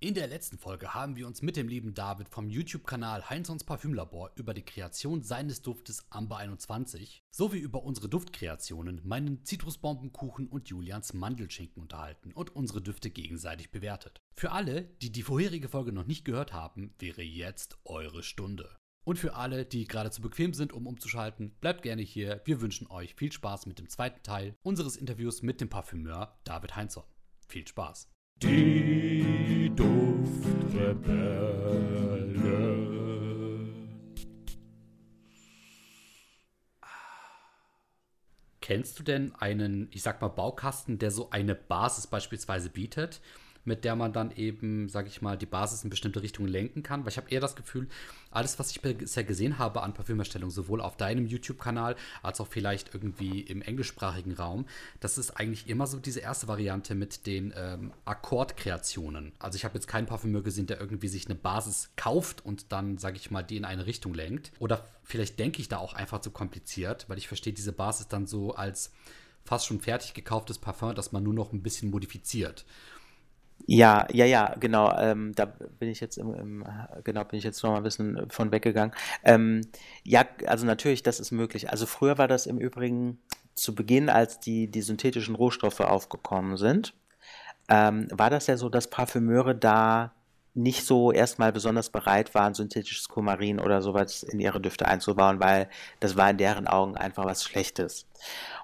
In 0.00 0.14
der 0.14 0.28
letzten 0.28 0.58
Folge 0.58 0.94
haben 0.94 1.16
wir 1.16 1.26
uns 1.26 1.42
mit 1.42 1.56
dem 1.56 1.66
lieben 1.66 1.92
David 1.92 2.28
vom 2.28 2.48
YouTube-Kanal 2.48 3.28
Heinzons 3.28 3.64
Parfümlabor 3.64 4.30
über 4.36 4.54
die 4.54 4.62
Kreation 4.62 5.24
seines 5.24 5.60
Duftes 5.60 6.06
Amber 6.08 6.36
21 6.36 7.24
sowie 7.32 7.58
über 7.58 7.82
unsere 7.82 8.08
Duftkreationen, 8.08 9.00
meinen 9.02 9.44
Zitrusbombenkuchen 9.44 10.46
und 10.46 10.68
Julians 10.68 11.14
Mandelschinken 11.14 11.82
unterhalten 11.82 12.30
und 12.32 12.54
unsere 12.54 12.80
Düfte 12.80 13.10
gegenseitig 13.10 13.72
bewertet. 13.72 14.20
Für 14.36 14.52
alle, 14.52 14.84
die 15.02 15.10
die 15.10 15.24
vorherige 15.24 15.68
Folge 15.68 15.90
noch 15.90 16.06
nicht 16.06 16.24
gehört 16.24 16.52
haben, 16.52 16.94
wäre 17.00 17.22
jetzt 17.22 17.76
eure 17.84 18.22
Stunde. 18.22 18.76
Und 19.04 19.18
für 19.18 19.34
alle, 19.34 19.64
die 19.64 19.88
gerade 19.88 20.12
zu 20.12 20.22
bequem 20.22 20.54
sind, 20.54 20.72
um 20.72 20.86
umzuschalten, 20.86 21.56
bleibt 21.60 21.82
gerne 21.82 22.02
hier. 22.02 22.40
Wir 22.44 22.60
wünschen 22.60 22.86
euch 22.86 23.16
viel 23.16 23.32
Spaß 23.32 23.66
mit 23.66 23.80
dem 23.80 23.88
zweiten 23.88 24.22
Teil 24.22 24.54
unseres 24.62 24.94
Interviews 24.94 25.42
mit 25.42 25.60
dem 25.60 25.68
Parfümeur 25.68 26.38
David 26.44 26.76
Heinzon. 26.76 27.02
Viel 27.48 27.66
Spaß! 27.66 28.08
Die 28.42 29.72
Duftrebelle. 29.74 31.38
Kennst 38.60 38.98
du 38.98 39.02
denn 39.02 39.34
einen, 39.34 39.88
ich 39.92 40.02
sag 40.02 40.20
mal, 40.20 40.28
Baukasten, 40.28 40.98
der 40.98 41.10
so 41.10 41.30
eine 41.30 41.54
Basis 41.54 42.06
beispielsweise 42.06 42.70
bietet? 42.70 43.20
Mit 43.68 43.84
der 43.84 43.94
man 43.94 44.12
dann 44.12 44.32
eben, 44.32 44.88
sage 44.88 45.08
ich 45.08 45.22
mal, 45.22 45.38
die 45.38 45.46
Basis 45.46 45.84
in 45.84 45.90
bestimmte 45.90 46.22
Richtungen 46.22 46.48
lenken 46.48 46.82
kann. 46.82 47.04
Weil 47.04 47.12
ich 47.12 47.16
habe 47.16 47.30
eher 47.30 47.40
das 47.40 47.54
Gefühl, 47.54 47.86
alles, 48.30 48.58
was 48.58 48.70
ich 48.72 48.80
bisher 48.80 49.24
gesehen 49.24 49.58
habe 49.58 49.82
an 49.82 49.94
Parfümerstellung, 49.94 50.50
sowohl 50.50 50.80
auf 50.80 50.96
deinem 50.96 51.26
YouTube-Kanal 51.26 51.94
als 52.22 52.40
auch 52.40 52.48
vielleicht 52.48 52.94
irgendwie 52.94 53.40
im 53.40 53.62
englischsprachigen 53.62 54.32
Raum, 54.32 54.66
das 55.00 55.18
ist 55.18 55.30
eigentlich 55.32 55.68
immer 55.68 55.86
so 55.86 55.98
diese 55.98 56.20
erste 56.20 56.48
Variante 56.48 56.94
mit 56.94 57.26
den 57.26 57.54
ähm, 57.56 57.92
Akkordkreationen. 58.04 59.32
Also 59.38 59.56
ich 59.56 59.64
habe 59.64 59.74
jetzt 59.74 59.86
keinen 59.86 60.06
Parfümeur 60.06 60.42
gesehen, 60.42 60.66
der 60.66 60.80
irgendwie 60.80 61.08
sich 61.08 61.26
eine 61.26 61.36
Basis 61.36 61.90
kauft 61.96 62.44
und 62.44 62.72
dann, 62.72 62.98
sage 62.98 63.16
ich 63.16 63.30
mal, 63.30 63.42
die 63.42 63.56
in 63.56 63.64
eine 63.64 63.86
Richtung 63.86 64.14
lenkt. 64.14 64.50
Oder 64.58 64.84
vielleicht 65.04 65.38
denke 65.38 65.60
ich 65.60 65.68
da 65.68 65.78
auch 65.78 65.92
einfach 65.94 66.20
zu 66.20 66.30
kompliziert, 66.30 67.04
weil 67.08 67.18
ich 67.18 67.28
verstehe 67.28 67.52
diese 67.52 67.72
Basis 67.72 68.08
dann 68.08 68.26
so 68.26 68.54
als 68.54 68.92
fast 69.44 69.66
schon 69.66 69.80
fertig 69.80 70.12
gekauftes 70.12 70.58
Parfum, 70.58 70.94
das 70.94 71.12
man 71.12 71.22
nur 71.22 71.34
noch 71.34 71.52
ein 71.52 71.62
bisschen 71.62 71.90
modifiziert. 71.90 72.66
Ja, 73.70 74.06
ja, 74.10 74.24
ja, 74.24 74.54
genau. 74.58 74.96
Ähm, 74.98 75.34
da 75.34 75.44
bin 75.44 75.90
ich 75.90 76.00
jetzt 76.00 76.16
im, 76.16 76.32
im, 76.34 76.64
genau 77.04 77.24
bin 77.24 77.38
ich 77.38 77.44
jetzt 77.44 77.62
noch 77.62 77.72
mal 77.72 77.76
ein 77.76 77.82
bisschen 77.82 78.30
von 78.30 78.50
weggegangen. 78.50 78.94
Ähm, 79.24 79.60
ja, 80.04 80.24
also 80.46 80.64
natürlich, 80.64 81.02
das 81.02 81.20
ist 81.20 81.32
möglich. 81.32 81.68
Also 81.68 81.84
früher 81.84 82.16
war 82.16 82.28
das 82.28 82.46
im 82.46 82.56
Übrigen 82.56 83.18
zu 83.54 83.74
Beginn, 83.74 84.08
als 84.08 84.40
die 84.40 84.70
die 84.70 84.80
synthetischen 84.80 85.34
Rohstoffe 85.34 85.80
aufgekommen 85.80 86.56
sind, 86.56 86.94
ähm, 87.68 88.08
war 88.10 88.30
das 88.30 88.46
ja 88.46 88.56
so, 88.56 88.70
dass 88.70 88.88
Parfümeure 88.88 89.54
da 89.54 90.14
nicht 90.54 90.84
so 90.84 91.12
erstmal 91.12 91.52
besonders 91.52 91.90
bereit 91.90 92.34
waren, 92.34 92.54
synthetisches 92.54 93.08
Kumarin 93.08 93.60
oder 93.60 93.80
sowas 93.80 94.22
in 94.22 94.40
ihre 94.40 94.60
Düfte 94.60 94.88
einzubauen, 94.88 95.40
weil 95.40 95.68
das 96.00 96.16
war 96.16 96.30
in 96.30 96.38
deren 96.38 96.66
Augen 96.66 96.96
einfach 96.96 97.24
was 97.24 97.44
Schlechtes. 97.44 98.06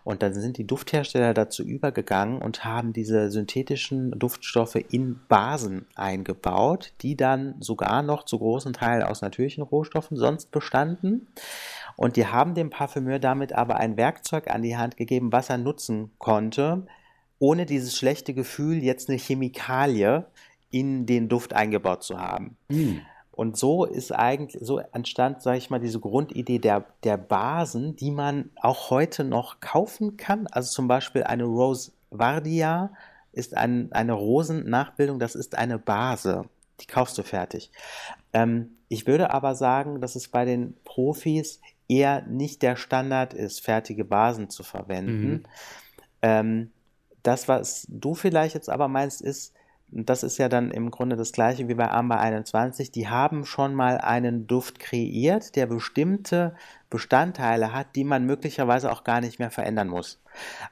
Und 0.03 0.23
dann 0.23 0.35
sind 0.35 0.59
die 0.59 0.67
Dufthersteller 0.67 1.33
dazu 1.33 1.63
übergegangen 1.63 2.43
und 2.43 2.65
haben 2.65 2.93
diese 2.93 3.31
synthetischen 3.31 4.19
Duftstoffe 4.19 4.77
in 4.91 5.21
Basen 5.29 5.87
eingebaut, 5.95 6.93
die 7.01 7.17
dann 7.17 7.55
sogar 7.61 8.03
noch 8.03 8.25
zu 8.25 8.39
großen 8.39 8.73
Teilen 8.75 9.05
aus 9.05 9.23
natürlichen 9.23 9.63
Rohstoffen 9.63 10.17
sonst 10.17 10.51
bestanden. 10.51 11.29
Und 11.97 12.17
die 12.17 12.27
haben 12.27 12.55
dem 12.55 12.71
Parfümeur 12.71 13.19
damit 13.19 13.53
aber 13.53 13.77
ein 13.77 13.97
Werkzeug 13.97 14.51
an 14.51 14.63
die 14.63 14.77
Hand 14.77 14.97
gegeben, 14.97 15.33
was 15.33 15.49
er 15.49 15.59
nutzen 15.59 16.11
konnte, 16.19 16.87
ohne 17.39 17.67
dieses 17.67 17.97
schlechte 17.97 18.35
Gefühl, 18.35 18.83
jetzt 18.83 19.09
eine 19.09 19.19
Chemikalie 19.19 20.27
in 20.75 21.07
den 21.07 21.29
Duft 21.29 21.53
eingebaut 21.53 22.03
zu 22.03 22.19
haben. 22.19 22.57
Mhm. 22.69 23.03
Und 23.31 23.57
so 23.57 23.85
ist 23.85 24.11
eigentlich, 24.11 24.61
so 24.61 24.79
entstand, 24.79 25.41
sage 25.41 25.59
ich 25.59 25.71
mal, 25.71 25.79
diese 25.79 26.01
Grundidee 26.01 26.59
der, 26.59 26.85
der 27.05 27.17
Basen, 27.17 27.95
die 27.95 28.11
man 28.11 28.51
auch 28.61 28.91
heute 28.91 29.23
noch 29.23 29.61
kaufen 29.61 30.17
kann. 30.17 30.49
Also 30.49 30.73
zum 30.73 30.89
Beispiel 30.89 31.23
eine 31.23 31.45
Rose 31.45 31.93
Vardia 32.11 32.93
ist 33.33 33.57
ein, 33.57 33.93
eine 33.93 34.15
Rosennachbildung, 34.15 35.21
das 35.21 35.37
ist 35.37 35.57
eine 35.57 35.79
Base. 35.79 36.45
Die 36.81 36.87
kaufst 36.87 37.17
du 37.19 37.23
fertig. 37.23 37.71
Ähm, 38.33 38.77
ich 38.89 39.07
würde 39.07 39.33
aber 39.33 39.55
sagen, 39.55 40.01
dass 40.01 40.17
es 40.17 40.27
bei 40.27 40.45
den 40.45 40.75
Profis 40.85 41.61
eher 41.87 42.23
nicht 42.23 42.63
der 42.63 42.75
Standard 42.75 43.33
ist, 43.33 43.61
fertige 43.61 44.05
Basen 44.05 44.51
zu 44.51 44.65
verwenden. 44.65 45.31
Mhm. 45.31 45.45
Ähm, 46.23 46.71
das, 47.23 47.47
was 47.47 47.87
du 47.89 48.15
vielleicht 48.15 48.55
jetzt 48.55 48.69
aber 48.69 48.89
meinst, 48.89 49.23
ist, 49.23 49.55
und 49.95 50.11
das 50.11 50.25
ist 50.25 50.39
ja 50.39 50.49
dann 50.49 50.71
im 50.73 50.91
Grunde 50.91 51.17
das 51.17 51.31
gleiche 51.33 51.69
wie 51.69 51.75
bei 51.75 51.89
Amber 51.91 52.19
21, 52.19 52.91
die 52.91 53.09
haben 53.09 53.45
schon 53.45 53.75
mal 53.75 53.99
einen 53.99 54.47
Duft 54.47 54.81
kreiert, 54.81 55.55
der 55.55 55.67
bestimmte 55.67 56.55
Bestandteile 56.91 57.73
hat, 57.73 57.95
die 57.95 58.05
man 58.05 58.27
möglicherweise 58.27 58.91
auch 58.91 59.05
gar 59.05 59.21
nicht 59.21 59.39
mehr 59.39 59.51
verändern 59.51 59.89
muss. 59.89 60.21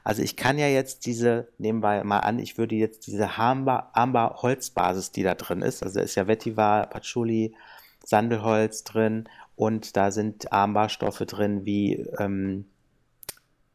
Also 0.03 0.21
ich 0.21 0.35
kann 0.35 0.57
ja 0.57 0.67
jetzt 0.67 1.05
diese, 1.05 1.47
nehmen 1.57 1.81
wir 1.81 2.03
mal 2.03 2.19
an, 2.19 2.37
ich 2.37 2.57
würde 2.57 2.75
jetzt 2.75 3.07
diese 3.07 3.37
Amber, 3.37 3.91
Amber 3.93 4.39
Holzbasis, 4.41 5.11
die 5.11 5.23
da 5.23 5.35
drin 5.35 5.61
ist, 5.61 5.83
also 5.83 5.99
da 5.99 6.03
ist 6.03 6.15
ja 6.15 6.27
Vetiver, 6.27 6.87
Patchouli, 6.89 7.55
Sandelholz 8.03 8.83
drin 8.83 9.29
und 9.55 9.95
da 9.95 10.11
sind 10.11 10.51
Amberstoffe 10.51 11.19
drin 11.19 11.65
wie 11.65 12.05
ähm, 12.19 12.65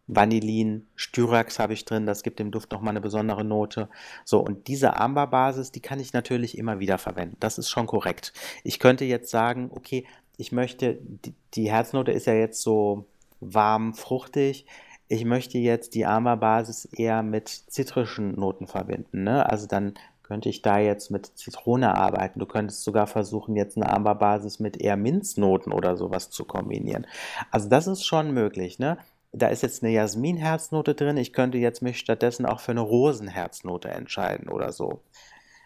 Vanillin, 0.08 0.86
Styrax 0.96 1.58
habe 1.58 1.74
ich 1.74 1.84
drin, 1.84 2.06
das 2.06 2.22
gibt 2.22 2.38
dem 2.38 2.50
Duft 2.50 2.72
nochmal 2.72 2.92
eine 2.92 3.02
besondere 3.02 3.44
Note. 3.44 3.88
So, 4.24 4.40
und 4.40 4.66
diese 4.66 4.96
Amberbasis, 4.96 5.70
die 5.70 5.80
kann 5.80 6.00
ich 6.00 6.14
natürlich 6.14 6.56
immer 6.56 6.80
wieder 6.80 6.96
verwenden. 6.96 7.36
Das 7.40 7.58
ist 7.58 7.68
schon 7.68 7.86
korrekt. 7.86 8.32
Ich 8.64 8.80
könnte 8.80 9.04
jetzt 9.04 9.30
sagen, 9.30 9.70
okay, 9.72 10.06
ich 10.38 10.50
möchte, 10.50 10.98
die, 11.02 11.34
die 11.54 11.70
Herznote 11.70 12.10
ist 12.10 12.26
ja 12.26 12.32
jetzt 12.32 12.62
so 12.62 13.04
warm, 13.40 13.92
fruchtig. 13.92 14.66
Ich 15.08 15.24
möchte 15.26 15.58
jetzt 15.58 15.94
die 15.94 16.06
Amberbasis 16.06 16.86
eher 16.86 17.22
mit 17.22 17.48
zitrischen 17.48 18.32
Noten 18.32 18.66
verbinden. 18.66 19.24
Ne? 19.24 19.48
Also 19.48 19.66
dann 19.66 19.94
könnte 20.22 20.48
ich 20.48 20.62
da 20.62 20.78
jetzt 20.78 21.10
mit 21.10 21.26
Zitrone 21.38 21.96
arbeiten. 21.96 22.38
Du 22.38 22.46
könntest 22.46 22.84
sogar 22.84 23.06
versuchen, 23.06 23.56
jetzt 23.56 23.76
eine 23.76 23.90
Amberbasis 23.90 24.58
mit 24.58 24.80
eher 24.80 24.96
Minznoten 24.96 25.72
oder 25.72 25.96
sowas 25.96 26.30
zu 26.30 26.44
kombinieren. 26.44 27.06
Also 27.50 27.68
das 27.68 27.86
ist 27.86 28.04
schon 28.04 28.32
möglich. 28.32 28.78
Ne? 28.78 28.98
Da 29.32 29.48
ist 29.48 29.62
jetzt 29.62 29.82
eine 29.82 29.92
Jasmin-Herznote 29.92 30.94
drin, 30.94 31.16
ich 31.16 31.32
könnte 31.32 31.58
jetzt 31.58 31.82
mich 31.82 31.98
stattdessen 31.98 32.46
auch 32.46 32.60
für 32.60 32.72
eine 32.72 32.80
Rosenherznote 32.80 33.88
entscheiden 33.88 34.48
oder 34.48 34.72
so. 34.72 35.02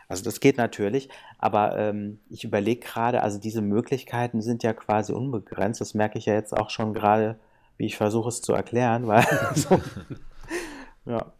Also 0.08 0.24
das 0.24 0.40
geht 0.40 0.58
natürlich, 0.58 1.08
aber 1.38 1.78
ähm, 1.78 2.20
ich 2.28 2.44
überlege 2.44 2.80
gerade, 2.80 3.22
also 3.22 3.38
diese 3.38 3.62
Möglichkeiten 3.62 4.42
sind 4.42 4.62
ja 4.62 4.74
quasi 4.74 5.12
unbegrenzt. 5.12 5.80
Das 5.80 5.94
merke 5.94 6.18
ich 6.18 6.26
ja 6.26 6.34
jetzt 6.34 6.54
auch 6.54 6.68
schon 6.68 6.92
gerade, 6.92 7.38
wie 7.78 7.86
ich 7.86 7.96
versuche 7.96 8.28
es 8.28 8.42
zu 8.42 8.52
erklären, 8.52 9.06
weil 9.06 9.24
so, 9.54 9.80
ja. 11.06 11.32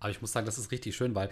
Aber 0.00 0.10
ich 0.10 0.20
muss 0.20 0.32
sagen, 0.32 0.46
das 0.46 0.58
ist 0.58 0.70
richtig 0.70 0.96
schön, 0.96 1.14
weil 1.14 1.28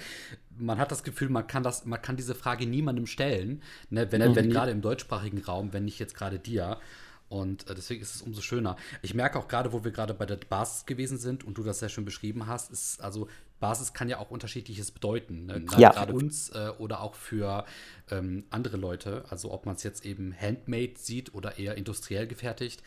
man 0.56 0.78
hat 0.78 0.90
das 0.90 1.02
Gefühl, 1.02 1.28
man 1.28 1.46
kann 1.46 1.62
das, 1.62 1.86
man 1.86 2.02
kann 2.02 2.16
diese 2.16 2.34
Frage 2.34 2.66
niemandem 2.66 3.06
stellen, 3.06 3.62
ne? 3.90 4.10
wenn, 4.10 4.22
mhm. 4.30 4.36
wenn 4.36 4.50
gerade 4.50 4.70
im 4.70 4.80
deutschsprachigen 4.80 5.42
Raum, 5.42 5.72
wenn 5.72 5.84
nicht 5.84 5.98
jetzt 5.98 6.14
gerade 6.14 6.38
dir. 6.38 6.78
Und 7.28 7.68
äh, 7.68 7.74
deswegen 7.74 8.02
ist 8.02 8.14
es 8.14 8.22
umso 8.22 8.40
schöner. 8.40 8.76
Ich 9.02 9.14
merke 9.14 9.38
auch 9.38 9.48
gerade, 9.48 9.72
wo 9.72 9.84
wir 9.84 9.90
gerade 9.90 10.14
bei 10.14 10.26
der 10.26 10.36
Basis 10.36 10.86
gewesen 10.86 11.18
sind 11.18 11.44
und 11.44 11.58
du 11.58 11.62
das 11.62 11.80
sehr 11.80 11.88
schön 11.88 12.04
beschrieben 12.04 12.46
hast, 12.46 12.70
ist 12.70 13.00
also 13.00 13.28
Basis 13.58 13.94
kann 13.94 14.08
ja 14.08 14.18
auch 14.18 14.30
unterschiedliches 14.30 14.90
bedeuten. 14.90 15.46
Ne? 15.46 15.64
Ja. 15.78 15.90
Gerade 15.90 16.12
uns 16.12 16.50
äh, 16.50 16.70
oder 16.78 17.00
auch 17.00 17.14
für 17.14 17.64
ähm, 18.10 18.44
andere 18.50 18.76
Leute. 18.76 19.24
Also 19.30 19.50
ob 19.50 19.66
man 19.66 19.76
es 19.76 19.82
jetzt 19.82 20.04
eben 20.04 20.34
handmade 20.38 20.94
sieht 20.96 21.34
oder 21.34 21.58
eher 21.58 21.76
industriell 21.76 22.26
gefertigt. 22.26 22.82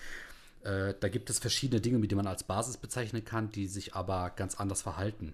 Äh, 0.63 0.93
da 0.99 1.09
gibt 1.09 1.29
es 1.29 1.39
verschiedene 1.39 1.81
Dinge, 1.81 1.97
mit 1.97 2.11
denen 2.11 2.17
man 2.17 2.27
als 2.27 2.43
Basis 2.43 2.77
bezeichnen 2.77 3.25
kann, 3.25 3.51
die 3.51 3.67
sich 3.67 3.95
aber 3.95 4.31
ganz 4.35 4.55
anders 4.55 4.81
verhalten. 4.81 5.33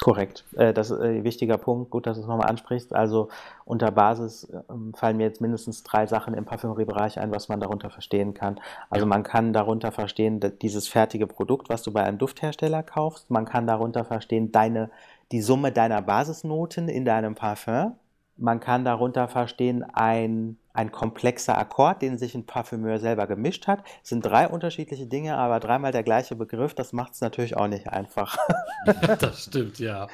Korrekt. 0.00 0.44
Äh, 0.56 0.72
das 0.72 0.90
ist 0.90 1.00
ein 1.00 1.24
wichtiger 1.24 1.58
Punkt. 1.58 1.90
Gut, 1.90 2.06
dass 2.06 2.16
du 2.16 2.22
es 2.22 2.28
nochmal 2.28 2.48
ansprichst. 2.48 2.94
Also 2.94 3.28
unter 3.64 3.90
Basis 3.90 4.46
ähm, 4.70 4.92
fallen 4.94 5.16
mir 5.16 5.24
jetzt 5.24 5.40
mindestens 5.40 5.82
drei 5.82 6.06
Sachen 6.06 6.34
im 6.34 6.44
Parfümeriebereich 6.44 7.18
ein, 7.18 7.32
was 7.32 7.48
man 7.48 7.60
darunter 7.60 7.90
verstehen 7.90 8.34
kann. 8.34 8.60
Also 8.90 9.06
man 9.06 9.22
kann 9.22 9.52
darunter 9.52 9.92
verstehen, 9.92 10.40
dieses 10.60 10.86
fertige 10.88 11.26
Produkt, 11.26 11.68
was 11.70 11.82
du 11.82 11.92
bei 11.92 12.04
einem 12.04 12.18
Dufthersteller 12.18 12.82
kaufst. 12.82 13.30
Man 13.30 13.46
kann 13.46 13.66
darunter 13.66 14.04
verstehen, 14.04 14.52
deine, 14.52 14.90
die 15.32 15.40
Summe 15.40 15.72
deiner 15.72 16.02
Basisnoten 16.02 16.88
in 16.88 17.04
deinem 17.04 17.34
Parfum. 17.34 17.96
Man 18.36 18.60
kann 18.60 18.84
darunter 18.84 19.28
verstehen, 19.28 19.82
ein 19.82 20.58
ein 20.76 20.92
komplexer 20.92 21.56
Akkord, 21.56 22.02
den 22.02 22.18
sich 22.18 22.34
ein 22.34 22.44
Parfümeur 22.44 22.98
selber 22.98 23.26
gemischt 23.26 23.66
hat. 23.66 23.82
Es 24.02 24.10
sind 24.10 24.24
drei 24.24 24.46
unterschiedliche 24.46 25.06
Dinge, 25.06 25.36
aber 25.36 25.58
dreimal 25.58 25.90
der 25.90 26.02
gleiche 26.02 26.36
Begriff, 26.36 26.74
das 26.74 26.92
macht 26.92 27.14
es 27.14 27.22
natürlich 27.22 27.56
auch 27.56 27.66
nicht 27.66 27.88
einfach. 27.88 28.36
das 29.18 29.44
stimmt, 29.44 29.78
ja. 29.78 30.06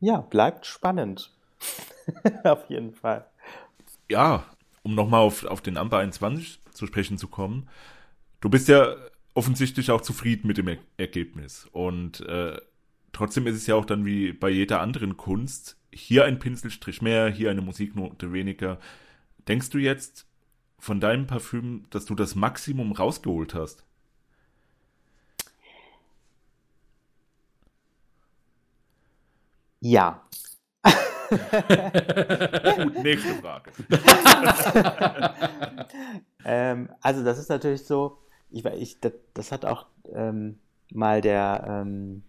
Ja, 0.00 0.18
bleibt 0.18 0.66
spannend. 0.66 1.32
auf 2.44 2.68
jeden 2.68 2.94
Fall. 2.94 3.26
Ja, 4.08 4.44
um 4.82 4.94
nochmal 4.94 5.20
auf, 5.20 5.44
auf 5.44 5.60
den 5.60 5.76
Amper 5.76 5.98
21 5.98 6.60
zu 6.72 6.86
sprechen 6.86 7.18
zu 7.18 7.28
kommen. 7.28 7.68
Du 8.40 8.48
bist 8.48 8.68
ja 8.68 8.94
offensichtlich 9.34 9.90
auch 9.90 10.00
zufrieden 10.00 10.46
mit 10.46 10.58
dem 10.58 10.68
er 10.68 10.76
Ergebnis. 10.96 11.68
Und 11.72 12.20
äh, 12.20 12.56
trotzdem 13.12 13.46
ist 13.46 13.56
es 13.56 13.66
ja 13.66 13.74
auch 13.74 13.84
dann 13.84 14.04
wie 14.04 14.32
bei 14.32 14.50
jeder 14.50 14.80
anderen 14.80 15.16
Kunst, 15.16 15.76
hier 15.92 16.24
ein 16.24 16.38
Pinselstrich 16.38 17.02
mehr, 17.02 17.28
hier 17.28 17.50
eine 17.50 17.60
Musiknote 17.62 18.32
weniger. 18.32 18.78
Denkst 19.48 19.70
du 19.70 19.78
jetzt 19.78 20.26
von 20.78 21.00
deinem 21.00 21.26
Parfüm, 21.26 21.84
dass 21.90 22.06
du 22.06 22.14
das 22.14 22.34
Maximum 22.34 22.92
rausgeholt 22.92 23.54
hast? 23.54 23.84
Ja. 29.80 30.22
Gut, 31.28 33.02
nächste 33.02 33.34
Frage. 33.34 33.72
ähm, 36.44 36.88
also 37.00 37.24
das 37.24 37.38
ist 37.38 37.48
natürlich 37.48 37.84
so, 37.84 38.18
ich, 38.50 38.64
ich, 38.64 39.00
das, 39.00 39.12
das 39.34 39.50
hat 39.50 39.64
auch 39.64 39.86
ähm, 40.12 40.58
mal 40.92 41.20
der, 41.20 41.64
ähm, 41.66 42.22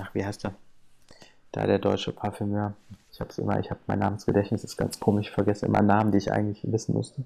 ach, 0.00 0.14
wie 0.14 0.24
heißt 0.24 0.44
der? 0.44 0.54
Da 1.52 1.66
der 1.66 1.78
deutsche 1.78 2.12
Parfümeur. 2.12 2.74
Ich 3.12 3.20
habe 3.20 3.30
es 3.30 3.38
immer, 3.38 3.58
ich 3.58 3.70
habe 3.70 3.80
mein 3.86 3.98
Namensgedächtnis, 3.98 4.64
ist 4.64 4.76
ganz 4.76 5.00
komisch, 5.00 5.28
ich 5.28 5.32
vergesse 5.32 5.66
immer 5.66 5.82
Namen, 5.82 6.12
die 6.12 6.18
ich 6.18 6.32
eigentlich 6.32 6.60
wissen 6.64 6.94
musste. 6.94 7.22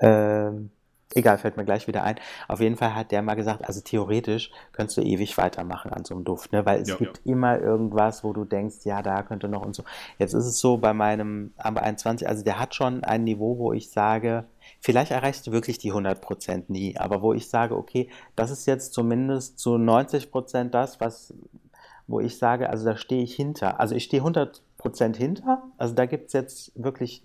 Ähm, 0.00 0.70
egal, 1.14 1.38
fällt 1.38 1.56
mir 1.56 1.64
gleich 1.64 1.86
wieder 1.86 2.02
ein. 2.02 2.16
Auf 2.48 2.60
jeden 2.60 2.76
Fall 2.76 2.94
hat 2.94 3.12
der 3.12 3.22
mal 3.22 3.34
gesagt, 3.34 3.64
also 3.64 3.80
theoretisch 3.80 4.50
könntest 4.72 4.96
du 4.98 5.02
ewig 5.02 5.36
weitermachen 5.38 5.92
an 5.92 6.04
so 6.04 6.14
einem 6.14 6.24
Duft, 6.24 6.52
ne? 6.52 6.66
weil 6.66 6.80
es 6.82 6.88
ja, 6.88 6.96
gibt 6.96 7.20
ja. 7.24 7.32
immer 7.32 7.58
irgendwas, 7.58 8.24
wo 8.24 8.32
du 8.32 8.44
denkst, 8.44 8.78
ja, 8.84 9.02
da 9.02 9.22
könnte 9.22 9.48
noch 9.48 9.64
und 9.64 9.74
so. 9.74 9.84
Jetzt 10.18 10.34
ist 10.34 10.46
es 10.46 10.58
so 10.58 10.78
bei 10.78 10.92
meinem 10.92 11.52
Amber 11.56 11.82
21, 11.82 12.28
also 12.28 12.44
der 12.44 12.58
hat 12.58 12.74
schon 12.74 13.04
ein 13.04 13.24
Niveau, 13.24 13.58
wo 13.58 13.72
ich 13.72 13.90
sage, 13.90 14.44
vielleicht 14.80 15.12
erreichst 15.12 15.46
du 15.46 15.52
wirklich 15.52 15.78
die 15.78 15.92
100% 15.92 16.64
nie, 16.68 16.96
aber 16.96 17.22
wo 17.22 17.32
ich 17.32 17.48
sage, 17.48 17.76
okay, 17.76 18.08
das 18.36 18.50
ist 18.50 18.66
jetzt 18.66 18.92
zumindest 18.92 19.58
zu 19.58 19.76
90% 19.76 20.70
das, 20.70 21.00
was, 21.00 21.34
wo 22.06 22.20
ich 22.20 22.38
sage, 22.38 22.70
also 22.70 22.84
da 22.84 22.96
stehe 22.96 23.22
ich 23.22 23.34
hinter. 23.34 23.80
Also 23.80 23.94
ich 23.94 24.04
stehe 24.04 24.20
100 24.20 24.62
Prozent 24.78 25.16
hinter. 25.16 25.62
Also 25.78 25.94
da 25.94 26.06
gibt 26.06 26.26
es 26.26 26.32
jetzt 26.32 26.72
wirklich, 26.74 27.22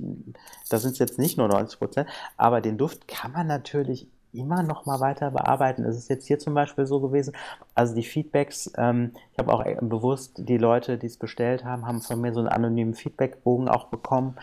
da 0.69 0.77
sind 0.77 0.93
es 0.93 0.99
jetzt 0.99 1.19
nicht 1.19 1.37
nur 1.37 1.47
90 1.47 1.79
Prozent, 1.79 2.09
aber 2.37 2.61
den 2.61 2.77
Duft 2.77 3.07
kann 3.07 3.31
man 3.31 3.47
natürlich 3.47 4.07
immer 4.31 4.63
noch 4.63 4.85
mal 4.85 4.99
weiter 4.99 5.31
bearbeiten. 5.31 5.83
Es 5.83 5.97
ist 5.97 6.09
jetzt 6.09 6.27
hier 6.27 6.39
zum 6.39 6.53
Beispiel 6.53 6.85
so 6.85 6.99
gewesen, 6.99 7.33
also 7.73 7.95
die 7.95 8.03
Feedbacks, 8.03 8.71
ähm, 8.77 9.11
ich 9.33 9.39
habe 9.39 9.51
auch 9.51 9.63
bewusst 9.81 10.33
die 10.37 10.57
Leute, 10.57 10.97
die 10.97 11.07
es 11.07 11.17
bestellt 11.17 11.65
haben, 11.65 11.87
haben 11.87 12.01
von 12.01 12.21
mir 12.21 12.33
so 12.33 12.39
einen 12.39 12.49
anonymen 12.49 12.93
Feedbackbogen 12.93 13.67
auch 13.67 13.85
bekommen 13.85 14.35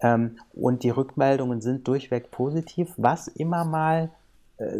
ähm, 0.00 0.36
und 0.52 0.82
die 0.82 0.90
Rückmeldungen 0.90 1.60
sind 1.60 1.88
durchweg 1.88 2.30
positiv. 2.30 2.92
Was 2.96 3.28
immer 3.28 3.64
mal 3.64 4.10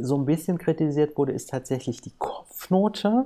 so 0.01 0.17
ein 0.17 0.27
bisschen 0.27 0.59
kritisiert 0.59 1.17
wurde, 1.17 1.33
ist 1.33 1.51
tatsächlich 1.51 2.01
die 2.01 2.13
Kopfnote. 2.19 3.25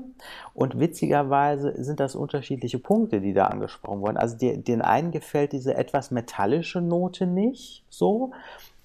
Und 0.54 0.78
witzigerweise 0.78 1.74
sind 1.82 2.00
das 2.00 2.14
unterschiedliche 2.14 2.78
Punkte, 2.78 3.20
die 3.20 3.32
da 3.32 3.46
angesprochen 3.46 4.00
wurden. 4.00 4.16
Also 4.16 4.36
die, 4.36 4.62
den 4.62 4.82
einen 4.82 5.10
gefällt 5.10 5.52
diese 5.52 5.74
etwas 5.74 6.10
metallische 6.10 6.80
Note 6.80 7.26
nicht 7.26 7.84
so. 7.90 8.32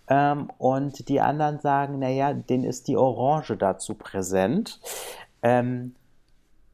Ähm, 0.08 0.50
und 0.58 1.08
die 1.08 1.22
anderen 1.22 1.60
sagen, 1.60 2.00
naja, 2.00 2.34
denen 2.34 2.64
ist 2.64 2.88
die 2.88 2.98
Orange 2.98 3.56
dazu 3.56 3.94
präsent. 3.94 4.80
Ähm, 5.42 5.96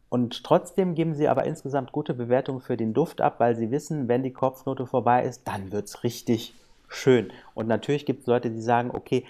und 0.10 0.44
trotzdem 0.44 0.96
geben 0.96 1.14
sie 1.14 1.28
aber 1.28 1.44
insgesamt 1.44 1.92
gute 1.92 2.14
Bewertungen 2.14 2.62
für 2.62 2.78
den 2.78 2.94
Duft 2.94 3.20
ab, 3.20 3.36
weil 3.40 3.56
sie 3.56 3.72
wissen, 3.72 4.08
wenn 4.08 4.24
die 4.24 4.32
Kopfnote 4.32 4.88
vorbei 4.88 5.24
ist, 5.24 5.48
dann 5.48 5.72
wird 5.72 5.86
es 5.86 6.04
richtig 6.04 6.54
schön. 6.88 7.32
Und 7.54 7.68
natürlich 7.68 8.06
gibt 8.06 8.22
es 8.22 8.28
Leute, 8.28 8.50
die 8.50 8.62
sagen, 8.62 8.92
okay, 8.94 9.26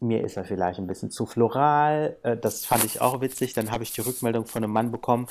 mir 0.00 0.24
ist 0.24 0.36
er 0.36 0.44
vielleicht 0.44 0.78
ein 0.78 0.86
bisschen 0.86 1.10
zu 1.10 1.26
floral. 1.26 2.16
Äh, 2.22 2.36
das 2.36 2.64
fand 2.64 2.84
ich 2.84 3.00
auch 3.00 3.20
witzig. 3.20 3.52
Dann 3.52 3.70
habe 3.70 3.82
ich 3.82 3.92
die 3.92 4.00
Rückmeldung 4.00 4.46
von 4.46 4.64
einem 4.64 4.72
Mann 4.72 4.90
bekommen. 4.90 5.26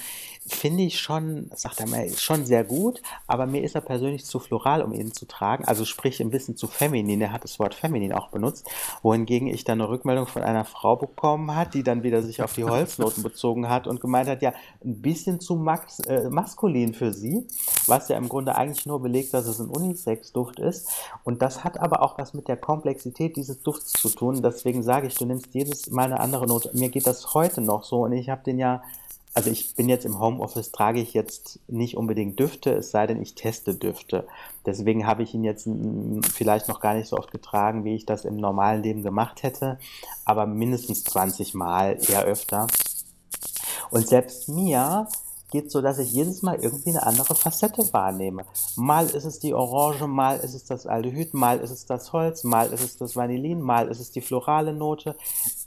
Finde 0.48 0.84
ich 0.84 1.00
schon, 1.00 1.50
sagt 1.56 1.80
er 1.80 1.88
mal, 1.88 2.10
schon 2.10 2.46
sehr 2.46 2.64
gut, 2.64 3.02
aber 3.28 3.48
mir 3.48 3.64
ist 3.64 3.76
er 3.76 3.82
persönlich 3.82 4.26
zu 4.26 4.40
floral, 4.40 4.82
um 4.84 4.94
ihn 4.94 5.12
zu 5.12 5.26
tragen. 5.26 5.66
Also 5.66 5.86
sprich 5.86 6.22
ein 6.22 6.30
bisschen 6.30 6.56
zu 6.56 6.68
feminin. 6.68 7.22
Er 7.22 7.32
hat 7.32 7.44
das 7.44 7.60
Wort 7.60 7.74
feminin 7.74 8.14
auch 8.14 8.30
benutzt. 8.30 8.70
Wohingegen 9.02 9.48
ich 9.48 9.64
dann 9.64 9.82
eine 9.82 9.90
Rückmeldung 9.90 10.28
von 10.28 10.44
einer 10.44 10.66
Frau 10.66 10.96
bekommen 10.96 11.56
hat, 11.56 11.74
die 11.74 11.84
dann 11.84 12.04
wieder 12.04 12.22
sich 12.22 12.44
auf 12.44 12.54
die 12.54 12.64
Holznoten 12.64 13.24
bezogen 13.24 13.70
hat 13.70 13.88
und 13.88 14.00
gemeint 14.00 14.30
hat, 14.30 14.42
ja, 14.42 14.54
ein 14.84 15.02
bisschen 15.02 15.40
zu 15.40 15.56
max, 15.56 16.00
äh, 16.02 16.30
maskulin 16.30 16.94
für 16.94 17.12
sie, 17.12 17.48
was 17.88 18.08
ja 18.10 18.18
im 18.18 18.30
Grunde 18.30 18.56
eigentlich 18.56 18.86
nur 18.86 19.02
belegt, 19.02 19.34
dass 19.34 19.48
es 19.48 19.60
ein 19.60 19.68
Unisex-Duft 19.68 20.60
ist. 20.60 20.90
Und 21.24 21.42
das 21.42 21.64
hat 21.64 21.80
aber 21.80 22.02
auch 22.04 22.18
was 22.20 22.34
mit 22.34 22.48
der 22.48 22.58
Komplexität 22.58 23.36
dieses 23.36 23.62
Dufts 23.64 23.94
zu 23.94 24.10
tun, 24.10 24.42
dass 24.42 24.59
deswegen 24.60 24.84
sage 24.84 25.08
ich, 25.08 25.16
du 25.16 25.26
nimmst 25.26 25.48
jedes 25.54 25.90
Mal 25.90 26.06
eine 26.06 26.20
andere 26.20 26.46
Note. 26.46 26.70
Mir 26.74 26.90
geht 26.90 27.08
das 27.08 27.34
heute 27.34 27.62
noch 27.62 27.86
so 27.86 28.04
und 28.04 28.12
ich 28.12 28.30
habe 28.30 28.44
den 28.44 28.60
ja, 28.60 28.84
also 29.34 29.50
ich 29.50 29.76
bin 29.76 29.88
jetzt 29.88 30.06
im 30.06 30.20
Homeoffice, 30.20 30.72
trage 30.72 31.00
ich 31.00 31.14
jetzt 31.14 31.60
nicht 31.68 31.96
unbedingt 31.96 32.38
Düfte, 32.40 32.72
es 32.72 32.92
sei 32.92 33.08
denn, 33.08 33.22
ich 33.22 33.36
teste 33.36 33.74
Düfte. 33.74 34.28
Deswegen 34.66 35.08
habe 35.08 35.24
ich 35.24 35.34
ihn 35.34 35.46
jetzt 35.46 35.70
vielleicht 36.34 36.68
noch 36.68 36.82
gar 36.82 36.94
nicht 36.94 37.08
so 37.08 37.18
oft 37.18 37.32
getragen, 37.32 37.86
wie 37.86 37.96
ich 37.96 38.06
das 38.06 38.26
im 38.26 38.36
normalen 38.36 38.84
Leben 38.84 39.02
gemacht 39.02 39.44
hätte, 39.44 39.80
aber 40.26 40.46
mindestens 40.46 41.06
20 41.06 41.54
Mal, 41.54 41.98
eher 42.10 42.24
öfter. 42.24 42.68
Und 43.92 44.08
selbst 44.08 44.50
mir 44.50 45.08
geht 45.50 45.72
so, 45.72 45.82
dass 45.82 46.00
ich 46.00 46.12
jedes 46.12 46.42
Mal 46.42 46.60
irgendwie 46.62 46.90
eine 46.90 47.06
andere 47.06 47.36
Facette 47.36 47.92
wahrnehme. 47.92 48.46
Mal 48.76 49.06
ist 49.08 49.26
es 49.26 49.40
die 49.40 49.54
Orange, 49.54 50.08
mal 50.08 50.38
ist 50.40 50.54
es 50.54 50.66
das 50.66 50.86
Aldehyd, 50.86 51.34
mal 51.34 51.60
ist 51.60 51.72
es 51.72 51.86
das 51.86 52.14
Holz, 52.14 52.44
mal 52.44 52.72
ist 52.72 52.84
es 52.84 52.98
das 52.98 53.16
Vanillin, 53.16 53.62
mal 53.62 53.88
ist 53.88 54.00
es 54.00 54.12
die 54.12 54.22
florale 54.22 54.74
Note. 54.74 55.16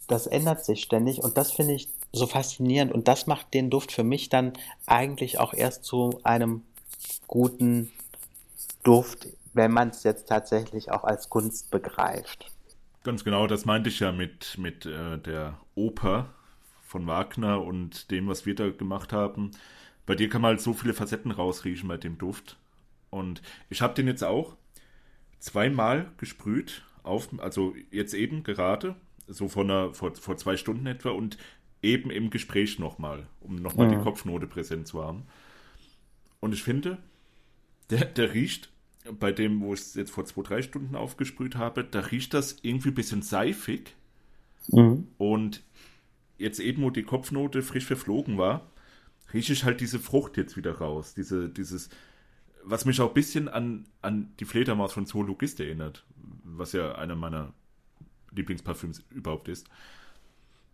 Das 0.07 0.27
ändert 0.27 0.65
sich 0.65 0.83
ständig 0.83 1.23
und 1.23 1.37
das 1.37 1.53
finde 1.53 1.75
ich 1.75 1.89
so 2.13 2.27
faszinierend 2.27 2.93
und 2.93 3.09
das 3.09 3.27
macht 3.27 3.55
den 3.55 3.71
Duft 3.71 3.93
für 3.93 4.05
mich 4.05 4.29
dann 4.29 4.53
eigentlich 4.87 5.41
auch 5.41 5.55
erst 5.55 5.85
zu 5.85 6.21
einem 6.23 6.63
guten 7.27 7.91
Duft, 8.83 9.29
wenn 9.55 9.73
man 9.73 9.89
es 9.89 10.03
jetzt 10.03 10.29
tatsächlich 10.29 10.91
auch 10.91 11.05
als 11.05 11.29
Kunst 11.29 11.71
begreift. 11.71 12.51
Ganz 13.05 13.25
genau, 13.25 13.47
das 13.47 13.65
meinte 13.65 13.89
ich 13.89 14.01
ja 14.01 14.13
mit, 14.13 14.59
mit 14.59 14.87
äh, 14.87 15.19
der 15.19 15.59
Oper, 15.75 16.29
von 16.93 17.07
Wagner 17.07 17.63
und 17.63 18.11
dem, 18.11 18.29
was 18.29 18.45
wir 18.45 18.55
da 18.55 18.71
gemacht 18.71 19.13
haben. 19.13 19.51
Bei 20.05 20.15
dir 20.15 20.29
kann 20.29 20.43
man 20.43 20.51
halt 20.51 20.61
so 20.61 20.75
viele 20.75 20.93
Facetten 20.93 21.31
rausriechen 21.31 21.89
bei 21.89 21.97
dem 21.97 22.19
Duft. 22.19 22.59
Und 23.11 23.41
ich 23.71 23.81
habe 23.81 23.95
den 23.95 24.07
jetzt 24.07 24.23
auch 24.23 24.57
zweimal 25.39 26.13
gesprüht, 26.19 26.85
auf, 27.03 27.29
also 27.39 27.75
jetzt 27.91 28.15
eben 28.15 28.45
gerade, 28.45 28.95
so 29.27 29.49
vor, 29.49 29.65
einer, 29.65 29.95
vor, 29.95 30.15
vor 30.15 30.37
zwei 30.37 30.57
Stunden 30.57 30.87
etwa 30.87 31.11
und 31.11 31.39
eben 31.83 32.11
im 32.11 32.31
Gespräch 32.31 32.79
nochmal, 32.79 33.27
um 33.41 33.57
nochmal 33.57 33.91
ja. 33.91 33.97
die 33.97 34.03
Kopfnote 34.03 34.47
präsent 34.47 34.87
zu 34.87 35.03
haben. 35.03 35.23
Und 36.41 36.53
ich 36.53 36.63
finde, 36.63 36.99
der, 37.91 38.05
der 38.05 38.35
riecht 38.35 38.71
bei 39.19 39.33
dem, 39.33 39.63
wo 39.63 39.73
ich 39.73 39.81
es 39.81 39.95
jetzt 39.95 40.11
vor 40.11 40.27
zwei, 40.27 40.43
drei 40.43 40.63
Stunden 40.63 40.95
aufgesprüht 40.95 41.57
habe, 41.57 41.85
da 41.85 42.01
riecht 42.01 42.35
das 42.35 42.59
irgendwie 42.63 42.91
ein 42.91 42.95
bisschen 42.95 43.23
seifig. 43.23 43.95
Mhm. 44.69 45.09
Und 45.19 45.63
jetzt 46.43 46.61
eben, 46.61 46.83
wo 46.83 46.91
die 46.91 47.05
Kopfnote 47.05 47.63
frisch 47.63 47.87
verflogen 47.87 48.37
war, 48.37 48.71
rieche 49.33 49.53
ich 49.53 49.65
halt 49.65 49.81
diese 49.81 49.99
Frucht 49.99 50.37
jetzt 50.37 50.57
wieder 50.57 50.79
raus. 50.79 51.15
Diese, 51.15 51.49
dieses, 51.49 51.89
was 52.63 52.85
mich 52.85 53.01
auch 53.01 53.09
ein 53.09 53.15
bisschen 53.15 53.49
an, 53.49 53.87
an 54.03 54.33
die 54.41 54.45
Fledermaus 54.45 54.93
von 54.93 55.07
Zoologist 55.07 55.61
erinnert, 55.61 56.05
was 56.45 56.73
ja 56.73 56.95
einer 56.97 57.17
meiner 57.17 57.53
Lieblingsparfüms 58.33 59.03
überhaupt 59.11 59.49
ist. 59.49 59.67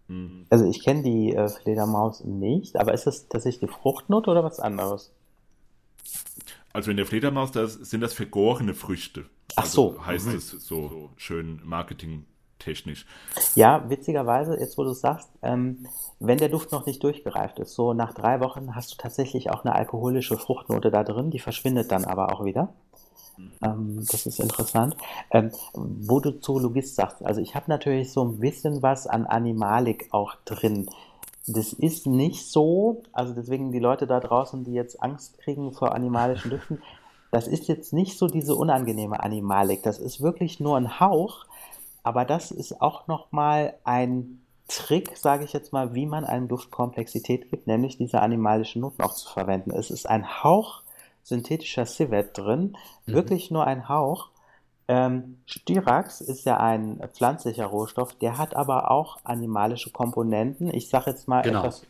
Mhm. 0.08 0.46
Also 0.50 0.68
ich 0.68 0.82
kenne 0.82 1.02
die 1.02 1.34
äh, 1.34 1.48
Fledermaus 1.48 2.24
nicht, 2.24 2.76
aber 2.76 2.94
ist 2.94 3.06
das 3.06 3.28
tatsächlich 3.28 3.70
die 3.70 3.74
Fruchtnote 3.74 4.30
oder 4.30 4.42
was 4.42 4.60
anderes? 4.60 5.12
Also 6.72 6.90
in 6.90 6.96
der 6.96 7.06
Fledermaus 7.06 7.52
das 7.52 7.74
sind 7.74 8.00
das 8.00 8.14
vergorene 8.14 8.74
Früchte. 8.74 9.26
Ach 9.56 9.64
also 9.64 9.94
so. 9.94 10.06
Heißt 10.06 10.26
mhm. 10.26 10.36
es 10.36 10.50
so 10.50 11.10
schön 11.16 11.60
Marketing 11.64 12.24
technisch. 12.68 13.06
Ja, 13.54 13.88
witzigerweise, 13.88 14.58
jetzt 14.58 14.76
wo 14.76 14.84
du 14.84 14.90
es 14.90 15.00
sagst, 15.00 15.28
ähm, 15.42 15.86
wenn 16.20 16.38
der 16.38 16.48
Duft 16.48 16.72
noch 16.72 16.86
nicht 16.86 17.02
durchgereift 17.02 17.58
ist, 17.58 17.74
so 17.74 17.94
nach 17.94 18.12
drei 18.12 18.40
Wochen 18.40 18.74
hast 18.74 18.92
du 18.92 18.96
tatsächlich 18.96 19.50
auch 19.50 19.64
eine 19.64 19.74
alkoholische 19.74 20.36
Fruchtnote 20.36 20.90
da 20.90 21.04
drin, 21.04 21.30
die 21.30 21.38
verschwindet 21.38 21.90
dann 21.90 22.04
aber 22.04 22.32
auch 22.32 22.44
wieder. 22.44 22.68
Ähm, 23.62 24.04
das 24.10 24.26
ist 24.26 24.40
interessant. 24.40 24.96
Ähm, 25.30 25.50
wo 25.74 26.20
du 26.20 26.40
Zoologist 26.40 26.96
sagst, 26.96 27.24
also 27.24 27.40
ich 27.40 27.54
habe 27.54 27.66
natürlich 27.68 28.12
so 28.12 28.24
ein 28.24 28.38
bisschen 28.38 28.82
was 28.82 29.06
an 29.06 29.26
Animalik 29.26 30.08
auch 30.10 30.34
drin. 30.44 30.88
Das 31.46 31.72
ist 31.72 32.06
nicht 32.06 32.50
so, 32.50 33.02
also 33.12 33.32
deswegen 33.32 33.72
die 33.72 33.78
Leute 33.78 34.06
da 34.06 34.20
draußen, 34.20 34.64
die 34.64 34.72
jetzt 34.72 35.02
Angst 35.02 35.38
kriegen 35.38 35.72
vor 35.72 35.94
animalischen 35.94 36.50
Düften, 36.50 36.82
das 37.30 37.46
ist 37.46 37.68
jetzt 37.68 37.92
nicht 37.92 38.18
so 38.18 38.26
diese 38.26 38.54
unangenehme 38.54 39.22
Animalik. 39.22 39.82
Das 39.82 39.98
ist 39.98 40.22
wirklich 40.22 40.60
nur 40.60 40.76
ein 40.76 40.98
Hauch, 40.98 41.44
aber 42.08 42.24
das 42.24 42.50
ist 42.50 42.80
auch 42.80 43.06
nochmal 43.06 43.74
ein 43.84 44.40
Trick, 44.66 45.14
sage 45.18 45.44
ich 45.44 45.52
jetzt 45.52 45.74
mal, 45.74 45.94
wie 45.94 46.06
man 46.06 46.24
einem 46.24 46.48
Duft 46.48 46.70
Komplexität 46.70 47.50
gibt, 47.50 47.66
nämlich 47.66 47.98
diese 47.98 48.22
animalischen 48.22 48.80
Noten 48.80 49.02
auch 49.02 49.12
zu 49.12 49.30
verwenden. 49.30 49.72
Es 49.72 49.90
ist 49.90 50.08
ein 50.08 50.42
Hauch 50.42 50.82
synthetischer 51.22 51.84
Civet 51.84 52.30
drin, 52.38 52.78
mhm. 53.04 53.12
wirklich 53.12 53.50
nur 53.50 53.66
ein 53.66 53.90
Hauch. 53.90 54.30
Ähm, 54.88 55.42
Styrax 55.44 56.22
ist 56.22 56.46
ja 56.46 56.56
ein 56.56 56.98
pflanzlicher 57.12 57.66
Rohstoff, 57.66 58.14
der 58.14 58.38
hat 58.38 58.56
aber 58.56 58.90
auch 58.90 59.18
animalische 59.24 59.90
Komponenten. 59.90 60.72
Ich 60.72 60.88
sage 60.88 61.10
jetzt 61.10 61.28
mal 61.28 61.42
genau. 61.42 61.58
etwas, 61.58 61.86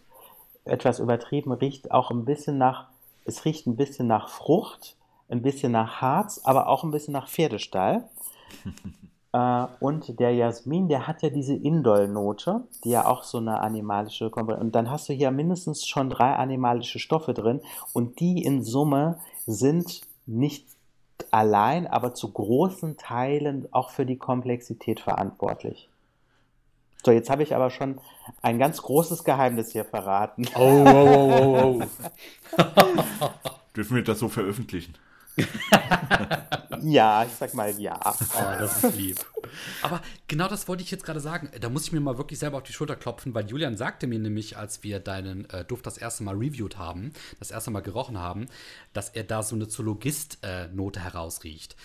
etwas 0.64 0.98
übertrieben, 0.98 1.52
riecht 1.52 1.92
auch 1.92 2.10
ein 2.10 2.24
bisschen 2.24 2.58
nach 2.58 2.88
es 3.24 3.44
riecht 3.44 3.68
ein 3.68 3.76
bisschen 3.76 4.08
nach 4.08 4.28
Frucht, 4.28 4.96
ein 5.28 5.42
bisschen 5.42 5.70
nach 5.70 6.00
Harz, 6.00 6.40
aber 6.42 6.66
auch 6.66 6.82
ein 6.82 6.90
bisschen 6.90 7.12
nach 7.12 7.28
Pferdestall. 7.28 8.08
äh, 9.32 9.66
und 9.80 10.18
der 10.18 10.34
Jasmin, 10.34 10.88
der 10.88 11.06
hat 11.06 11.22
ja 11.22 11.30
diese 11.30 11.54
Indol-Note, 11.54 12.62
die 12.84 12.90
ja 12.90 13.06
auch 13.06 13.24
so 13.24 13.38
eine 13.38 13.60
animalische 13.60 14.30
Komponente. 14.30 14.64
Und 14.64 14.74
dann 14.74 14.90
hast 14.90 15.08
du 15.08 15.12
hier 15.12 15.30
mindestens 15.30 15.86
schon 15.86 16.10
drei 16.10 16.34
animalische 16.34 16.98
Stoffe 16.98 17.34
drin. 17.34 17.60
Und 17.92 18.20
die 18.20 18.42
in 18.42 18.62
Summe 18.62 19.18
sind 19.46 20.02
nicht 20.26 20.66
allein, 21.30 21.86
aber 21.86 22.14
zu 22.14 22.32
großen 22.32 22.96
Teilen 22.96 23.68
auch 23.72 23.90
für 23.90 24.06
die 24.06 24.18
Komplexität 24.18 25.00
verantwortlich. 25.00 25.88
So, 27.04 27.12
jetzt 27.12 27.30
habe 27.30 27.42
ich 27.42 27.54
aber 27.54 27.70
schon 27.70 28.00
ein 28.42 28.58
ganz 28.58 28.82
großes 28.82 29.24
Geheimnis 29.24 29.72
hier 29.72 29.84
verraten. 29.84 30.46
Oh, 30.54 30.84
oh, 30.86 31.32
oh, 31.32 31.82
oh, 31.82 32.64
oh. 32.80 33.28
Dürfen 33.76 33.96
wir 33.96 34.04
das 34.04 34.18
so 34.18 34.28
veröffentlichen? 34.28 34.94
ja, 36.82 37.24
ich 37.24 37.32
sag 37.32 37.54
mal 37.54 37.70
ja. 37.78 37.98
Oh, 38.04 38.42
das 38.58 38.84
ist 38.84 38.96
lieb. 38.96 39.18
Aber 39.82 40.02
genau 40.26 40.48
das 40.48 40.68
wollte 40.68 40.82
ich 40.82 40.90
jetzt 40.90 41.04
gerade 41.04 41.20
sagen. 41.20 41.50
Da 41.60 41.68
muss 41.68 41.84
ich 41.84 41.92
mir 41.92 42.00
mal 42.00 42.18
wirklich 42.18 42.38
selber 42.38 42.58
auf 42.58 42.62
die 42.62 42.72
Schulter 42.72 42.96
klopfen, 42.96 43.34
weil 43.34 43.48
Julian 43.48 43.76
sagte 43.76 44.06
mir 44.06 44.18
nämlich, 44.18 44.56
als 44.56 44.82
wir 44.82 45.00
deinen 45.00 45.48
äh, 45.50 45.64
Duft 45.64 45.86
das 45.86 45.98
erste 45.98 46.22
Mal 46.22 46.36
reviewed 46.36 46.78
haben, 46.78 47.12
das 47.38 47.50
erste 47.50 47.70
Mal 47.70 47.80
gerochen 47.80 48.18
haben, 48.18 48.46
dass 48.92 49.10
er 49.10 49.24
da 49.24 49.42
so 49.42 49.54
eine 49.54 49.68
Zoologist-Note 49.68 51.00
äh, 51.00 51.02
herausriecht. 51.02 51.76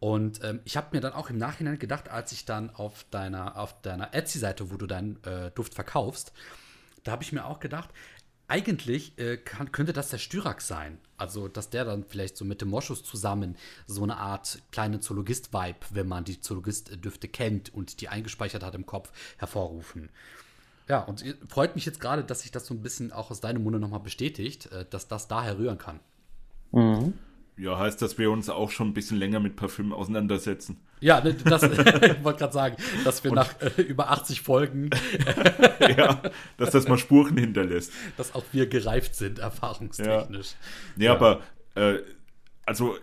Und 0.00 0.44
ähm, 0.44 0.60
ich 0.64 0.76
habe 0.76 0.88
mir 0.92 1.00
dann 1.00 1.12
auch 1.12 1.30
im 1.30 1.38
Nachhinein 1.38 1.78
gedacht, 1.78 2.10
als 2.10 2.32
ich 2.32 2.44
dann 2.44 2.70
auf 2.70 3.06
deiner, 3.10 3.56
auf 3.56 3.80
deiner 3.80 4.12
Etsy-Seite, 4.12 4.70
wo 4.70 4.76
du 4.76 4.86
deinen 4.86 5.22
äh, 5.24 5.50
Duft 5.52 5.74
verkaufst, 5.74 6.32
da 7.04 7.12
habe 7.12 7.22
ich 7.22 7.32
mir 7.32 7.46
auch 7.46 7.60
gedacht, 7.60 7.90
eigentlich 8.48 9.18
äh, 9.18 9.36
kann, 9.36 9.72
könnte 9.72 9.92
das 9.92 10.10
der 10.10 10.18
Styrak 10.18 10.60
sein. 10.60 10.98
Also, 11.16 11.48
dass 11.48 11.70
der 11.70 11.84
dann 11.84 12.04
vielleicht 12.04 12.36
so 12.36 12.44
mit 12.44 12.60
dem 12.60 12.68
Moschus 12.68 13.04
zusammen 13.04 13.56
so 13.86 14.02
eine 14.02 14.16
Art 14.16 14.60
kleine 14.72 15.00
Zoologist-Vibe, 15.00 15.78
wenn 15.90 16.08
man 16.08 16.24
die 16.24 16.40
Zoologist-Düfte 16.40 17.28
kennt 17.28 17.72
und 17.72 18.00
die 18.00 18.08
eingespeichert 18.08 18.62
hat 18.62 18.74
im 18.74 18.86
Kopf, 18.86 19.12
hervorrufen. 19.38 20.10
Ja, 20.88 21.00
und 21.00 21.24
freut 21.48 21.74
mich 21.76 21.86
jetzt 21.86 22.00
gerade, 22.00 22.24
dass 22.24 22.40
sich 22.40 22.50
das 22.50 22.66
so 22.66 22.74
ein 22.74 22.82
bisschen 22.82 23.12
auch 23.12 23.30
aus 23.30 23.40
deinem 23.40 23.62
Munde 23.62 23.78
nochmal 23.78 24.00
bestätigt, 24.00 24.70
äh, 24.72 24.84
dass 24.88 25.08
das 25.08 25.28
daher 25.28 25.58
rühren 25.58 25.78
kann. 25.78 26.00
Mhm. 26.72 27.14
Ja, 27.56 27.78
heißt, 27.78 28.02
dass 28.02 28.18
wir 28.18 28.30
uns 28.32 28.48
auch 28.48 28.70
schon 28.70 28.88
ein 28.88 28.94
bisschen 28.94 29.16
länger 29.16 29.38
mit 29.38 29.54
Parfüm 29.54 29.92
auseinandersetzen. 29.92 30.80
Ja, 31.00 31.20
ne, 31.20 31.34
das 31.34 31.62
ich 31.62 32.24
wollte 32.24 32.40
gerade 32.40 32.52
sagen, 32.52 32.76
dass 33.04 33.22
wir 33.22 33.30
Und, 33.30 33.36
nach 33.36 33.60
äh, 33.60 33.82
über 33.82 34.10
80 34.10 34.40
Folgen 34.40 34.90
ja, 35.80 36.20
dass 36.56 36.70
das 36.70 36.88
mal 36.88 36.98
Spuren 36.98 37.36
hinterlässt. 37.36 37.92
Dass 38.16 38.34
auch 38.34 38.44
wir 38.52 38.66
gereift 38.66 39.14
sind, 39.14 39.38
erfahrungstechnisch. 39.38 40.54
Ja, 40.96 41.02
ja, 41.02 41.04
ja. 41.04 41.14
aber 41.14 41.42
äh, 41.76 41.98
also 42.66 42.96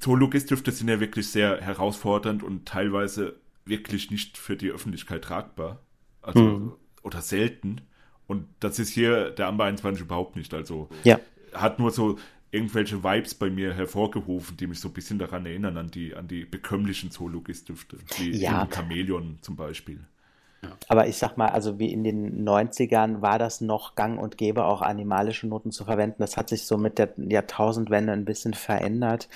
Zoologist-Düfte 0.00 0.72
sind 0.72 0.88
ja 0.88 1.00
wirklich 1.00 1.30
sehr 1.30 1.60
herausfordernd 1.60 2.42
und 2.42 2.66
teilweise 2.66 3.36
wirklich 3.66 4.10
nicht 4.10 4.38
für 4.38 4.56
die 4.56 4.70
Öffentlichkeit 4.70 5.22
tragbar. 5.22 5.80
Also, 6.22 6.40
mhm. 6.40 6.72
oder 7.02 7.20
selten. 7.20 7.82
Und 8.26 8.46
das 8.60 8.78
ist 8.78 8.90
hier 8.90 9.30
der 9.30 9.48
Amber 9.48 9.64
21 9.64 10.04
überhaupt 10.04 10.36
nicht. 10.36 10.54
Also 10.54 10.88
ja. 11.04 11.18
hat 11.52 11.78
nur 11.78 11.90
so 11.90 12.18
irgendwelche 12.50 13.02
Vibes 13.04 13.34
bei 13.34 13.50
mir 13.50 13.74
hervorgerufen, 13.74 14.56
die 14.56 14.66
mich 14.66 14.80
so 14.80 14.88
ein 14.88 14.94
bisschen 14.94 15.18
daran 15.18 15.46
erinnern, 15.46 15.76
an 15.76 15.90
die, 15.90 16.14
an 16.14 16.28
die 16.28 16.44
bekömmlichen 16.44 17.10
Zoologist-Düfte, 17.10 17.98
wie 18.18 18.36
ja. 18.36 18.68
Chamäleon 18.70 19.38
zum 19.40 19.56
Beispiel. 19.56 20.00
Aber 20.88 21.06
ich 21.06 21.16
sag 21.16 21.36
mal, 21.36 21.48
also 21.48 21.78
wie 21.78 21.92
in 21.92 22.04
den 22.04 22.46
90ern 22.46 23.22
war 23.22 23.38
das 23.38 23.60
noch 23.60 23.94
gang 23.94 24.20
und 24.20 24.36
gäbe, 24.36 24.64
auch 24.64 24.82
animalische 24.82 25.46
Noten 25.46 25.70
zu 25.70 25.84
verwenden. 25.84 26.16
Das 26.18 26.36
hat 26.36 26.48
sich 26.48 26.66
so 26.66 26.76
mit 26.76 26.98
der 26.98 27.14
Jahrtausendwende 27.16 28.12
ein 28.12 28.24
bisschen 28.24 28.54
verändert. 28.54 29.28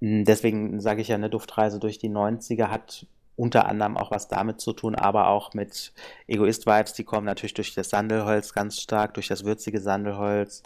Hm, 0.00 0.24
deswegen 0.24 0.80
sage 0.80 1.00
ich 1.00 1.08
ja, 1.08 1.16
eine 1.16 1.30
Duftreise 1.30 1.78
durch 1.78 1.98
die 1.98 2.10
90er 2.10 2.68
hat 2.68 3.06
unter 3.36 3.66
anderem 3.66 3.96
auch 3.96 4.10
was 4.10 4.26
damit 4.26 4.60
zu 4.60 4.72
tun, 4.72 4.96
aber 4.96 5.28
auch 5.28 5.54
mit 5.54 5.92
Egoist-Vibes, 6.26 6.94
die 6.94 7.04
kommen 7.04 7.24
natürlich 7.24 7.54
durch 7.54 7.72
das 7.72 7.90
Sandelholz 7.90 8.52
ganz 8.52 8.80
stark, 8.80 9.14
durch 9.14 9.28
das 9.28 9.44
würzige 9.44 9.80
Sandelholz. 9.80 10.64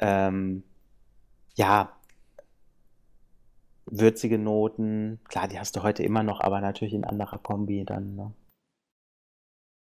Ähm, 0.00 0.64
ja, 1.58 1.92
würzige 3.86 4.38
Noten, 4.38 5.18
klar, 5.28 5.48
die 5.48 5.58
hast 5.58 5.74
du 5.76 5.82
heute 5.82 6.02
immer 6.02 6.22
noch, 6.22 6.40
aber 6.40 6.60
natürlich 6.60 6.94
in 6.94 7.04
anderer 7.04 7.38
Kombi 7.38 7.84
dann. 7.84 8.14
Ne? 8.14 8.32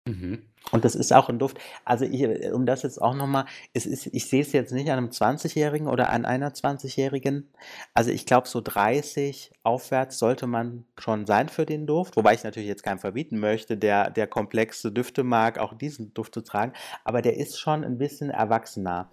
Mhm. 0.09 0.43
Und 0.71 0.85
das 0.85 0.95
ist 0.95 1.13
auch 1.13 1.29
ein 1.29 1.39
Duft. 1.39 1.59
Also 1.85 2.07
ich, 2.07 2.25
um 2.53 2.65
das 2.65 2.83
jetzt 2.83 3.01
auch 3.03 3.15
nochmal, 3.15 3.45
es 3.75 3.85
ist, 3.85 4.07
ich 4.07 4.27
sehe 4.29 4.41
es 4.41 4.53
jetzt 4.53 4.73
nicht 4.73 4.91
an 4.91 4.99
einem 4.99 5.09
20-Jährigen 5.09 5.89
oder 5.89 6.11
an 6.11 6.25
einer 6.25 6.51
20-Jährigen. 6.51 7.49
Also 7.93 8.11
ich 8.11 8.25
glaube, 8.25 8.49
so 8.49 8.63
30 8.63 9.53
aufwärts 9.63 10.19
sollte 10.19 10.47
man 10.47 10.87
schon 10.99 11.27
sein 11.27 11.51
für 11.51 11.67
den 11.67 11.87
Duft. 11.87 12.17
Wobei 12.17 12.33
ich 12.33 12.45
natürlich 12.45 12.69
jetzt 12.69 12.83
keinem 12.83 12.99
verbieten 12.99 13.39
möchte, 13.39 13.77
der, 13.77 14.11
der 14.11 14.27
komplexe 14.27 14.91
Düfte 14.91 15.23
mag, 15.23 15.59
auch 15.59 15.75
diesen 15.75 16.15
Duft 16.15 16.33
zu 16.33 16.41
tragen. 16.41 16.73
Aber 17.05 17.21
der 17.21 17.37
ist 17.37 17.59
schon 17.59 17.85
ein 17.85 17.99
bisschen 17.99 18.31
erwachsener. 18.31 19.11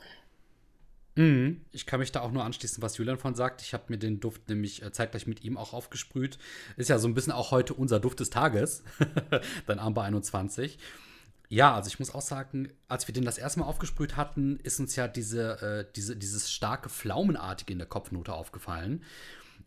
Mhm. 1.15 1.61
Ich 1.71 1.85
kann 1.85 1.99
mich 1.99 2.11
da 2.11 2.21
auch 2.21 2.31
nur 2.31 2.43
anschließen, 2.43 2.81
was 2.81 2.97
Julian 2.97 3.17
von 3.17 3.35
sagt. 3.35 3.61
Ich 3.61 3.73
habe 3.73 3.85
mir 3.87 3.97
den 3.97 4.19
Duft 4.19 4.49
nämlich 4.49 4.83
äh, 4.83 4.91
zeitgleich 4.91 5.27
mit 5.27 5.43
ihm 5.43 5.57
auch 5.57 5.73
aufgesprüht. 5.73 6.37
Ist 6.75 6.89
ja 6.89 6.99
so 6.99 7.07
ein 7.07 7.13
bisschen 7.13 7.31
auch 7.31 7.51
heute 7.51 7.73
unser 7.73 7.99
Duft 7.99 8.19
des 8.19 8.29
Tages, 8.29 8.83
dein 9.67 9.79
Amber 9.79 10.03
21. 10.03 10.77
Ja, 11.47 11.75
also 11.75 11.87
ich 11.87 11.99
muss 11.99 12.13
auch 12.13 12.21
sagen, 12.21 12.69
als 12.87 13.07
wir 13.07 13.13
den 13.13 13.23
das 13.23 13.37
erste 13.37 13.59
Mal 13.59 13.67
aufgesprüht 13.67 14.17
hatten, 14.17 14.57
ist 14.57 14.79
uns 14.79 14.95
ja 14.95 15.07
diese, 15.07 15.61
äh, 15.61 15.91
diese, 15.95 16.15
dieses 16.15 16.51
starke 16.51 16.89
Pflaumenartige 16.89 17.71
in 17.71 17.79
der 17.79 17.87
Kopfnote 17.87 18.33
aufgefallen, 18.33 19.03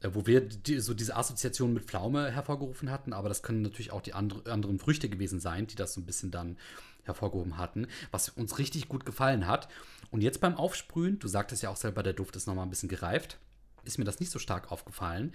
wo 0.03 0.27
wir 0.27 0.41
die, 0.41 0.81
so 0.81 0.95
diese 0.95 1.17
Assoziation 1.17 1.73
mit 1.73 1.85
Pflaume 1.85 2.31
hervorgerufen 2.31 2.91
hatten, 2.91 3.13
aber 3.13 3.29
das 3.29 3.43
können 3.43 3.63
natürlich 3.63 3.93
auch 3.93 4.03
die 4.03 4.15
andre, 4.15 4.51
anderen 4.51 4.79
Früchte 4.79 5.09
gewesen 5.09 5.41
sein, 5.41 5.67
die 5.67 5.75
das 5.75 5.95
so 5.95 6.01
ein 6.01 6.07
bisschen 6.07 6.31
dann 6.31 6.57
hervorgehoben 7.05 7.57
hatten, 7.57 7.87
was 8.11 8.29
uns 8.29 8.59
richtig 8.59 8.89
gut 8.89 9.05
gefallen 9.05 9.47
hat. 9.47 9.69
Und 10.11 10.21
jetzt 10.21 10.41
beim 10.41 10.55
Aufsprühen, 10.55 11.19
du 11.19 11.27
sagtest 11.27 11.63
ja 11.63 11.71
auch 11.71 11.77
selber, 11.77 12.03
der 12.03 12.13
Duft 12.13 12.37
ist 12.37 12.47
nochmal 12.47 12.67
ein 12.67 12.71
bisschen 12.71 12.89
gereift, 12.89 13.39
ist 13.85 13.99
mir 13.99 14.05
das 14.05 14.21
nicht 14.21 14.31
so 14.31 14.39
stark 14.39 14.71
aufgefallen. 14.71 15.33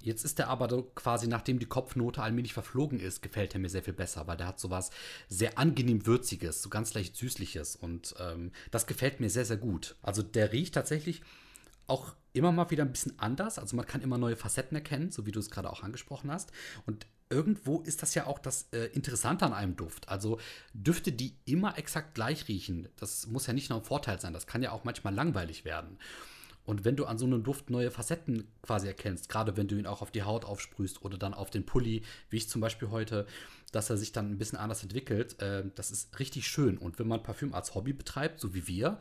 Jetzt 0.00 0.24
ist 0.24 0.38
der 0.38 0.48
aber 0.48 0.84
quasi, 0.94 1.26
nachdem 1.26 1.58
die 1.58 1.66
Kopfnote 1.66 2.22
allmählich 2.22 2.52
verflogen 2.52 3.00
ist, 3.00 3.22
gefällt 3.22 3.54
er 3.54 3.60
mir 3.60 3.70
sehr 3.70 3.82
viel 3.82 3.94
besser, 3.94 4.26
weil 4.26 4.36
der 4.36 4.46
hat 4.46 4.60
sowas 4.60 4.90
sehr 5.28 5.58
angenehm 5.58 6.06
Würziges, 6.06 6.62
so 6.62 6.68
ganz 6.68 6.94
leicht 6.94 7.16
Süßliches 7.16 7.76
und 7.76 8.14
ähm, 8.20 8.52
das 8.70 8.86
gefällt 8.86 9.20
mir 9.20 9.30
sehr, 9.30 9.46
sehr 9.46 9.56
gut. 9.56 9.96
Also 10.02 10.22
der 10.22 10.52
riecht 10.52 10.74
tatsächlich 10.74 11.22
auch 11.86 12.14
immer 12.34 12.52
mal 12.52 12.70
wieder 12.70 12.84
ein 12.84 12.92
bisschen 12.92 13.18
anders. 13.18 13.58
Also 13.58 13.74
man 13.76 13.86
kann 13.86 14.02
immer 14.02 14.18
neue 14.18 14.36
Facetten 14.36 14.76
erkennen, 14.76 15.10
so 15.10 15.24
wie 15.24 15.32
du 15.32 15.40
es 15.40 15.50
gerade 15.50 15.70
auch 15.70 15.82
angesprochen 15.82 16.30
hast. 16.30 16.52
Und 16.84 17.06
irgendwo 17.30 17.80
ist 17.80 18.02
das 18.02 18.14
ja 18.14 18.26
auch 18.26 18.38
das 18.38 18.68
äh, 18.72 18.86
Interessante 18.92 19.46
an 19.46 19.54
einem 19.54 19.76
Duft. 19.76 20.08
Also 20.08 20.38
Düfte, 20.74 21.12
die 21.12 21.36
immer 21.46 21.78
exakt 21.78 22.14
gleich 22.14 22.48
riechen, 22.48 22.88
das 22.96 23.26
muss 23.28 23.46
ja 23.46 23.52
nicht 23.52 23.70
nur 23.70 23.78
ein 23.78 23.84
Vorteil 23.84 24.20
sein, 24.20 24.32
das 24.32 24.46
kann 24.46 24.62
ja 24.62 24.72
auch 24.72 24.84
manchmal 24.84 25.14
langweilig 25.14 25.64
werden. 25.64 25.98
Und 26.64 26.84
wenn 26.84 26.96
du 26.96 27.04
an 27.04 27.18
so 27.18 27.26
einem 27.26 27.42
Duft 27.42 27.68
neue 27.70 27.90
Facetten 27.90 28.48
quasi 28.62 28.86
erkennst, 28.86 29.28
gerade 29.28 29.56
wenn 29.56 29.68
du 29.68 29.76
ihn 29.76 29.86
auch 29.86 30.00
auf 30.00 30.10
die 30.10 30.22
Haut 30.22 30.44
aufsprühst 30.44 31.02
oder 31.02 31.18
dann 31.18 31.34
auf 31.34 31.50
den 31.50 31.66
Pulli, 31.66 32.02
wie 32.30 32.38
ich 32.38 32.48
zum 32.48 32.60
Beispiel 32.60 32.90
heute, 32.90 33.26
dass 33.70 33.90
er 33.90 33.98
sich 33.98 34.12
dann 34.12 34.30
ein 34.30 34.38
bisschen 34.38 34.58
anders 34.58 34.82
entwickelt, 34.82 35.40
äh, 35.42 35.64
das 35.74 35.90
ist 35.90 36.18
richtig 36.18 36.46
schön. 36.46 36.78
Und 36.78 36.98
wenn 36.98 37.06
man 37.06 37.22
Parfüm 37.22 37.52
als 37.52 37.74
Hobby 37.74 37.92
betreibt, 37.92 38.40
so 38.40 38.54
wie 38.54 38.66
wir, 38.66 38.98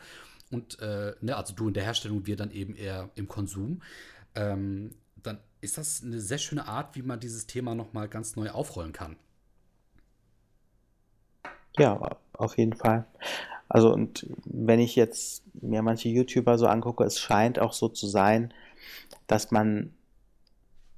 und 0.54 0.80
äh, 0.80 1.14
ne, 1.22 1.36
also 1.36 1.54
du 1.54 1.68
in 1.68 1.74
der 1.74 1.84
Herstellung, 1.84 2.26
wir 2.26 2.36
dann 2.36 2.52
eben 2.52 2.76
eher 2.76 3.10
im 3.16 3.28
Konsum, 3.28 3.82
ähm, 4.36 4.92
dann 5.22 5.40
ist 5.62 5.78
das 5.78 6.04
eine 6.04 6.20
sehr 6.20 6.38
schöne 6.38 6.68
Art, 6.68 6.96
wie 6.96 7.02
man 7.02 7.20
dieses 7.20 7.48
Thema 7.48 7.76
nochmal 7.76 8.08
ganz 8.08 8.36
neu 8.36 8.50
aufrollen 8.52 8.94
kann. 8.94 9.16
Ja, 11.78 12.18
auf 12.34 12.58
jeden 12.58 12.74
Fall. 12.74 13.06
Also 13.68 13.92
und 13.92 14.28
wenn 14.44 14.80
ich 14.80 14.96
jetzt 14.96 15.44
mir 15.60 15.82
manche 15.82 16.10
YouTuber 16.10 16.58
so 16.58 16.68
angucke, 16.68 17.04
es 17.04 17.20
scheint 17.20 17.58
auch 17.58 17.74
so 17.74 17.90
zu 17.90 18.08
sein, 18.08 18.54
dass 19.26 19.50
man, 19.50 19.94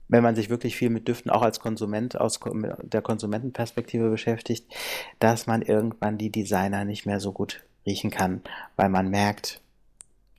wenn 0.10 0.24
man 0.24 0.36
sich 0.36 0.50
wirklich 0.50 0.76
viel 0.76 0.90
mit 0.90 1.08
Düften 1.08 1.32
auch 1.32 1.42
als 1.42 1.60
Konsument 1.62 2.20
aus 2.20 2.40
der 2.82 3.02
Konsumentenperspektive 3.02 4.10
beschäftigt, 4.10 4.74
dass 5.20 5.48
man 5.48 5.62
irgendwann 5.62 6.18
die 6.18 6.32
Designer 6.32 6.84
nicht 6.84 7.06
mehr 7.06 7.22
so 7.22 7.32
gut 7.32 7.64
riechen 7.86 8.12
kann, 8.12 8.42
weil 8.76 8.90
man 8.90 9.10
merkt, 9.10 9.62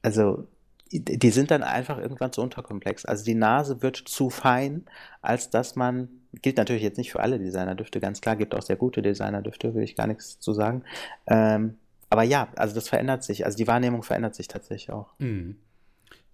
also 0.03 0.47
die 0.93 1.31
sind 1.31 1.51
dann 1.51 1.63
einfach 1.63 1.99
irgendwann 1.99 2.33
zu 2.33 2.43
unterkomplex. 2.43 3.05
Also 3.05 3.25
die 3.25 3.35
Nase 3.35 3.83
wird 3.83 3.97
zu 3.97 4.31
fein, 4.31 4.85
als 5.21 5.51
dass 5.51 5.75
man, 5.75 6.09
gilt 6.43 6.59
natürlich 6.59 6.83
jetzt 6.83 6.97
nicht 6.97 7.11
für 7.11 7.21
alle 7.21 7.39
Designerdüfte, 7.39 7.99
ganz 7.99 8.21
klar, 8.21 8.37
gibt 8.37 8.55
auch 8.55 8.63
sehr 8.63 8.77
gute 8.77 9.03
Designerdüfte, 9.03 9.75
will 9.75 9.83
ich 9.83 9.97
gar 9.97 10.07
nichts 10.07 10.39
zu 10.39 10.53
sagen. 10.53 10.85
Ähm, 11.27 11.79
aber 12.09 12.23
ja, 12.23 12.49
also 12.55 12.75
das 12.75 12.89
verändert 12.89 13.25
sich, 13.25 13.45
also 13.45 13.57
die 13.57 13.67
Wahrnehmung 13.67 14.05
verändert 14.05 14.37
sich 14.37 14.47
tatsächlich 14.47 14.93
auch. 14.93 15.09
Mhm. 15.19 15.57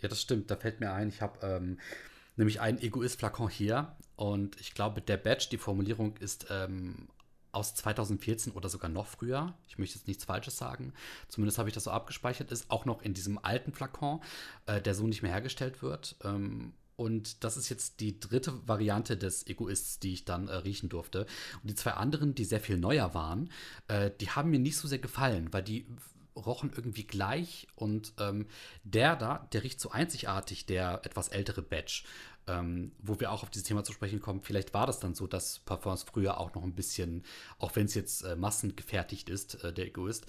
Ja, 0.03 0.09
das 0.09 0.21
stimmt, 0.21 0.51
da 0.51 0.57
fällt 0.57 0.81
mir 0.81 0.93
ein, 0.93 1.09
ich 1.09 1.23
habe 1.23 1.39
ähm, 1.47 1.79
nämlich 2.37 2.61
einen 2.61 2.79
Egoist-Flakon 2.79 3.49
hier 3.49 3.97
und 4.17 4.61
ich 4.61 4.75
glaube, 4.75 5.01
der 5.01 5.17
Badge, 5.17 5.49
die 5.51 5.59
Formulierung 5.59 6.17
ist 6.19 6.47
ähm, 6.51 7.09
aus 7.53 7.75
2014 7.75 8.53
oder 8.53 8.69
sogar 8.69 8.91
noch 8.91 9.07
früher. 9.07 9.55
Ich 9.69 9.79
möchte 9.79 9.99
jetzt 9.99 10.09
nichts 10.09 10.25
Falsches 10.25 10.57
sagen. 10.57 10.93
Zumindest 11.29 11.59
habe 11.59 11.69
ich 11.69 11.75
das 11.75 11.85
so 11.85 11.91
abgespeichert. 11.91 12.51
Ist 12.51 12.71
auch 12.71 12.85
noch 12.85 13.03
in 13.03 13.15
diesem 13.15 13.39
alten 13.39 13.73
Flakon, 13.73 14.21
äh, 14.67 14.81
der 14.81 14.95
so 14.95 15.07
nicht 15.07 15.23
mehr 15.23 15.33
hergestellt 15.33 15.83
wird. 15.83 16.17
Ähm, 16.25 16.73
und 16.97 17.45
das 17.45 17.57
ist 17.57 17.69
jetzt 17.69 18.01
die 18.01 18.21
dritte 18.21 18.67
Variante 18.67 19.17
des 19.17 19.47
Egoists, 19.47 19.99
die 19.99 20.15
ich 20.15 20.25
dann 20.25 20.49
äh, 20.49 20.55
riechen 20.55 20.89
durfte. 20.89 21.27
Und 21.63 21.71
die 21.71 21.75
zwei 21.75 21.93
anderen, 21.93 22.35
die 22.35 22.45
sehr 22.45 22.61
viel 22.61 22.79
neuer 22.79 23.15
waren, 23.15 23.51
äh, 23.89 24.11
die 24.21 24.31
haben 24.31 24.51
mir 24.51 24.59
nicht 24.59 24.77
so 24.77 24.89
sehr 24.89 24.99
gefallen, 24.99 25.53
weil 25.53 25.63
die 25.63 25.87
rochen 26.37 26.73
irgendwie 26.75 27.05
gleich. 27.05 27.67
Und 27.75 28.13
ähm, 28.19 28.47
der 28.85 29.17
da, 29.17 29.49
der 29.53 29.63
riecht 29.63 29.81
so 29.81 29.91
einzigartig, 29.91 30.67
der 30.67 31.01
etwas 31.05 31.29
ältere 31.29 31.63
Batch 31.63 32.05
ähm, 32.47 32.93
wo 32.99 33.21
wir 33.21 33.31
auch 33.31 33.43
auf 33.43 33.51
dieses 33.51 33.67
Thema 33.67 33.85
zu 33.85 33.93
sprechen 33.93 34.21
kommen. 34.21 34.41
Vielleicht 34.43 34.75
war 34.75 34.87
das 34.87 35.01
dann 35.01 35.15
so, 35.15 35.27
dass 35.27 35.61
Parfums 35.61 36.03
früher 36.03 36.39
auch 36.39 36.55
noch 36.55 36.65
ein 36.65 36.75
bisschen, 36.75 37.25
auch 37.59 37.77
wenn 37.77 37.87
es 37.87 37.95
jetzt 37.95 38.23
äh, 38.23 38.37
massengefertigt 38.37 39.29
ist, 39.29 39.63
äh, 39.65 39.73
der 39.73 39.87
Egoist, 39.87 40.27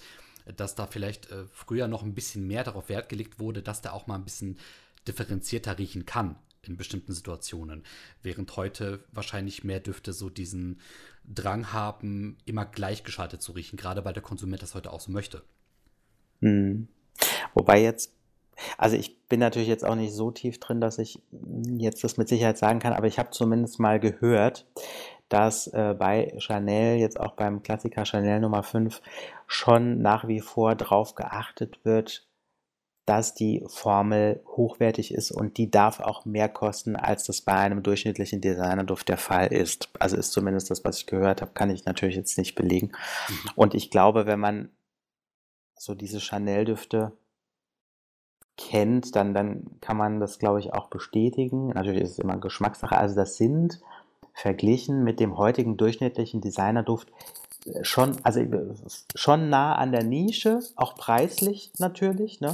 dass 0.56 0.74
da 0.74 0.86
vielleicht 0.86 1.30
äh, 1.30 1.44
früher 1.50 1.88
noch 1.88 2.02
ein 2.02 2.14
bisschen 2.14 2.46
mehr 2.46 2.64
darauf 2.64 2.88
Wert 2.88 3.08
gelegt 3.08 3.38
wurde, 3.38 3.62
dass 3.62 3.82
der 3.82 3.94
auch 3.94 4.06
mal 4.06 4.16
ein 4.16 4.24
bisschen 4.24 4.58
differenzierter 5.08 5.78
riechen 5.78 6.06
kann 6.06 6.36
in 6.62 6.76
bestimmten 6.76 7.12
Situationen. 7.12 7.82
Während 8.22 8.56
heute 8.56 9.04
wahrscheinlich 9.12 9.64
mehr 9.64 9.80
Düfte 9.80 10.12
so 10.12 10.30
diesen 10.30 10.80
Drang 11.26 11.72
haben, 11.72 12.38
immer 12.44 12.64
gleichgeschaltet 12.64 13.42
zu 13.42 13.52
riechen, 13.52 13.76
gerade 13.76 14.04
weil 14.04 14.14
der 14.14 14.22
Konsument 14.22 14.62
das 14.62 14.74
heute 14.74 14.92
auch 14.92 15.00
so 15.00 15.10
möchte. 15.10 15.42
Hm. 16.40 16.88
Wobei 17.54 17.82
jetzt 17.82 18.12
also 18.78 18.96
ich 18.96 19.18
bin 19.28 19.40
natürlich 19.40 19.68
jetzt 19.68 19.84
auch 19.84 19.94
nicht 19.94 20.12
so 20.12 20.30
tief 20.30 20.58
drin, 20.60 20.80
dass 20.80 20.98
ich 20.98 21.20
jetzt 21.78 22.04
das 22.04 22.16
mit 22.16 22.28
Sicherheit 22.28 22.58
sagen 22.58 22.78
kann, 22.78 22.92
aber 22.92 23.06
ich 23.06 23.18
habe 23.18 23.30
zumindest 23.30 23.80
mal 23.80 24.00
gehört, 24.00 24.66
dass 25.28 25.66
äh, 25.68 25.94
bei 25.98 26.34
Chanel, 26.38 26.98
jetzt 26.98 27.18
auch 27.18 27.32
beim 27.32 27.62
Klassiker 27.62 28.04
Chanel 28.04 28.40
Nummer 28.40 28.62
5, 28.62 29.00
schon 29.46 30.00
nach 30.02 30.28
wie 30.28 30.40
vor 30.40 30.74
darauf 30.74 31.14
geachtet 31.14 31.84
wird, 31.84 32.26
dass 33.06 33.34
die 33.34 33.62
Formel 33.66 34.42
hochwertig 34.46 35.12
ist 35.12 35.30
und 35.30 35.58
die 35.58 35.70
darf 35.70 36.00
auch 36.00 36.24
mehr 36.24 36.48
kosten, 36.48 36.96
als 36.96 37.24
das 37.24 37.42
bei 37.42 37.54
einem 37.54 37.82
durchschnittlichen 37.82 38.40
Designerduft 38.40 39.08
der 39.08 39.18
Fall 39.18 39.48
ist. 39.48 39.90
Also 39.98 40.16
ist 40.16 40.32
zumindest 40.32 40.70
das, 40.70 40.84
was 40.84 40.98
ich 40.98 41.06
gehört 41.06 41.42
habe, 41.42 41.52
kann 41.52 41.70
ich 41.70 41.84
natürlich 41.84 42.16
jetzt 42.16 42.38
nicht 42.38 42.54
belegen. 42.54 42.92
Mhm. 43.28 43.50
Und 43.56 43.74
ich 43.74 43.90
glaube, 43.90 44.26
wenn 44.26 44.40
man 44.40 44.70
so 45.76 45.94
diese 45.94 46.20
Chanel-Düfte 46.20 47.12
kennt, 48.56 49.16
dann, 49.16 49.34
dann 49.34 49.66
kann 49.80 49.96
man 49.96 50.20
das, 50.20 50.38
glaube 50.38 50.60
ich, 50.60 50.72
auch 50.72 50.88
bestätigen. 50.88 51.68
Natürlich 51.68 52.02
ist 52.02 52.12
es 52.12 52.18
immer 52.18 52.36
Geschmackssache. 52.36 52.96
Also 52.96 53.14
das 53.14 53.36
sind 53.36 53.80
verglichen 54.32 55.04
mit 55.04 55.20
dem 55.20 55.36
heutigen 55.38 55.76
durchschnittlichen 55.76 56.40
Designerduft 56.40 57.08
äh, 57.66 57.84
schon, 57.84 58.16
also 58.22 58.40
äh, 58.40 58.74
schon 59.14 59.48
nah 59.48 59.76
an 59.76 59.92
der 59.92 60.04
Nische, 60.04 60.60
auch 60.76 60.94
preislich 60.94 61.72
natürlich. 61.78 62.40
Ne? 62.40 62.52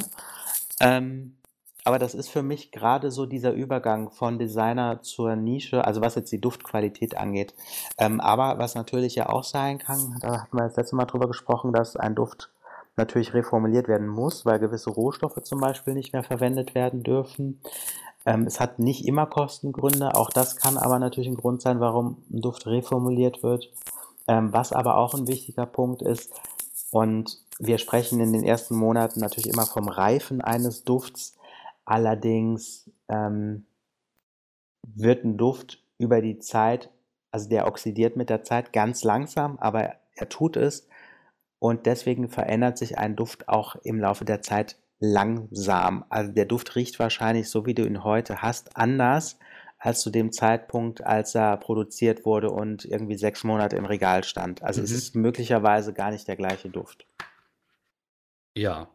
Ähm, 0.81 1.37
aber 1.85 1.99
das 1.99 2.15
ist 2.15 2.29
für 2.29 2.43
mich 2.43 2.73
gerade 2.73 3.11
so 3.11 3.25
dieser 3.27 3.53
Übergang 3.53 4.11
von 4.11 4.39
Designer 4.39 5.01
zur 5.03 5.35
Nische, 5.37 5.85
also 5.85 6.01
was 6.03 6.15
jetzt 6.15 6.31
die 6.31 6.41
Duftqualität 6.41 7.17
angeht. 7.17 7.55
Ähm, 7.97 8.21
aber 8.21 8.59
was 8.59 8.75
natürlich 8.75 9.15
ja 9.15 9.29
auch 9.29 9.45
sein 9.45 9.79
kann, 9.79 10.17
da 10.21 10.43
hatten 10.43 10.57
wir 10.57 10.65
das 10.65 10.77
letzte 10.77 10.97
Mal 10.97 11.07
drüber 11.07 11.27
gesprochen, 11.27 11.73
dass 11.73 11.97
ein 11.97 12.15
Duft 12.15 12.51
natürlich 12.97 13.35
reformuliert 13.35 13.89
werden 13.89 14.09
muss, 14.09 14.45
weil 14.45 14.59
gewisse 14.59 14.91
Rohstoffe 14.91 15.43
zum 15.43 15.61
Beispiel 15.61 15.95
nicht 15.95 16.13
mehr 16.13 16.23
verwendet 16.23 16.75
werden 16.75 17.03
dürfen. 17.03 17.61
Ähm, 18.27 18.47
es 18.47 18.61
hat 18.61 18.79
nicht 18.79 19.07
immer 19.07 19.27
Kostengründe, 19.27 20.15
auch 20.15 20.31
das 20.31 20.57
kann 20.57 20.77
aber 20.77 20.99
natürlich 20.99 21.29
ein 21.29 21.37
Grund 21.37 21.63
sein, 21.63 21.81
warum 21.81 22.23
ein 22.31 22.41
Duft 22.41 22.67
reformuliert 22.67 23.43
wird. 23.43 23.73
Ähm, 24.29 24.53
was 24.53 24.73
aber 24.73 24.99
auch 24.99 25.15
ein 25.15 25.27
wichtiger 25.27 25.67
Punkt 25.67 26.03
ist, 26.03 26.33
und 26.91 27.39
wir 27.59 27.79
sprechen 27.79 28.21
in 28.21 28.33
den 28.33 28.43
ersten 28.43 28.75
Monaten 28.75 29.21
natürlich 29.21 29.53
immer 29.53 29.67
vom 29.67 29.89
Reifen 29.89 30.41
eines 30.41 30.85
Dufts. 30.85 31.37
Allerdings 31.85 32.91
ähm, 33.09 33.67
wird 34.83 35.25
ein 35.25 35.37
Duft 35.37 35.83
über 35.99 36.21
die 36.21 36.39
Zeit, 36.39 36.91
also 37.31 37.49
der 37.49 37.67
oxidiert 37.67 38.17
mit 38.17 38.29
der 38.29 38.43
Zeit 38.43 38.73
ganz 38.73 39.05
langsam, 39.05 39.59
aber 39.59 39.95
er 40.15 40.29
tut 40.29 40.57
es 40.57 40.89
und 41.61 41.87
deswegen 41.87 42.29
verändert 42.29 42.79
sich 42.79 42.99
ein 42.99 43.15
Duft 43.15 43.49
auch 43.49 43.77
im 43.85 44.01
Laufe 44.01 44.25
der 44.25 44.43
Zeit 44.43 44.77
langsam. 44.99 46.05
Also 46.09 46.33
der 46.33 46.47
Duft 46.47 46.75
riecht 46.75 46.99
wahrscheinlich, 46.99 47.49
so 47.49 47.67
wie 47.67 47.75
du 47.75 47.85
ihn 47.87 48.03
heute 48.03 48.43
hast, 48.43 48.77
anders 48.77 49.39
als 49.79 50.01
zu 50.01 50.11
dem 50.11 50.33
Zeitpunkt, 50.33 51.05
als 51.05 51.35
er 51.35 51.57
produziert 51.59 52.25
wurde 52.27 52.51
und 52.51 52.85
irgendwie 52.85 53.17
sechs 53.17 53.45
Monate 53.45 53.77
im 53.77 53.85
Regal 53.85 54.25
stand. 54.25 54.63
Also 54.63 54.81
mhm. 54.81 54.87
es 54.87 54.91
ist 54.91 55.15
möglicherweise 55.15 55.93
gar 55.93 56.11
nicht 56.11 56.27
der 56.29 56.37
gleiche 56.37 56.71
Duft. 56.71 57.07
Ja. 58.55 58.89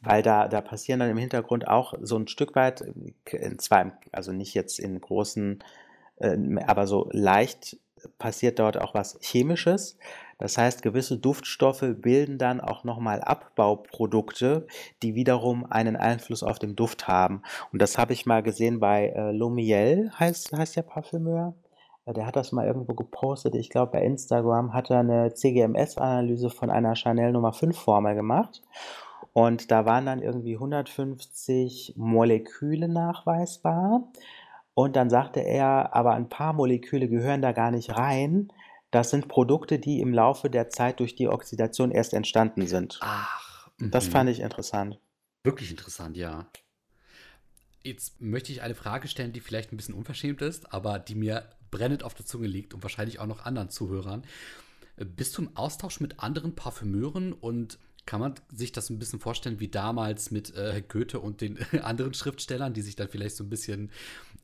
Weil 0.00 0.22
da, 0.22 0.48
da 0.48 0.60
passieren 0.60 1.00
dann 1.00 1.10
im 1.10 1.18
Hintergrund 1.18 1.68
auch 1.68 1.94
so 2.00 2.16
ein 2.16 2.28
Stück 2.28 2.54
weit, 2.54 2.82
äh, 3.26 3.56
zwar, 3.56 3.98
also 4.12 4.32
nicht 4.32 4.54
jetzt 4.54 4.78
in 4.78 5.00
großen, 5.00 5.62
äh, 6.16 6.36
aber 6.66 6.86
so 6.86 7.08
leicht 7.12 7.78
passiert 8.18 8.58
dort 8.58 8.80
auch 8.80 8.94
was 8.94 9.18
Chemisches. 9.20 9.98
Das 10.38 10.58
heißt, 10.58 10.82
gewisse 10.82 11.18
Duftstoffe 11.18 11.84
bilden 11.96 12.38
dann 12.38 12.60
auch 12.60 12.84
nochmal 12.84 13.20
Abbauprodukte, 13.20 14.66
die 15.02 15.14
wiederum 15.14 15.64
einen 15.70 15.96
Einfluss 15.96 16.42
auf 16.42 16.58
den 16.58 16.76
Duft 16.76 17.08
haben. 17.08 17.42
Und 17.72 17.80
das 17.80 17.98
habe 17.98 18.12
ich 18.12 18.26
mal 18.26 18.42
gesehen 18.42 18.80
bei 18.80 19.08
äh, 19.08 19.30
Lomiel, 19.30 20.10
heißt, 20.18 20.52
heißt 20.52 20.76
der 20.76 20.82
Parfümeur. 20.82 21.54
Äh, 22.06 22.12
der 22.12 22.26
hat 22.26 22.36
das 22.36 22.52
mal 22.52 22.66
irgendwo 22.66 22.94
gepostet. 22.94 23.54
Ich 23.54 23.70
glaube, 23.70 23.92
bei 23.92 24.02
Instagram 24.02 24.72
hat 24.72 24.90
er 24.90 25.00
eine 25.00 25.34
CGMS-Analyse 25.34 26.50
von 26.50 26.70
einer 26.70 26.96
Chanel 26.96 27.32
Nummer 27.32 27.52
5 27.52 27.76
Formel 27.78 28.14
gemacht. 28.14 28.62
Und 29.32 29.70
da 29.70 29.84
waren 29.84 30.06
dann 30.06 30.22
irgendwie 30.22 30.54
150 30.54 31.94
Moleküle 31.96 32.88
nachweisbar. 32.88 34.08
Und 34.74 34.96
dann 34.96 35.08
sagte 35.08 35.40
er, 35.40 35.94
aber 35.94 36.14
ein 36.14 36.28
paar 36.28 36.52
Moleküle 36.52 37.08
gehören 37.08 37.42
da 37.42 37.52
gar 37.52 37.70
nicht 37.70 37.90
rein. 37.90 38.52
Das 38.90 39.10
sind 39.10 39.28
Produkte, 39.28 39.78
die 39.78 40.00
im 40.00 40.12
Laufe 40.12 40.50
der 40.50 40.68
Zeit 40.68 41.00
durch 41.00 41.14
die 41.14 41.28
Oxidation 41.28 41.90
erst 41.90 42.12
entstanden 42.12 42.66
sind. 42.66 42.98
Ach. 43.00 43.68
Das 43.78 44.08
fand 44.08 44.28
mhm. 44.28 44.32
ich 44.32 44.40
interessant. 44.40 44.98
Wirklich 45.42 45.70
interessant, 45.70 46.16
ja. 46.16 46.46
Jetzt 47.82 48.20
möchte 48.20 48.50
ich 48.50 48.62
eine 48.62 48.74
Frage 48.74 49.08
stellen, 49.08 49.32
die 49.32 49.40
vielleicht 49.40 49.72
ein 49.72 49.76
bisschen 49.76 49.94
unverschämt 49.94 50.40
ist, 50.42 50.72
aber 50.72 50.98
die 50.98 51.14
mir 51.14 51.50
brennend 51.70 52.02
auf 52.02 52.14
der 52.14 52.24
Zunge 52.24 52.46
liegt 52.46 52.72
und 52.72 52.82
wahrscheinlich 52.82 53.18
auch 53.18 53.26
noch 53.26 53.44
anderen 53.44 53.68
Zuhörern. 53.68 54.24
Bist 54.96 55.36
du 55.36 55.42
im 55.42 55.56
Austausch 55.56 56.00
mit 56.00 56.20
anderen 56.20 56.54
Parfümeuren 56.54 57.32
und 57.32 57.78
kann 58.06 58.20
man 58.20 58.34
sich 58.52 58.72
das 58.72 58.90
ein 58.90 58.98
bisschen 58.98 59.18
vorstellen 59.18 59.60
wie 59.60 59.68
damals 59.68 60.30
mit 60.30 60.54
äh, 60.54 60.82
Goethe 60.86 61.20
und 61.20 61.40
den 61.40 61.58
anderen 61.82 62.14
Schriftstellern, 62.14 62.74
die 62.74 62.82
sich 62.82 62.96
dann 62.96 63.08
vielleicht 63.08 63.36
so 63.36 63.44
ein 63.44 63.50
bisschen 63.50 63.90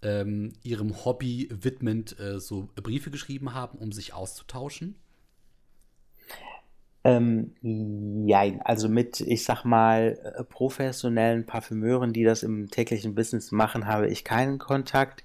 ähm, 0.03 0.53
ihrem 0.63 1.05
Hobby 1.05 1.49
widmend 1.51 2.19
äh, 2.19 2.41
so 2.41 2.69
Briefe 2.77 3.11
geschrieben 3.11 3.55
haben, 3.55 3.79
um 3.79 3.93
sich 3.93 4.15
auszutauschen? 4.15 4.97
Ähm, 7.03 7.55
ja, 8.27 8.43
also 8.65 8.89
mit, 8.91 9.21
ich 9.21 9.45
sag 9.45 9.65
mal, 9.65 10.19
äh, 10.23 10.45
professionellen 10.45 11.47
Parfümeuren, 11.47 12.13
die 12.13 12.25
das 12.25 12.43
im 12.43 12.71
täglichen 12.71 13.15
Business 13.15 13.53
machen, 13.53 13.87
habe 13.87 14.09
ich 14.09 14.23
keinen 14.23 14.59
Kontakt. 14.59 15.25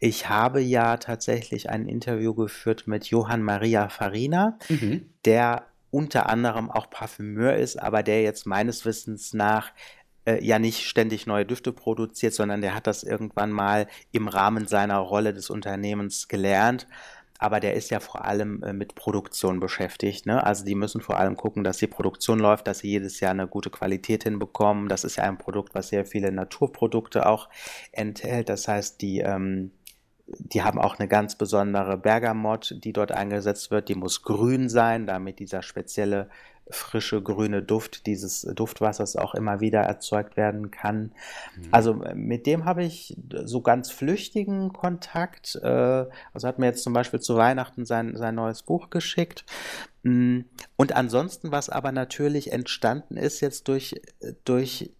Ich 0.00 0.28
habe 0.28 0.60
ja 0.60 0.98
tatsächlich 0.98 1.70
ein 1.70 1.88
Interview 1.88 2.34
geführt 2.34 2.86
mit 2.86 3.06
Johann 3.06 3.42
Maria 3.42 3.88
Farina, 3.88 4.58
mhm. 4.68 5.06
der 5.24 5.64
unter 5.90 6.28
anderem 6.28 6.70
auch 6.70 6.90
Parfümeur 6.90 7.54
ist, 7.54 7.80
aber 7.80 8.02
der 8.02 8.22
jetzt 8.22 8.46
meines 8.46 8.84
Wissens 8.84 9.32
nach 9.32 9.72
äh, 10.26 10.44
ja 10.44 10.58
nicht 10.58 10.86
ständig 10.86 11.26
neue 11.26 11.46
Düfte 11.46 11.72
produziert, 11.72 12.34
sondern 12.34 12.60
der 12.60 12.74
hat 12.74 12.86
das 12.86 13.02
irgendwann 13.02 13.50
mal 13.50 13.86
im 14.12 14.28
Rahmen 14.28 14.66
seiner 14.66 14.98
Rolle 14.98 15.32
des 15.32 15.50
Unternehmens 15.50 16.28
gelernt. 16.28 16.86
Aber 17.38 17.60
der 17.60 17.74
ist 17.74 17.90
ja 17.90 18.00
vor 18.00 18.24
allem 18.24 18.62
äh, 18.62 18.72
mit 18.72 18.94
Produktion 18.94 19.60
beschäftigt. 19.60 20.24
Ne? 20.24 20.44
Also 20.44 20.64
die 20.64 20.74
müssen 20.74 21.00
vor 21.00 21.18
allem 21.18 21.36
gucken, 21.36 21.64
dass 21.64 21.78
die 21.78 21.86
Produktion 21.86 22.38
läuft, 22.38 22.66
dass 22.66 22.78
sie 22.78 22.88
jedes 22.88 23.20
Jahr 23.20 23.32
eine 23.32 23.48
gute 23.48 23.70
Qualität 23.70 24.24
hinbekommen. 24.24 24.88
Das 24.88 25.04
ist 25.04 25.16
ja 25.16 25.24
ein 25.24 25.38
Produkt, 25.38 25.74
was 25.74 25.88
sehr 25.88 26.06
viele 26.06 26.32
Naturprodukte 26.32 27.26
auch 27.26 27.48
enthält. 27.92 28.48
Das 28.48 28.68
heißt, 28.68 29.02
die 29.02 29.18
ähm, 29.20 29.72
die 30.26 30.62
haben 30.62 30.78
auch 30.80 30.98
eine 30.98 31.08
ganz 31.08 31.36
besondere 31.36 31.98
Bergamott, 31.98 32.76
die 32.82 32.92
dort 32.92 33.12
eingesetzt 33.12 33.70
wird. 33.70 33.88
Die 33.88 33.94
muss 33.94 34.22
grün 34.22 34.68
sein, 34.68 35.06
damit 35.06 35.38
dieser 35.38 35.62
spezielle 35.62 36.30
frische 36.70 37.22
grüne 37.22 37.62
Duft 37.62 38.06
dieses 38.06 38.42
Duftwassers 38.42 39.16
auch 39.16 39.34
immer 39.34 39.60
wieder 39.60 39.80
erzeugt 39.80 40.36
werden 40.36 40.70
kann. 40.70 41.12
Mhm. 41.56 41.68
Also 41.70 41.94
mit 42.14 42.46
dem 42.46 42.64
habe 42.64 42.84
ich 42.84 43.16
so 43.44 43.60
ganz 43.60 43.90
flüchtigen 43.90 44.72
Kontakt. 44.72 45.56
Äh, 45.62 46.06
also 46.32 46.48
hat 46.48 46.58
mir 46.58 46.66
jetzt 46.66 46.82
zum 46.82 46.92
Beispiel 46.92 47.20
zu 47.20 47.36
Weihnachten 47.36 47.84
sein, 47.84 48.16
sein 48.16 48.34
neues 48.34 48.62
Buch 48.62 48.90
geschickt. 48.90 49.44
Mm, 50.02 50.40
und 50.76 50.96
ansonsten, 50.96 51.52
was 51.52 51.68
aber 51.68 51.92
natürlich 51.92 52.52
entstanden 52.52 53.16
ist 53.16 53.40
jetzt 53.40 53.68
durch, 53.68 54.00
durch 54.44 54.90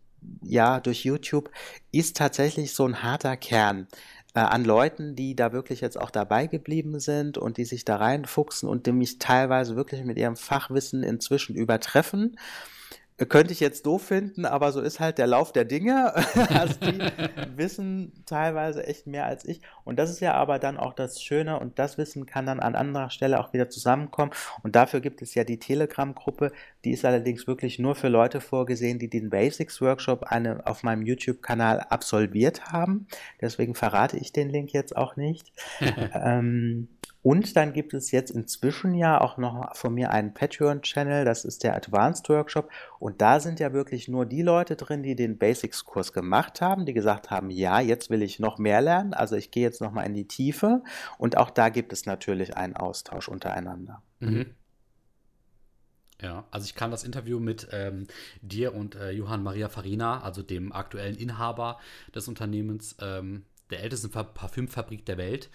ja, 0.43 0.81
durch 0.81 1.05
YouTube 1.05 1.51
ist 1.93 2.17
tatsächlich 2.17 2.75
so 2.75 2.87
ein 2.87 3.03
harter 3.03 3.37
Kern. 3.37 3.87
Äh, 4.35 4.41
an 4.41 4.65
Leuten, 4.65 5.15
die 5.17 5.35
da 5.37 5.53
wirklich 5.53 5.81
jetzt 5.81 5.99
auch 5.99 6.11
dabei 6.11 6.47
geblieben 6.47 7.01
sind 7.01 7.39
und 7.39 7.57
die 7.57 7.65
sich 7.65 7.85
da 7.85 7.97
reinfuchsen 7.97 8.69
und 8.69 8.87
die 8.87 8.93
mich 8.93 9.19
teilweise 9.19 9.77
wirklich 9.77 10.05
mit 10.05 10.19
ihrem 10.19 10.37
Fachwissen 10.37 11.03
inzwischen 11.03 11.55
übertreffen. 11.57 12.37
Könnte 13.17 13.53
ich 13.53 13.61
jetzt 13.61 13.87
doof 13.87 14.03
finden, 14.03 14.45
aber 14.45 14.73
so 14.73 14.81
ist 14.81 14.99
halt 14.99 15.19
der 15.19 15.29
Lauf 15.29 15.53
der 15.53 15.65
Dinge. 15.65 16.13
also 16.51 16.75
die 16.81 16.99
wissen 17.57 18.13
teilweise 18.27 18.85
echt 18.87 19.07
mehr 19.07 19.27
als 19.27 19.45
ich. 19.45 19.61
Und 19.85 20.01
das 20.01 20.11
ist 20.11 20.19
ja 20.19 20.35
aber 20.35 20.59
dann 20.59 20.77
auch 20.77 20.93
das 20.93 21.23
Schöne 21.23 21.61
und 21.61 21.79
das 21.79 21.97
Wissen 21.97 22.27
kann 22.27 22.45
dann 22.45 22.59
an 22.59 22.75
anderer 22.75 23.11
Stelle 23.11 23.39
auch 23.39 23.53
wieder 23.53 23.71
zusammenkommen. 23.71 24.33
Und 24.65 24.75
dafür 24.75 25.01
gibt 25.01 25.23
es 25.23 25.33
ja 25.37 25.45
die 25.45 25.61
Telegram-Gruppe. 25.61 26.51
Die 26.85 26.91
ist 26.91 27.05
allerdings 27.05 27.47
wirklich 27.47 27.79
nur 27.79 27.95
für 27.95 28.09
Leute 28.09 28.41
vorgesehen, 28.41 28.99
die 28.99 29.09
den 29.09 29.31
Basics 29.31 29.81
Workshop 29.81 30.25
eine, 30.25 30.67
auf 30.67 30.83
meinem 30.83 31.03
YouTube-Kanal 31.03 31.81
absolviert 31.81 32.73
haben. 32.73 33.07
Deswegen 33.41 33.77
verrate 33.77 34.17
ich 34.17 34.33
den 34.33 34.51
Link 34.51 34.73
jetzt 34.73 34.97
auch 34.97 35.15
nicht. 35.15 35.53
ähm, 36.15 36.89
und 37.25 37.57
dann 37.57 37.73
gibt 37.73 37.95
es 37.95 38.11
jetzt 38.11 38.31
inzwischen 38.31 38.93
ja 38.95 39.19
auch 39.19 39.39
noch 39.39 39.75
von 39.75 39.95
mir 39.95 40.11
einen 40.11 40.35
Patreon-Channel, 40.35 41.25
das 41.25 41.47
ist 41.47 41.65
der 41.65 41.75
Advanced 41.75 42.29
Workshop. 42.29 42.71
Und 42.99 43.23
da 43.23 43.41
sind 43.41 43.61
ja 43.61 43.73
wirklich 43.73 44.09
nur 44.09 44.27
die 44.27 44.43
Leute 44.43 44.77
drin, 44.77 45.03
die 45.03 45.17
den 45.17 45.39
Basics-Kurs 45.39 46.13
gemacht 46.13 46.61
haben, 46.61 46.85
die 46.85 46.93
gesagt 46.93 47.31
haben, 47.31 47.49
ja, 47.49 47.81
jetzt 47.81 48.11
will 48.11 48.21
ich 48.21 48.41
noch 48.41 48.59
mehr 48.59 48.83
lernen, 48.83 49.15
also 49.15 49.37
ich 49.37 49.51
gehe 49.51 49.63
jetzt 49.63 49.81
nochmal 49.81 50.05
in 50.05 50.13
die 50.13 50.29
Tiefe. 50.29 50.83
Und 51.17 51.39
auch 51.39 51.49
da 51.49 51.71
gibt 51.71 51.95
es 51.95 52.05
natürlich 52.05 52.59
einen 52.59 52.77
Austausch 52.77 53.29
untereinander. 53.29 54.03
Mhm. 54.21 54.55
Ja, 56.21 56.47
also 56.51 56.67
ich 56.67 56.75
kann 56.75 56.91
das 56.91 57.05
Interview 57.05 57.41
mit 57.41 57.69
ähm, 57.73 58.07
dir 58.43 58.75
und 58.75 58.97
äh, 58.97 59.13
Johann 59.13 59.43
Maria 59.43 59.71
Farina, 59.71 60.21
also 60.21 60.43
dem 60.43 60.73
aktuellen 60.73 61.17
Inhaber 61.17 61.81
des 62.15 62.29
Unternehmens, 62.29 62.97
ähm, 63.01 63.47
der 63.71 63.83
ältesten 63.83 64.11
Parfümfabrik 64.11 65.07
der 65.07 65.17
Welt, 65.17 65.49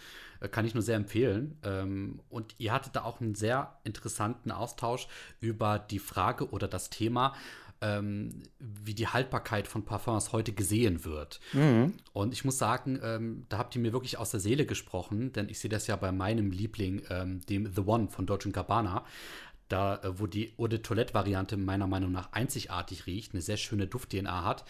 kann 0.47 0.65
ich 0.65 0.73
nur 0.73 0.83
sehr 0.83 0.95
empfehlen. 0.95 1.57
Ähm, 1.63 2.21
und 2.29 2.55
ihr 2.57 2.71
hattet 2.71 2.95
da 2.95 3.03
auch 3.03 3.19
einen 3.19 3.35
sehr 3.35 3.77
interessanten 3.83 4.51
Austausch 4.51 5.07
über 5.39 5.79
die 5.79 5.99
Frage 5.99 6.49
oder 6.49 6.67
das 6.67 6.89
Thema, 6.89 7.33
ähm, 7.81 8.43
wie 8.59 8.93
die 8.93 9.07
Haltbarkeit 9.07 9.67
von 9.67 9.85
Parfums 9.85 10.33
heute 10.33 10.51
gesehen 10.51 11.05
wird. 11.05 11.39
Mhm. 11.53 11.93
Und 12.13 12.33
ich 12.33 12.43
muss 12.43 12.57
sagen, 12.57 12.99
ähm, 13.01 13.45
da 13.49 13.57
habt 13.57 13.75
ihr 13.75 13.81
mir 13.81 13.93
wirklich 13.93 14.17
aus 14.17 14.31
der 14.31 14.39
Seele 14.39 14.65
gesprochen, 14.65 15.31
denn 15.33 15.49
ich 15.49 15.59
sehe 15.59 15.69
das 15.69 15.87
ja 15.87 15.95
bei 15.95 16.11
meinem 16.11 16.51
Liebling, 16.51 17.03
ähm, 17.09 17.41
dem 17.47 17.71
The 17.73 17.81
One 17.81 18.09
von 18.09 18.25
Dolce 18.25 18.51
Gabbana. 18.51 19.05
Da, 19.69 19.97
äh, 19.97 20.19
wo 20.19 20.25
die 20.25 20.53
Eau 20.57 20.67
de 20.67 20.79
Toilette-Variante 20.79 21.55
meiner 21.55 21.85
Meinung 21.85 22.11
nach 22.11 22.31
einzigartig 22.31 23.05
riecht, 23.05 23.33
eine 23.33 23.41
sehr 23.41 23.57
schöne 23.57 23.85
Duft-DNA 23.85 24.43
hat. 24.43 24.65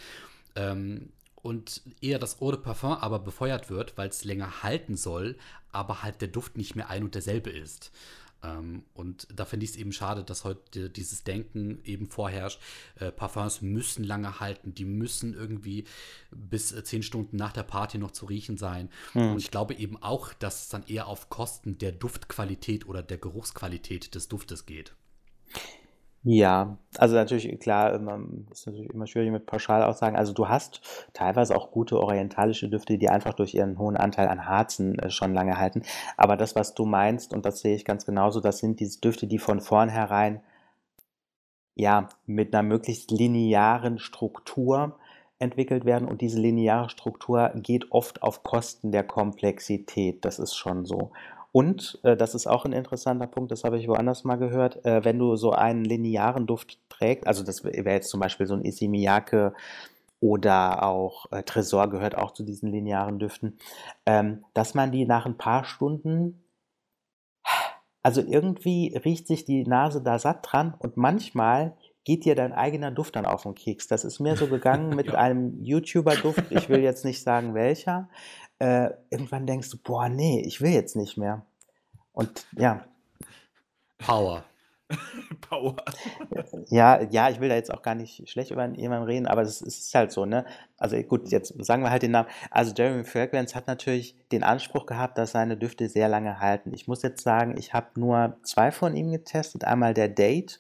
Ähm, 0.56 1.14
und 1.42 1.82
eher 2.02 2.20
das 2.20 2.42
Eau 2.42 2.52
de 2.52 2.60
Parfum 2.60 2.94
aber 2.94 3.20
befeuert 3.20 3.70
wird, 3.70 3.98
weil 3.98 4.10
es 4.10 4.24
länger 4.24 4.64
halten 4.64 4.96
soll, 4.98 5.38
aber 5.72 6.04
halt 6.04 6.22
der 6.22 6.28
Duft 6.28 6.58
nicht 6.58 6.76
mehr 6.76 6.90
ein 6.90 7.04
und 7.04 7.16
derselbe 7.16 7.50
ist. 7.50 7.92
Ähm, 8.44 8.84
und 8.94 9.28
da 9.34 9.46
finde 9.46 9.66
ich 9.66 9.72
es 9.72 9.78
eben 9.78 9.92
schade, 9.92 10.24
dass 10.24 10.44
heute 10.44 10.90
dieses 10.90 11.24
Denken 11.24 11.82
eben 11.84 12.08
vorherrscht. 12.08 12.60
Äh, 12.96 13.12
Parfums 13.12 13.62
müssen 13.62 14.04
lange 14.04 14.40
halten, 14.40 14.74
die 14.74 14.86
müssen 14.86 15.34
irgendwie 15.34 15.86
bis 16.32 16.72
äh, 16.72 16.84
zehn 16.84 17.04
Stunden 17.04 17.38
nach 17.38 17.52
der 17.52 17.64
Party 17.64 17.98
noch 17.98 18.12
zu 18.12 18.26
riechen 18.26 18.58
sein. 18.58 18.90
Hm. 19.14 19.34
Und 19.34 19.40
ich 19.40 19.52
glaube 19.52 19.74
eben 19.74 20.02
auch, 20.02 20.34
dass 20.34 20.64
es 20.64 20.70
dann 20.70 20.86
eher 20.88 21.08
auf 21.08 21.30
Kosten 21.30 21.78
der 21.78 21.92
Duftqualität 21.92 22.88
oder 22.88 23.04
der 23.04 23.18
Geruchsqualität 23.18 24.16
des 24.16 24.28
Duftes 24.28 24.66
geht. 24.66 24.94
Ja, 26.24 26.78
also 26.98 27.16
natürlich, 27.16 27.60
klar, 27.62 27.94
ist 28.52 28.66
natürlich 28.68 28.90
immer 28.94 29.08
schwierig 29.08 29.32
mit 29.32 29.46
Pauschalaussagen. 29.46 30.18
Also 30.18 30.34
du 30.34 30.50
hast 30.50 30.82
teilweise 31.14 31.56
auch 31.56 31.72
gute 31.72 31.98
orientalische 31.98 32.68
Düfte, 32.68 32.98
die 32.98 33.10
einfach 33.10 33.34
durch 33.34 33.54
ihren 33.54 33.78
hohen 33.80 33.96
Anteil 33.96 34.28
an 34.28 34.46
Harzen 34.46 35.00
äh, 35.00 35.10
schon 35.10 35.34
lange 35.34 35.58
halten. 35.58 35.84
Aber 36.18 36.36
das, 36.36 36.56
was 36.56 36.74
du 36.74 36.86
meinst, 36.86 37.34
und 37.34 37.46
das 37.46 37.62
sehe 37.62 37.76
ich 37.76 37.86
ganz 37.86 38.06
genauso, 38.06 38.42
das 38.42 38.58
sind 38.60 38.82
diese 38.82 39.00
Düfte, 39.00 39.28
die 39.28 39.40
von 39.40 39.62
vornherein 39.62 40.42
ja 41.76 42.10
mit 42.26 42.54
einer 42.54 42.64
möglichst 42.64 43.12
linearen 43.12 44.00
Struktur 44.00 44.98
entwickelt 45.40 45.86
werden. 45.86 46.08
Und 46.08 46.22
diese 46.22 46.40
lineare 46.40 46.90
Struktur 46.90 47.52
geht 47.56 47.92
oft 47.92 48.22
auf 48.24 48.44
Kosten 48.44 48.92
der 48.92 49.04
Komplexität. 49.04 50.26
Das 50.26 50.40
ist 50.40 50.56
schon 50.56 50.86
so. 50.86 51.12
Und 51.52 52.00
äh, 52.04 52.16
das 52.16 52.36
ist 52.36 52.48
auch 52.48 52.66
ein 52.66 52.74
interessanter 52.74 53.28
Punkt, 53.28 53.52
das 53.52 53.64
habe 53.64 53.78
ich 53.78 53.88
woanders 53.88 54.24
mal 54.24 54.38
gehört, 54.38 54.86
äh, 54.86 55.04
wenn 55.04 55.18
du 55.18 55.36
so 55.36 55.52
einen 55.52 55.84
linearen 55.84 56.46
Duft 56.46 56.78
trägst, 56.90 57.26
also 57.26 57.44
das 57.44 57.64
wäre 57.64 57.90
jetzt 57.90 58.10
zum 58.10 58.20
Beispiel 58.20 58.46
so 58.46 58.54
ein 58.54 58.64
Isimiake 58.64 59.54
oder 60.20 60.84
auch 60.84 61.32
äh, 61.32 61.44
Tresor 61.44 61.90
gehört 61.90 62.16
auch 62.16 62.32
zu 62.32 62.44
diesen 62.44 62.72
linearen 62.72 63.20
Düften, 63.20 63.58
ähm, 64.06 64.44
dass 64.54 64.74
man 64.76 64.92
die 64.92 65.06
nach 65.06 65.26
ein 65.26 65.38
paar 65.38 65.64
Stunden, 65.64 66.44
also 68.04 68.22
irgendwie 68.22 68.96
riecht 69.04 69.28
sich 69.28 69.46
die 69.46 69.64
Nase 69.66 70.02
da 70.04 70.20
satt 70.20 70.40
dran 70.44 70.76
und 70.78 70.98
manchmal 70.98 71.76
geht 72.04 72.26
dir 72.26 72.36
dein 72.36 72.54
eigener 72.54 72.92
Duft 72.92 73.16
dann 73.16 73.26
auf 73.26 73.44
den 73.44 73.56
Keks. 73.56 73.88
Das 73.88 74.04
ist 74.04 74.20
mir 74.20 74.36
so 74.36 74.48
gegangen 74.48 74.90
mit 74.96 75.08
ja. 75.08 75.14
einem 75.16 75.64
YouTuber-Duft, 75.64 76.52
ich 76.52 76.70
will 76.70 76.82
jetzt 76.82 77.06
nicht 77.06 77.22
sagen 77.22 77.54
welcher, 77.54 78.10
äh, 78.60 78.92
irgendwann 79.10 79.48
denkst 79.48 79.70
du, 79.72 79.78
boah, 79.78 80.10
nee, 80.10 80.42
ich 80.46 80.62
will 80.62 80.72
jetzt 80.72 80.96
nicht 80.96 81.18
mehr. 81.18 81.46
Und 82.12 82.46
ja. 82.56 82.86
Power. 83.98 84.44
Power. 85.42 85.76
ja, 86.70 87.02
ja, 87.04 87.30
ich 87.30 87.40
will 87.40 87.50
da 87.50 87.56
jetzt 87.56 87.72
auch 87.72 87.82
gar 87.82 87.96
nicht 87.96 88.28
schlecht 88.28 88.52
über 88.52 88.68
jemanden 88.70 89.06
reden, 89.06 89.28
aber 89.28 89.44
es 89.44 89.62
ist 89.62 89.94
halt 89.94 90.12
so, 90.12 90.26
ne? 90.26 90.46
Also 90.78 91.02
gut, 91.04 91.30
jetzt 91.30 91.54
sagen 91.64 91.84
wir 91.84 91.92
halt 91.92 92.02
den 92.02 92.12
Namen. 92.12 92.28
Also 92.50 92.74
Jeremy 92.76 93.04
Fragrance 93.04 93.56
hat 93.56 93.68
natürlich 93.68 94.16
den 94.32 94.44
Anspruch 94.44 94.86
gehabt, 94.86 95.18
dass 95.18 95.32
seine 95.32 95.58
Düfte 95.58 95.88
sehr 95.90 96.10
lange 96.10 96.40
halten. 96.40 96.74
Ich 96.74 96.88
muss 96.88 97.04
jetzt 97.04 97.24
sagen, 97.24 97.56
ich 97.58 97.74
habe 97.74 98.00
nur 98.00 98.38
zwei 98.44 98.72
von 98.72 98.96
ihm 98.96 99.12
getestet. 99.12 99.64
Einmal 99.64 99.94
der 99.94 100.10
Date 100.10 100.60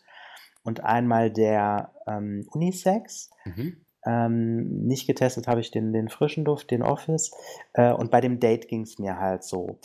und 0.64 0.84
einmal 0.84 1.32
der 1.32 1.92
ähm, 2.06 2.48
Unisex. 2.52 3.32
Mhm. 3.46 3.84
Ähm, 4.06 4.86
nicht 4.86 5.08
getestet 5.08 5.48
habe 5.48 5.60
ich 5.60 5.72
den, 5.72 5.92
den 5.94 6.10
frischen 6.10 6.46
Duft, 6.46 6.72
den 6.72 6.84
Office. 6.84 7.32
Äh, 7.74 7.92
und 7.92 8.12
bei 8.12 8.22
dem 8.22 8.40
Date 8.40 8.68
ging 8.68 8.82
es 8.82 9.00
mir 9.00 9.20
halt 9.20 9.44
so. 9.44 9.78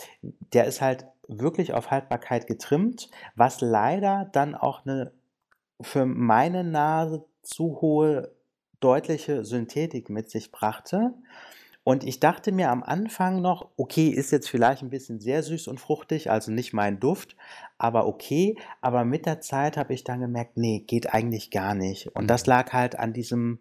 Der 0.52 0.66
ist 0.66 0.80
halt 0.80 1.06
wirklich 1.28 1.72
auf 1.72 1.90
Haltbarkeit 1.90 2.46
getrimmt, 2.46 3.10
was 3.34 3.60
leider 3.60 4.28
dann 4.32 4.54
auch 4.54 4.84
eine 4.84 5.12
für 5.80 6.06
meine 6.06 6.64
Nase 6.64 7.24
zu 7.42 7.80
hohe 7.80 8.32
deutliche 8.80 9.44
Synthetik 9.44 10.10
mit 10.10 10.30
sich 10.30 10.52
brachte. 10.52 11.14
Und 11.84 12.02
ich 12.02 12.18
dachte 12.18 12.50
mir 12.50 12.70
am 12.70 12.82
Anfang 12.82 13.42
noch, 13.42 13.68
okay, 13.76 14.08
ist 14.08 14.30
jetzt 14.30 14.48
vielleicht 14.48 14.82
ein 14.82 14.90
bisschen 14.90 15.20
sehr 15.20 15.42
süß 15.42 15.68
und 15.68 15.80
fruchtig, 15.80 16.30
also 16.30 16.50
nicht 16.50 16.72
mein 16.72 16.98
Duft, 16.98 17.36
aber 17.76 18.06
okay. 18.06 18.56
Aber 18.80 19.04
mit 19.04 19.26
der 19.26 19.42
Zeit 19.42 19.76
habe 19.76 19.92
ich 19.92 20.02
dann 20.02 20.20
gemerkt, 20.20 20.56
nee, 20.56 20.80
geht 20.80 21.12
eigentlich 21.12 21.50
gar 21.50 21.74
nicht. 21.74 22.08
Und 22.16 22.28
das 22.28 22.46
lag 22.46 22.72
halt 22.72 22.98
an 22.98 23.12
diesem 23.12 23.58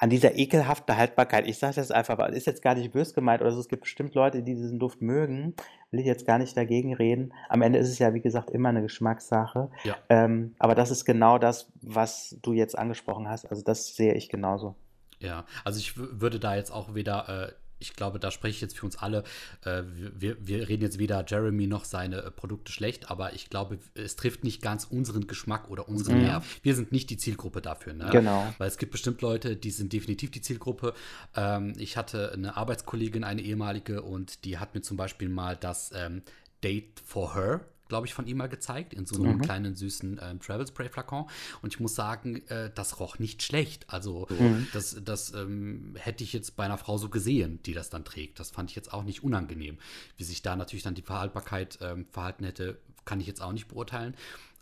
an 0.00 0.08
dieser 0.08 0.34
ekelhaften 0.34 0.96
Haltbarkeit. 0.96 1.46
Ich 1.46 1.58
sage 1.58 1.74
das 1.74 1.90
einfach, 1.90 2.18
ist 2.30 2.46
jetzt 2.46 2.62
gar 2.62 2.74
nicht 2.74 2.90
bös 2.90 3.12
gemeint 3.12 3.42
oder 3.42 3.52
so. 3.52 3.60
Es 3.60 3.68
gibt 3.68 3.82
bestimmt 3.82 4.14
Leute, 4.14 4.42
die 4.42 4.54
diesen 4.54 4.78
Duft 4.78 5.02
mögen. 5.02 5.54
Will 5.90 6.00
ich 6.00 6.06
jetzt 6.06 6.26
gar 6.26 6.38
nicht 6.38 6.56
dagegen 6.56 6.94
reden. 6.94 7.34
Am 7.50 7.60
Ende 7.60 7.78
ist 7.78 7.90
es 7.90 7.98
ja, 7.98 8.14
wie 8.14 8.22
gesagt, 8.22 8.48
immer 8.48 8.70
eine 8.70 8.80
Geschmackssache. 8.80 9.70
Ja. 9.84 9.96
Ähm, 10.08 10.54
aber 10.58 10.74
das 10.74 10.90
ist 10.90 11.04
genau 11.04 11.36
das, 11.36 11.70
was 11.82 12.38
du 12.40 12.54
jetzt 12.54 12.78
angesprochen 12.78 13.28
hast. 13.28 13.44
Also 13.44 13.62
das 13.62 13.94
sehe 13.94 14.14
ich 14.14 14.30
genauso. 14.30 14.74
Ja, 15.18 15.44
also 15.64 15.78
ich 15.78 15.98
würde 15.98 16.40
da 16.40 16.56
jetzt 16.56 16.70
auch 16.70 16.94
wieder 16.94 17.50
äh, 17.50 17.52
ich 17.80 17.94
glaube, 17.94 18.20
da 18.20 18.30
spreche 18.30 18.54
ich 18.56 18.60
jetzt 18.60 18.78
für 18.78 18.86
uns 18.86 18.96
alle. 18.96 19.24
Äh, 19.64 19.82
wir, 20.14 20.36
wir 20.40 20.68
reden 20.68 20.82
jetzt 20.82 20.98
weder 20.98 21.24
Jeremy 21.26 21.66
noch 21.66 21.84
seine 21.84 22.22
äh, 22.22 22.30
Produkte 22.30 22.70
schlecht, 22.70 23.10
aber 23.10 23.32
ich 23.32 23.50
glaube, 23.50 23.78
es 23.94 24.16
trifft 24.16 24.44
nicht 24.44 24.62
ganz 24.62 24.84
unseren 24.84 25.26
Geschmack 25.26 25.68
oder 25.70 25.88
unseren 25.88 26.18
mhm. 26.18 26.22
Nerv. 26.22 26.60
Wir 26.62 26.74
sind 26.74 26.92
nicht 26.92 27.10
die 27.10 27.16
Zielgruppe 27.16 27.60
dafür. 27.60 27.94
Ne? 27.94 28.08
Genau. 28.12 28.52
Weil 28.58 28.68
es 28.68 28.78
gibt 28.78 28.92
bestimmt 28.92 29.22
Leute, 29.22 29.56
die 29.56 29.70
sind 29.70 29.92
definitiv 29.92 30.30
die 30.30 30.42
Zielgruppe. 30.42 30.94
Ähm, 31.34 31.72
ich 31.78 31.96
hatte 31.96 32.32
eine 32.32 32.56
Arbeitskollegin, 32.56 33.24
eine 33.24 33.42
ehemalige, 33.42 34.02
und 34.02 34.44
die 34.44 34.58
hat 34.58 34.74
mir 34.74 34.82
zum 34.82 34.96
Beispiel 34.96 35.28
mal 35.28 35.56
das 35.56 35.90
ähm, 35.94 36.22
Date 36.62 37.00
for 37.04 37.34
Her 37.34 37.60
glaube 37.90 38.06
ich, 38.06 38.14
von 38.14 38.26
ihm 38.26 38.38
mal 38.38 38.48
gezeigt, 38.48 38.94
in 38.94 39.04
so 39.04 39.22
einem 39.22 39.36
mhm. 39.36 39.42
kleinen 39.42 39.74
süßen 39.74 40.18
äh, 40.18 40.38
Travel 40.38 40.66
Spray 40.66 40.88
Flakon. 40.88 41.26
Und 41.60 41.74
ich 41.74 41.80
muss 41.80 41.94
sagen, 41.94 42.36
äh, 42.48 42.70
das 42.74 42.98
roch 42.98 43.18
nicht 43.18 43.42
schlecht. 43.42 43.84
Also, 43.88 44.26
mhm. 44.30 44.68
das, 44.72 44.96
das 45.04 45.34
ähm, 45.34 45.96
hätte 45.98 46.24
ich 46.24 46.32
jetzt 46.32 46.56
bei 46.56 46.64
einer 46.64 46.78
Frau 46.78 46.96
so 46.96 47.10
gesehen, 47.10 47.60
die 47.66 47.74
das 47.74 47.90
dann 47.90 48.04
trägt. 48.04 48.40
Das 48.40 48.50
fand 48.50 48.70
ich 48.70 48.76
jetzt 48.76 48.94
auch 48.94 49.04
nicht 49.04 49.22
unangenehm. 49.22 49.78
Wie 50.16 50.24
sich 50.24 50.40
da 50.40 50.56
natürlich 50.56 50.84
dann 50.84 50.94
die 50.94 51.02
Verhaltbarkeit 51.02 51.78
ähm, 51.82 52.06
verhalten 52.06 52.44
hätte, 52.44 52.78
kann 53.04 53.20
ich 53.20 53.26
jetzt 53.26 53.42
auch 53.42 53.52
nicht 53.52 53.68
beurteilen. 53.68 54.14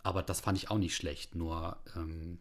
Aber 0.03 0.23
das 0.23 0.41
fand 0.41 0.57
ich 0.57 0.69
auch 0.71 0.77
nicht 0.77 0.95
schlecht. 0.95 1.35
Nur, 1.35 1.77
ähm, 1.95 2.39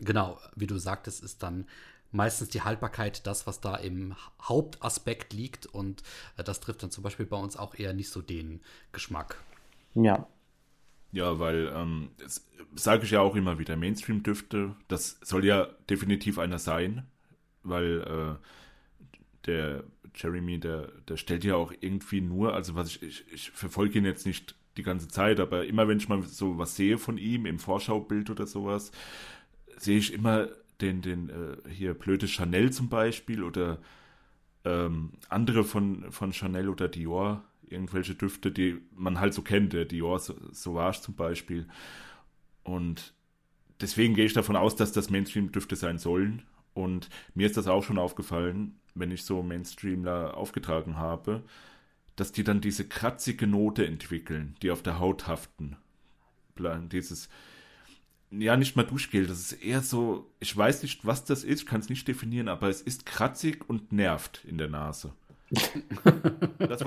genau, 0.00 0.38
wie 0.56 0.66
du 0.66 0.78
sagtest, 0.78 1.22
ist 1.22 1.42
dann 1.42 1.66
meistens 2.10 2.50
die 2.50 2.62
Haltbarkeit 2.62 3.26
das, 3.26 3.46
was 3.46 3.60
da 3.60 3.76
im 3.76 4.14
Hauptaspekt 4.42 5.32
liegt. 5.32 5.66
Und 5.66 6.02
äh, 6.36 6.44
das 6.44 6.60
trifft 6.60 6.82
dann 6.82 6.90
zum 6.90 7.02
Beispiel 7.02 7.26
bei 7.26 7.36
uns 7.36 7.56
auch 7.56 7.74
eher 7.74 7.92
nicht 7.94 8.10
so 8.10 8.20
den 8.20 8.60
Geschmack. 8.92 9.36
Ja. 9.94 10.26
Ja, 11.12 11.38
weil, 11.38 11.70
ähm, 11.74 12.10
sage 12.74 13.04
ich 13.04 13.10
ja 13.10 13.20
auch 13.20 13.36
immer 13.36 13.58
wieder, 13.58 13.76
Mainstream-Düfte, 13.76 14.74
das 14.88 15.18
soll 15.22 15.44
ja 15.44 15.66
definitiv 15.90 16.38
einer 16.38 16.58
sein, 16.58 17.06
weil 17.62 18.00
äh, 18.00 18.46
der, 19.46 19.84
Jeremy, 20.14 20.58
der, 20.58 20.88
der 21.08 21.16
stellt 21.16 21.44
ja 21.44 21.56
auch 21.56 21.72
irgendwie 21.80 22.20
nur, 22.20 22.54
also 22.54 22.74
was 22.74 22.88
ich, 22.88 23.02
ich, 23.02 23.32
ich 23.32 23.50
verfolge 23.50 23.98
ihn 23.98 24.04
jetzt 24.04 24.26
nicht 24.26 24.54
die 24.76 24.82
ganze 24.82 25.08
Zeit, 25.08 25.40
aber 25.40 25.66
immer 25.66 25.88
wenn 25.88 25.98
ich 25.98 26.08
mal 26.08 26.22
so 26.22 26.58
was 26.58 26.76
sehe 26.76 26.98
von 26.98 27.18
ihm 27.18 27.46
im 27.46 27.58
Vorschaubild 27.58 28.30
oder 28.30 28.46
sowas, 28.46 28.90
sehe 29.76 29.98
ich 29.98 30.12
immer 30.12 30.48
den, 30.80 31.02
den 31.02 31.30
äh, 31.30 31.70
hier 31.70 31.94
blöde 31.94 32.26
Chanel 32.28 32.72
zum 32.72 32.88
Beispiel 32.88 33.42
oder 33.42 33.78
ähm, 34.64 35.12
andere 35.28 35.64
von, 35.64 36.10
von 36.12 36.32
Chanel 36.32 36.68
oder 36.68 36.88
Dior, 36.88 37.44
irgendwelche 37.72 38.14
Düfte, 38.14 38.50
die 38.50 38.80
man 38.94 39.18
halt 39.20 39.34
so 39.34 39.42
kennt, 39.42 39.72
der 39.72 39.84
Dior 39.84 40.18
Sauvage 40.20 41.00
zum 41.00 41.14
Beispiel. 41.14 41.66
Und 42.62 43.14
deswegen 43.80 44.14
gehe 44.14 44.26
ich 44.26 44.32
davon 44.32 44.56
aus, 44.56 44.76
dass 44.76 44.92
das 44.92 45.10
Mainstream-Düfte 45.10 45.76
sein 45.76 45.98
sollen. 45.98 46.42
Und 46.74 47.08
mir 47.34 47.46
ist 47.46 47.56
das 47.56 47.66
auch 47.66 47.84
schon 47.84 47.98
aufgefallen, 47.98 48.78
wenn 48.94 49.10
ich 49.10 49.24
so 49.24 49.42
Mainstreamler 49.42 50.36
aufgetragen 50.36 50.96
habe, 50.96 51.42
dass 52.16 52.32
die 52.32 52.44
dann 52.44 52.60
diese 52.60 52.86
kratzige 52.86 53.46
Note 53.46 53.86
entwickeln, 53.86 54.54
die 54.62 54.70
auf 54.70 54.82
der 54.82 54.98
Haut 54.98 55.26
haften. 55.26 55.76
Dieses, 56.92 57.28
ja, 58.30 58.56
nicht 58.56 58.76
mal 58.76 58.84
Duschgel, 58.84 59.26
das 59.26 59.40
ist 59.40 59.52
eher 59.64 59.80
so, 59.80 60.30
ich 60.38 60.56
weiß 60.56 60.82
nicht, 60.82 61.04
was 61.06 61.24
das 61.24 61.44
ist, 61.44 61.66
kann 61.66 61.80
es 61.80 61.88
nicht 61.88 62.06
definieren, 62.06 62.48
aber 62.48 62.68
es 62.68 62.82
ist 62.82 63.06
kratzig 63.06 63.68
und 63.68 63.92
nervt 63.92 64.44
in 64.44 64.58
der 64.58 64.68
Nase. 64.68 65.12
das 66.58 66.82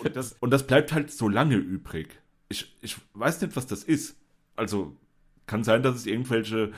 und, 0.00 0.16
das, 0.16 0.36
und 0.40 0.50
das 0.50 0.66
bleibt 0.66 0.92
halt 0.92 1.10
so 1.10 1.28
lange 1.28 1.56
übrig. 1.56 2.20
Ich, 2.48 2.76
ich 2.82 2.96
weiß 3.14 3.40
nicht, 3.40 3.56
was 3.56 3.66
das 3.66 3.84
ist. 3.84 4.16
Also 4.54 4.96
kann 5.46 5.64
sein, 5.64 5.82
dass 5.82 5.96
es 5.96 6.06
irgendwelche 6.06 6.72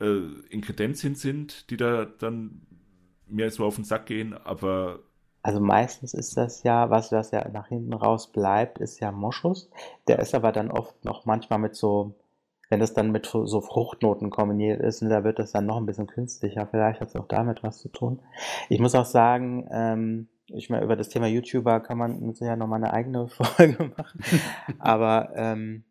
äh, 0.00 0.20
Inkredenzien 0.50 1.14
sind, 1.14 1.70
die 1.70 1.76
da 1.76 2.04
dann 2.04 2.66
mir 3.26 3.50
so 3.50 3.64
auf 3.64 3.76
den 3.76 3.84
Sack 3.84 4.06
gehen, 4.06 4.34
aber. 4.34 5.00
Also 5.42 5.60
meistens 5.60 6.12
ist 6.12 6.36
das 6.36 6.62
ja, 6.64 6.90
was 6.90 7.08
das 7.08 7.30
ja 7.30 7.48
nach 7.48 7.68
hinten 7.68 7.94
raus 7.94 8.30
bleibt, 8.30 8.78
ist 8.78 9.00
ja 9.00 9.10
Moschus. 9.10 9.70
Der 10.06 10.18
ist 10.18 10.34
aber 10.34 10.52
dann 10.52 10.70
oft 10.70 11.02
noch 11.04 11.24
manchmal 11.24 11.58
mit 11.58 11.74
so, 11.74 12.14
wenn 12.70 12.80
das 12.80 12.94
dann 12.94 13.10
mit 13.10 13.26
so 13.26 13.60
Fruchtnoten 13.60 14.30
kombiniert 14.30 14.80
ist, 14.80 15.02
da 15.02 15.24
wird 15.24 15.38
das 15.40 15.52
dann 15.52 15.66
noch 15.66 15.76
ein 15.76 15.86
bisschen 15.86 16.06
künstlicher. 16.06 16.66
Vielleicht 16.70 17.00
hat 17.00 17.08
es 17.08 17.16
auch 17.16 17.26
damit 17.26 17.62
was 17.62 17.78
zu 17.78 17.88
tun. 17.88 18.22
Ich 18.68 18.78
muss 18.78 18.94
auch 18.94 19.04
sagen, 19.04 19.68
ähm, 19.72 20.28
ich 20.46 20.70
meine, 20.70 20.84
über 20.84 20.96
das 20.96 21.08
Thema 21.08 21.26
YouTuber 21.26 21.80
kann 21.80 21.98
man 21.98 22.20
mit 22.20 22.40
nochmal 22.40 22.82
eine 22.82 22.92
eigene 22.92 23.26
Folge 23.28 23.92
machen. 23.96 24.24
aber 24.78 25.30
ähm, 25.34 25.84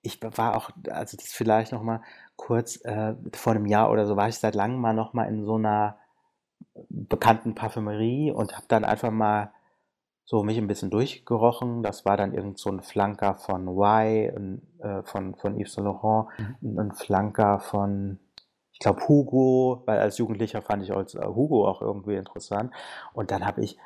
ich 0.00 0.20
war 0.22 0.56
auch, 0.56 0.70
also 0.90 1.16
das 1.16 1.32
vielleicht 1.32 1.70
nochmal 1.70 2.00
kurz, 2.36 2.82
äh, 2.84 3.14
vor 3.34 3.52
einem 3.52 3.66
Jahr 3.66 3.90
oder 3.90 4.06
so 4.06 4.16
war 4.16 4.28
ich 4.28 4.36
seit 4.36 4.54
langem 4.54 4.80
mal 4.80 4.94
nochmal 4.94 5.28
in 5.28 5.44
so 5.44 5.56
einer 5.56 5.98
bekannten 6.88 7.54
Parfümerie 7.54 8.32
und 8.32 8.54
habe 8.56 8.64
dann 8.68 8.84
einfach 8.84 9.10
mal 9.10 9.52
so 10.24 10.42
mich 10.42 10.58
ein 10.58 10.66
bisschen 10.66 10.90
durchgerochen. 10.90 11.82
Das 11.82 12.04
war 12.04 12.16
dann 12.16 12.34
irgend 12.34 12.58
so 12.58 12.70
ein 12.70 12.80
Flanker 12.80 13.34
von 13.34 13.68
Y, 13.68 14.30
ein, 14.36 14.62
äh, 14.80 15.02
von, 15.02 15.34
von 15.34 15.58
Yves 15.58 15.74
Saint 15.74 15.86
Laurent, 15.86 16.28
mhm. 16.60 16.78
ein 16.78 16.92
Flanker 16.92 17.60
von, 17.60 18.18
ich 18.72 18.78
glaube, 18.78 19.06
Hugo, 19.08 19.82
weil 19.86 19.98
als 19.98 20.18
Jugendlicher 20.18 20.62
fand 20.62 20.82
ich 20.82 20.92
als 20.92 21.14
äh, 21.14 21.24
Hugo 21.24 21.68
auch 21.68 21.82
irgendwie 21.82 22.16
interessant. 22.16 22.72
Und 23.12 23.30
dann 23.30 23.44
habe 23.44 23.62
ich, 23.62 23.76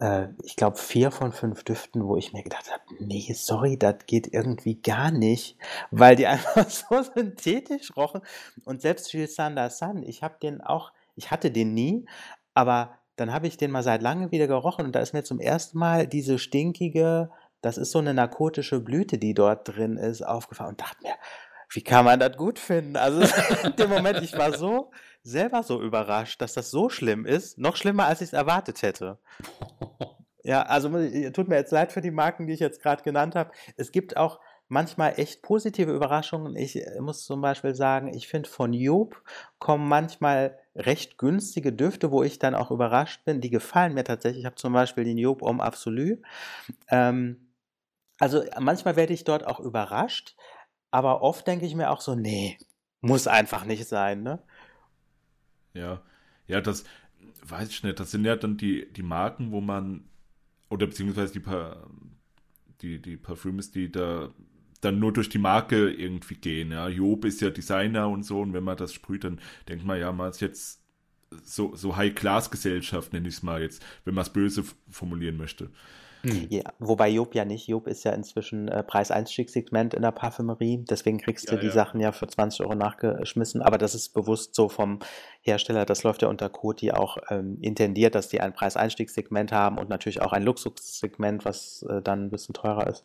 äh, 0.00 0.28
ich 0.42 0.56
glaube, 0.56 0.76
vier 0.76 1.10
von 1.10 1.32
fünf 1.32 1.64
Düften, 1.64 2.06
wo 2.06 2.16
ich 2.16 2.32
mir 2.32 2.42
gedacht 2.42 2.72
habe, 2.72 2.82
nee, 2.98 3.32
sorry, 3.34 3.78
das 3.78 4.06
geht 4.06 4.32
irgendwie 4.32 4.80
gar 4.80 5.10
nicht, 5.10 5.58
weil 5.90 6.16
die 6.16 6.26
einfach 6.28 6.68
so 6.68 7.02
synthetisch 7.02 7.96
rochen. 7.96 8.22
Und 8.64 8.82
selbst 8.82 9.10
Gilles 9.10 9.34
Sander 9.34 9.70
Sun, 9.70 10.02
ich 10.02 10.22
habe 10.22 10.36
den 10.42 10.60
auch 10.60 10.92
ich 11.16 11.30
hatte 11.30 11.50
den 11.50 11.74
nie, 11.74 12.06
aber 12.54 12.98
dann 13.16 13.32
habe 13.32 13.46
ich 13.46 13.56
den 13.56 13.70
mal 13.70 13.82
seit 13.82 14.02
langem 14.02 14.30
wieder 14.30 14.46
gerochen 14.46 14.84
und 14.84 14.94
da 14.94 15.00
ist 15.00 15.12
mir 15.12 15.24
zum 15.24 15.40
ersten 15.40 15.78
Mal 15.78 16.06
diese 16.06 16.38
stinkige, 16.38 17.30
das 17.60 17.78
ist 17.78 17.92
so 17.92 17.98
eine 17.98 18.14
narkotische 18.14 18.80
Blüte, 18.80 19.18
die 19.18 19.34
dort 19.34 19.68
drin 19.68 19.96
ist, 19.96 20.22
aufgefallen 20.22 20.70
und 20.70 20.80
dachte 20.80 21.02
mir, 21.02 21.14
wie 21.70 21.82
kann 21.82 22.04
man 22.04 22.20
das 22.20 22.36
gut 22.36 22.58
finden? 22.58 22.96
Also 22.96 23.20
in 23.64 23.76
dem 23.76 23.90
Moment, 23.90 24.22
ich 24.22 24.36
war 24.36 24.56
so 24.56 24.90
selber 25.22 25.62
so 25.62 25.82
überrascht, 25.82 26.40
dass 26.40 26.52
das 26.52 26.70
so 26.70 26.88
schlimm 26.88 27.24
ist, 27.24 27.58
noch 27.58 27.76
schlimmer, 27.76 28.06
als 28.06 28.20
ich 28.20 28.28
es 28.28 28.32
erwartet 28.32 28.82
hätte. 28.82 29.18
Ja, 30.42 30.62
also 30.62 30.90
tut 31.30 31.48
mir 31.48 31.56
jetzt 31.56 31.72
leid 31.72 31.90
für 31.90 32.02
die 32.02 32.10
Marken, 32.10 32.46
die 32.46 32.52
ich 32.52 32.60
jetzt 32.60 32.82
gerade 32.82 33.02
genannt 33.02 33.34
habe. 33.34 33.50
Es 33.76 33.92
gibt 33.92 34.18
auch 34.18 34.40
manchmal 34.74 35.18
echt 35.18 35.40
positive 35.40 35.94
Überraschungen. 35.94 36.56
Ich 36.56 36.76
äh, 36.76 37.00
muss 37.00 37.24
zum 37.24 37.40
Beispiel 37.40 37.74
sagen, 37.74 38.12
ich 38.12 38.28
finde 38.28 38.50
von 38.50 38.74
Job 38.74 39.22
kommen 39.58 39.88
manchmal 39.88 40.58
recht 40.74 41.16
günstige 41.16 41.72
Düfte, 41.72 42.10
wo 42.10 42.22
ich 42.22 42.38
dann 42.38 42.54
auch 42.54 42.70
überrascht 42.70 43.24
bin. 43.24 43.40
Die 43.40 43.50
gefallen 43.50 43.94
mir 43.94 44.04
tatsächlich. 44.04 44.40
Ich 44.40 44.46
habe 44.46 44.56
zum 44.56 44.72
Beispiel 44.74 45.04
den 45.04 45.16
Job 45.16 45.42
Om 45.42 45.60
Absolu. 45.60 46.16
Ähm, 46.88 47.52
also 48.18 48.44
manchmal 48.60 48.96
werde 48.96 49.14
ich 49.14 49.24
dort 49.24 49.46
auch 49.46 49.60
überrascht, 49.60 50.36
aber 50.90 51.22
oft 51.22 51.46
denke 51.46 51.66
ich 51.66 51.74
mir 51.74 51.90
auch 51.90 52.00
so, 52.00 52.14
nee, 52.14 52.58
muss 53.00 53.26
einfach 53.26 53.64
nicht 53.64 53.86
sein, 53.86 54.22
ne? 54.22 54.42
Ja, 55.72 56.02
ja, 56.46 56.60
das 56.60 56.84
weiß 57.44 57.68
ich 57.70 57.82
nicht. 57.82 57.98
Das 58.00 58.10
sind 58.10 58.24
ja 58.24 58.36
dann 58.36 58.56
die, 58.56 58.92
die 58.92 59.02
Marken, 59.02 59.52
wo 59.52 59.60
man, 59.60 60.08
oder 60.68 60.86
beziehungsweise 60.86 61.32
die, 61.32 61.42
die, 62.82 63.02
die 63.02 63.16
Parfüms, 63.16 63.70
die 63.70 63.90
da 63.90 64.30
dann 64.84 64.98
nur 64.98 65.12
durch 65.12 65.28
die 65.28 65.38
Marke 65.38 65.90
irgendwie 65.90 66.36
gehen. 66.36 66.72
Ja. 66.72 66.88
Job 66.88 67.24
ist 67.24 67.40
ja 67.40 67.50
Designer 67.50 68.08
und 68.08 68.24
so, 68.24 68.40
und 68.40 68.52
wenn 68.52 68.64
man 68.64 68.76
das 68.76 68.92
sprüht, 68.92 69.24
dann 69.24 69.40
denkt 69.68 69.84
man, 69.84 69.98
ja, 69.98 70.12
man 70.12 70.30
ist 70.30 70.40
jetzt 70.40 70.80
so, 71.42 71.74
so 71.74 71.96
High-Class-Gesellschaft, 71.96 73.12
nenne 73.12 73.28
ich 73.28 73.34
es 73.34 73.42
mal 73.42 73.62
jetzt, 73.62 73.84
wenn 74.04 74.14
man 74.14 74.22
es 74.22 74.30
böse 74.30 74.64
formulieren 74.90 75.36
möchte. 75.36 75.70
Hm. 76.24 76.46
Ja, 76.48 76.62
wobei 76.78 77.10
Job 77.10 77.34
ja 77.34 77.44
nicht. 77.44 77.68
Job 77.68 77.86
ist 77.86 78.02
ja 78.04 78.12
inzwischen 78.12 78.68
äh, 78.68 78.82
Preiseinstiegssegment 78.82 79.92
in 79.92 80.02
der 80.02 80.10
Parfümerie. 80.10 80.82
Deswegen 80.88 81.18
kriegst 81.18 81.50
du 81.50 81.56
ja, 81.56 81.60
die 81.60 81.66
ja. 81.66 81.72
Sachen 81.72 82.00
ja 82.00 82.12
für 82.12 82.26
20 82.26 82.62
Euro 82.62 82.74
nachgeschmissen. 82.74 83.60
Aber 83.60 83.76
das 83.76 83.94
ist 83.94 84.14
bewusst 84.14 84.54
so 84.54 84.70
vom 84.70 85.00
Hersteller. 85.42 85.84
Das 85.84 86.02
läuft 86.02 86.22
ja 86.22 86.28
unter 86.28 86.48
Coty 86.48 86.92
auch 86.92 87.18
ähm, 87.28 87.58
intendiert, 87.60 88.14
dass 88.14 88.28
die 88.28 88.40
ein 88.40 88.54
Preiseinstiegssegment 88.54 89.52
haben 89.52 89.76
und 89.76 89.90
natürlich 89.90 90.22
auch 90.22 90.32
ein 90.32 90.42
Luxussegment, 90.42 91.44
was 91.44 91.84
äh, 91.90 92.00
dann 92.00 92.24
ein 92.24 92.30
bisschen 92.30 92.54
teurer 92.54 92.86
ist. 92.86 93.04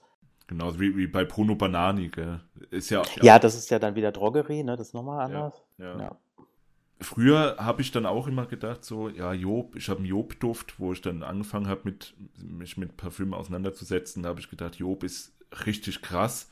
Genauso 0.50 0.80
wie, 0.80 0.98
wie 0.98 1.06
bei 1.06 1.26
Bruno 1.26 1.54
Banani, 1.54 2.08
gell? 2.08 2.40
Ist 2.72 2.90
ja, 2.90 3.04
ja, 3.18 3.24
ja, 3.24 3.40
das 3.40 3.56
ist 3.56 3.70
ja 3.70 3.78
dann 3.78 3.94
wieder 3.94 4.12
Drogerie, 4.12 4.64
ne? 4.64 4.76
Das 4.76 4.88
ist 4.88 4.94
nochmal 4.96 5.26
anders. 5.28 5.64
Ja, 5.78 6.00
ja. 6.00 6.18
Früher 7.00 7.58
habe 7.60 7.84
ich 7.84 7.92
dann 7.92 8.08
auch 8.08 8.26
immer 8.26 8.48
gedacht, 8.48 8.84
so, 8.84 9.10
ja, 9.10 9.32
Job, 9.32 9.76
ich 9.76 9.90
habe 9.90 10.00
einen 10.00 10.08
Job-Duft, 10.08 10.80
wo 10.80 10.92
ich 10.92 11.02
dann 11.02 11.22
angefangen 11.22 11.68
habe, 11.68 11.82
mit, 11.84 12.16
mich 12.42 12.78
mit 12.78 12.98
Parfüm 12.98 13.36
auseinanderzusetzen. 13.36 14.24
Da 14.24 14.30
habe 14.30 14.40
ich 14.40 14.50
gedacht, 14.50 14.78
Job 14.78 15.04
ist 15.04 15.38
richtig 15.68 16.02
krass. 16.02 16.50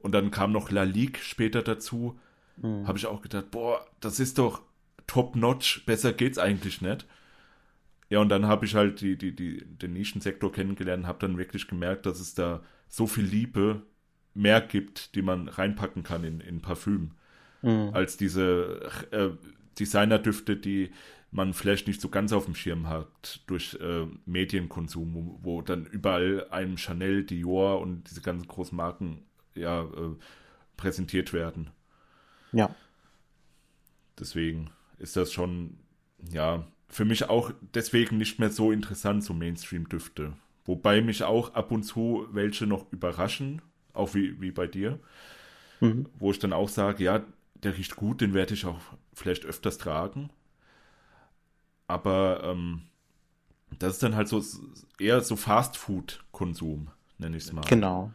Und 0.00 0.10
dann 0.10 0.32
kam 0.32 0.50
noch 0.50 0.72
La 0.72 0.82
Ligue 0.82 1.22
später 1.22 1.62
dazu. 1.62 2.18
Mhm. 2.56 2.88
Habe 2.88 2.98
ich 2.98 3.06
auch 3.06 3.22
gedacht, 3.22 3.52
boah, 3.52 3.86
das 4.00 4.18
ist 4.18 4.38
doch 4.38 4.62
top-notch, 5.06 5.86
besser 5.86 6.12
geht's 6.12 6.38
eigentlich 6.38 6.82
nicht. 6.82 7.06
Ja, 8.08 8.18
und 8.18 8.28
dann 8.28 8.46
habe 8.46 8.66
ich 8.66 8.74
halt 8.74 9.00
die, 9.02 9.16
die, 9.16 9.36
die, 9.36 9.64
den 9.64 9.92
Nischensektor 9.92 10.50
kennengelernt 10.50 11.06
habe 11.06 11.20
dann 11.20 11.38
wirklich 11.38 11.68
gemerkt, 11.68 12.06
dass 12.06 12.18
es 12.18 12.34
da 12.34 12.60
so 12.88 13.06
viel 13.06 13.24
Liebe 13.24 13.82
mehr 14.34 14.60
gibt, 14.60 15.14
die 15.14 15.22
man 15.22 15.48
reinpacken 15.48 16.02
kann 16.02 16.24
in, 16.24 16.40
in 16.40 16.60
Parfüm, 16.60 17.12
mhm. 17.62 17.90
als 17.92 18.16
diese 18.16 18.90
äh, 19.10 19.30
Designerdüfte, 19.78 20.56
die 20.56 20.90
man 21.30 21.52
vielleicht 21.52 21.86
nicht 21.86 22.00
so 22.00 22.08
ganz 22.08 22.32
auf 22.32 22.44
dem 22.44 22.54
Schirm 22.54 22.88
hat 22.88 23.40
durch 23.46 23.76
äh, 23.80 24.06
Medienkonsum, 24.24 25.14
wo, 25.14 25.38
wo, 25.42 25.62
dann 25.62 25.84
überall 25.86 26.46
einem 26.50 26.78
Chanel, 26.78 27.24
Dior 27.24 27.80
und 27.80 28.08
diese 28.08 28.20
ganzen 28.20 28.46
großen 28.46 28.76
Marken 28.76 29.22
ja 29.54 29.82
äh, 29.82 30.16
präsentiert 30.76 31.32
werden. 31.32 31.70
Ja. 32.52 32.74
Deswegen 34.18 34.70
ist 34.98 35.16
das 35.16 35.32
schon, 35.32 35.78
ja, 36.30 36.66
für 36.88 37.04
mich 37.04 37.28
auch 37.28 37.50
deswegen 37.74 38.16
nicht 38.16 38.38
mehr 38.38 38.50
so 38.50 38.72
interessant, 38.72 39.24
so 39.24 39.34
Mainstream-Düfte. 39.34 40.34
Wobei 40.66 41.00
mich 41.00 41.22
auch 41.22 41.54
ab 41.54 41.70
und 41.70 41.84
zu 41.84 42.26
welche 42.32 42.66
noch 42.66 42.90
überraschen, 42.92 43.62
auch 43.92 44.14
wie, 44.14 44.40
wie 44.40 44.50
bei 44.50 44.66
dir. 44.66 44.98
Mhm. 45.80 46.06
Wo 46.18 46.30
ich 46.30 46.38
dann 46.38 46.52
auch 46.52 46.68
sage, 46.68 47.04
ja, 47.04 47.22
der 47.54 47.76
riecht 47.76 47.96
gut, 47.96 48.20
den 48.20 48.34
werde 48.34 48.54
ich 48.54 48.66
auch 48.66 48.80
vielleicht 49.14 49.44
öfters 49.44 49.78
tragen. 49.78 50.30
Aber 51.86 52.42
ähm, 52.44 52.82
das 53.78 53.94
ist 53.94 54.02
dann 54.02 54.16
halt 54.16 54.28
so 54.28 54.42
eher 54.98 55.20
so 55.20 55.36
Fast-Food-Konsum, 55.36 56.88
nenne 57.18 57.36
ich 57.36 57.44
es 57.44 57.52
mal. 57.52 57.62
Genau. 57.62 58.12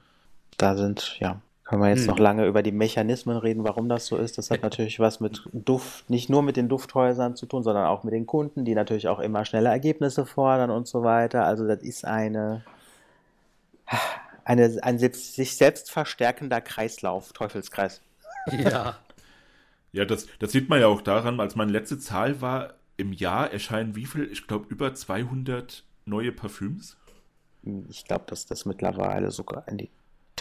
Da 0.57 0.75
sind, 0.75 1.17
ja, 1.19 1.41
können 1.71 1.83
wir 1.83 1.89
jetzt 1.89 2.01
hm. 2.01 2.07
noch 2.07 2.19
lange 2.19 2.47
über 2.47 2.63
die 2.63 2.73
Mechanismen 2.73 3.37
reden, 3.37 3.63
warum 3.63 3.87
das 3.87 4.05
so 4.05 4.17
ist. 4.17 4.37
Das 4.37 4.51
hat 4.51 4.61
natürlich 4.61 4.99
was 4.99 5.21
mit 5.21 5.41
Duft, 5.53 6.09
nicht 6.09 6.29
nur 6.29 6.43
mit 6.43 6.57
den 6.57 6.67
Dufthäusern 6.67 7.37
zu 7.37 7.45
tun, 7.45 7.63
sondern 7.63 7.85
auch 7.85 8.03
mit 8.03 8.13
den 8.13 8.25
Kunden, 8.25 8.65
die 8.65 8.75
natürlich 8.75 9.07
auch 9.07 9.19
immer 9.19 9.45
schnelle 9.45 9.69
Ergebnisse 9.69 10.25
fordern 10.25 10.69
und 10.69 10.85
so 10.85 11.03
weiter. 11.03 11.45
Also 11.45 11.65
das 11.65 11.81
ist 11.81 12.03
eine, 12.03 12.65
eine 14.43 14.83
ein 14.83 14.99
sich 14.99 15.55
selbst 15.55 15.89
verstärkender 15.89 16.59
Kreislauf, 16.59 17.31
Teufelskreis. 17.31 18.01
Ja. 18.51 18.97
ja, 19.93 20.03
das, 20.03 20.27
das 20.39 20.51
sieht 20.51 20.67
man 20.67 20.81
ja 20.81 20.87
auch 20.87 21.01
daran, 21.01 21.39
als 21.39 21.55
meine 21.55 21.71
letzte 21.71 21.97
Zahl 21.99 22.41
war, 22.41 22.73
im 22.97 23.13
Jahr 23.13 23.49
erscheinen 23.49 23.95
wie 23.95 24.07
viel? 24.07 24.29
Ich 24.29 24.45
glaube, 24.45 24.65
über 24.67 24.93
200 24.93 25.85
neue 26.03 26.33
Parfüms. 26.33 26.97
Ich 27.87 28.03
glaube, 28.03 28.25
dass 28.27 28.45
das 28.45 28.65
mittlerweile 28.65 29.31
sogar 29.31 29.65
in 29.69 29.77
die 29.77 29.89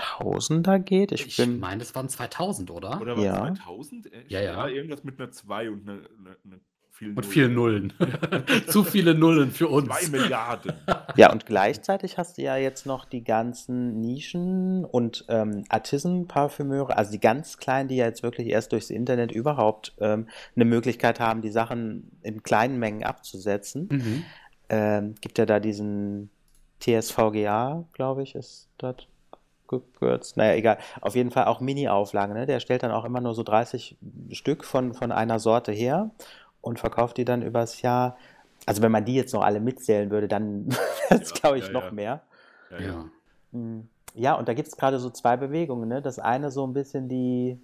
Tausender 0.00 0.78
geht. 0.78 1.12
Ich, 1.12 1.26
Ich 1.26 1.36
bin, 1.36 1.60
meine, 1.60 1.82
es 1.82 1.94
waren 1.94 2.08
2000, 2.08 2.70
oder? 2.70 3.00
Oder 3.00 3.16
war 3.16 3.24
Ja. 3.24 3.54
2000? 3.54 4.12
Echt? 4.12 4.30
Ja, 4.30 4.40
ja. 4.40 4.66
Irgendwas 4.66 5.04
mit 5.04 5.20
einer 5.20 5.30
2 5.30 5.70
und 5.70 5.88
einer, 5.88 5.98
einer, 5.98 6.36
einer 6.44 6.56
vielen 6.90 7.16
Und 7.16 7.26
viele 7.26 7.48
Nullen. 7.48 7.92
Zu 8.66 8.84
viele 8.84 9.14
Nullen 9.14 9.50
für 9.50 9.68
uns. 9.68 9.88
2 9.88 10.08
Milliarden. 10.10 10.72
ja, 11.16 11.32
und 11.32 11.46
gleichzeitig 11.46 12.18
hast 12.18 12.38
du 12.38 12.42
ja 12.42 12.56
jetzt 12.56 12.86
noch 12.86 13.04
die 13.04 13.24
ganzen 13.24 14.00
Nischen 14.00 14.84
und 14.84 15.24
ähm, 15.28 15.64
Artisan-Parfümeure, 15.68 16.96
also 16.96 17.12
die 17.12 17.20
ganz 17.20 17.56
kleinen, 17.58 17.88
die 17.88 17.96
ja 17.96 18.06
jetzt 18.06 18.22
wirklich 18.22 18.48
erst 18.48 18.72
durchs 18.72 18.90
Internet 18.90 19.32
überhaupt 19.32 19.94
ähm, 20.00 20.28
eine 20.56 20.64
Möglichkeit 20.64 21.20
haben, 21.20 21.42
die 21.42 21.50
Sachen 21.50 22.10
in 22.22 22.42
kleinen 22.42 22.78
Mengen 22.78 23.04
abzusetzen. 23.04 23.88
Mhm. 23.90 24.24
Ähm, 24.68 25.14
gibt 25.20 25.38
ja 25.38 25.46
da 25.46 25.58
diesen 25.58 26.30
TSVGA, 26.80 27.84
glaube 27.92 28.22
ich, 28.22 28.34
ist 28.34 28.68
das 28.78 28.94
gekürzt. 29.70 30.36
Naja, 30.36 30.54
egal. 30.54 30.76
Auf 31.00 31.16
jeden 31.16 31.30
Fall 31.30 31.46
auch 31.46 31.60
Mini-Auflagen. 31.60 32.34
Ne? 32.34 32.44
Der 32.44 32.60
stellt 32.60 32.82
dann 32.82 32.90
auch 32.90 33.06
immer 33.06 33.22
nur 33.22 33.34
so 33.34 33.42
30 33.42 33.96
Stück 34.32 34.64
von, 34.64 34.92
von 34.92 35.12
einer 35.12 35.38
Sorte 35.38 35.72
her 35.72 36.10
und 36.60 36.78
verkauft 36.78 37.16
die 37.16 37.24
dann 37.24 37.40
übers 37.40 37.80
Jahr. 37.80 38.18
Also 38.66 38.82
wenn 38.82 38.92
man 38.92 39.06
die 39.06 39.14
jetzt 39.14 39.32
noch 39.32 39.42
alle 39.42 39.60
mitzählen 39.60 40.10
würde, 40.10 40.28
dann 40.28 40.68
wäre 41.08 41.22
es, 41.22 41.30
Ja, 41.30 41.36
glaube 41.40 41.58
ich, 41.58 41.68
ja, 41.68 41.72
noch 41.72 41.86
ja. 41.86 41.92
mehr. 41.92 42.20
Ja, 42.70 42.80
ja. 42.80 43.04
Ja. 43.52 43.60
Ja, 44.14 44.34
und 44.34 44.48
da 44.48 44.54
gibt 44.54 44.68
es 44.68 44.76
gerade 44.76 44.98
so 44.98 45.10
zwei 45.10 45.36
Bewegungen. 45.36 45.88
Ne? 45.88 46.02
Das 46.02 46.18
eine 46.18 46.50
so 46.50 46.66
ein 46.66 46.72
bisschen 46.72 47.08
die, 47.08 47.60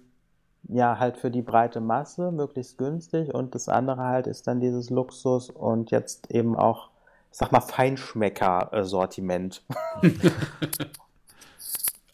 ja, 0.63 0.97
halt 0.97 1.17
für 1.17 1.29
die 1.29 1.41
breite 1.41 1.81
Masse, 1.81 2.31
möglichst 2.31 2.77
günstig. 2.77 3.33
Und 3.33 3.53
das 3.53 3.67
andere 3.69 4.03
halt 4.03 4.27
ist 4.27 4.47
dann 4.47 4.61
dieses 4.61 4.89
Luxus 4.89 5.49
und 5.49 5.91
jetzt 5.91 6.31
eben 6.31 6.55
auch, 6.55 6.89
ich 7.31 7.37
sag 7.37 7.51
mal, 7.51 7.59
Feinschmecker-Sortiment. 7.61 9.63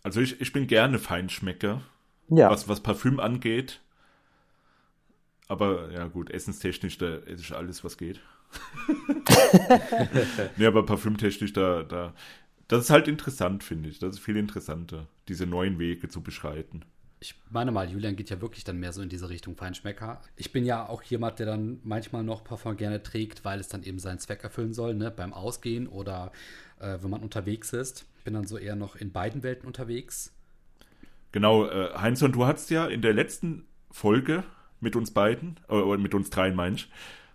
Also 0.04 0.22
ich, 0.22 0.40
ich 0.42 0.52
bin 0.52 0.68
gerne 0.68 1.00
Feinschmecker, 1.00 1.82
Ja, 2.28 2.50
was, 2.50 2.68
was 2.68 2.82
Parfüm 2.82 3.20
angeht. 3.20 3.80
Aber 5.48 5.92
ja 5.92 6.08
gut, 6.08 6.30
essenstechnisch, 6.30 6.98
da 6.98 7.18
esse 7.20 7.42
ich 7.42 7.56
alles, 7.56 7.84
was 7.84 7.98
geht. 7.98 8.20
nee, 10.58 10.66
aber 10.66 10.86
parfümtechnisch, 10.86 11.54
da, 11.54 11.84
da, 11.84 12.14
das 12.68 12.86
ist 12.86 12.90
halt 12.90 13.08
interessant, 13.08 13.64
finde 13.64 13.90
ich. 13.90 14.00
Das 14.00 14.16
ist 14.16 14.20
viel 14.20 14.38
interessanter, 14.38 15.08
diese 15.28 15.46
neuen 15.46 15.80
Wege 15.80 16.08
zu 16.08 16.22
beschreiten. 16.22 16.86
Ich 17.20 17.36
meine 17.50 17.72
mal, 17.72 17.90
Julian 17.90 18.18
geht 18.18 18.30
ja 18.30 18.42
wirklich 18.42 18.66
dann 18.66 18.80
mehr 18.80 18.92
so 18.92 19.02
in 19.02 19.10
diese 19.10 19.30
Richtung 19.30 19.56
Feinschmecker. 19.56 20.22
Ich 20.36 20.52
bin 20.52 20.66
ja 20.66 20.88
auch 20.88 21.04
jemand, 21.04 21.40
der 21.40 21.46
dann 21.46 21.80
manchmal 21.84 22.24
noch 22.24 22.44
Parfum 22.44 22.76
gerne 22.76 23.02
trägt, 23.02 23.46
weil 23.46 23.60
es 23.60 23.70
dann 23.70 23.84
eben 23.84 24.00
seinen 24.00 24.20
Zweck 24.20 24.44
erfüllen 24.44 24.74
soll, 24.74 24.94
ne? 24.94 25.10
beim 25.10 25.34
Ausgehen 25.34 25.88
oder 25.88 26.32
äh, 26.80 26.98
wenn 27.02 27.10
man 27.10 27.22
unterwegs 27.22 27.72
ist. 27.72 28.06
Ich 28.24 28.26
bin 28.26 28.36
dann 28.36 28.48
so 28.48 28.58
eher 28.58 28.78
noch 28.78 28.96
in 28.96 29.12
beiden 29.12 29.44
Welten 29.44 29.68
unterwegs. 29.68 30.32
Genau, 31.34 31.66
äh, 31.66 31.94
Heinzson, 31.94 32.32
du 32.32 32.46
hattest 32.46 32.70
ja 32.70 32.86
in 32.88 33.02
der 33.02 33.12
letzten 33.12 33.66
Folge 33.92 34.46
mit 34.80 34.96
uns 34.96 35.12
beiden, 35.12 35.60
äh, 35.68 35.74
oder 35.74 35.98
mit 35.98 36.14
uns 36.14 36.30
dreien, 36.30 36.56
meinst 36.56 36.88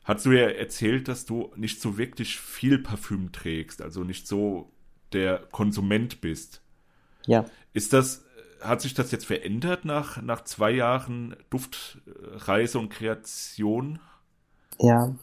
hast 0.04 0.24
du 0.24 0.32
ja 0.32 0.48
erzählt, 0.48 1.06
dass 1.06 1.26
du 1.26 1.52
nicht 1.56 1.82
so 1.82 1.98
wirklich 1.98 2.40
viel 2.40 2.78
Parfüm 2.78 3.32
trägst, 3.32 3.82
also 3.82 4.02
nicht 4.02 4.26
so 4.26 4.72
der 5.12 5.40
Konsument 5.52 6.22
bist. 6.22 6.62
ja. 7.26 7.44
Ist 7.74 7.92
das, 7.92 8.24
hat 8.62 8.80
sich 8.80 8.94
das 8.94 9.10
jetzt 9.12 9.26
verändert 9.26 9.84
nach, 9.84 10.22
nach 10.22 10.42
zwei 10.44 10.70
Jahren 10.70 11.36
Duftreise 11.50 12.78
und 12.78 12.88
Kreation? 12.88 13.98
Ja, 14.80 15.14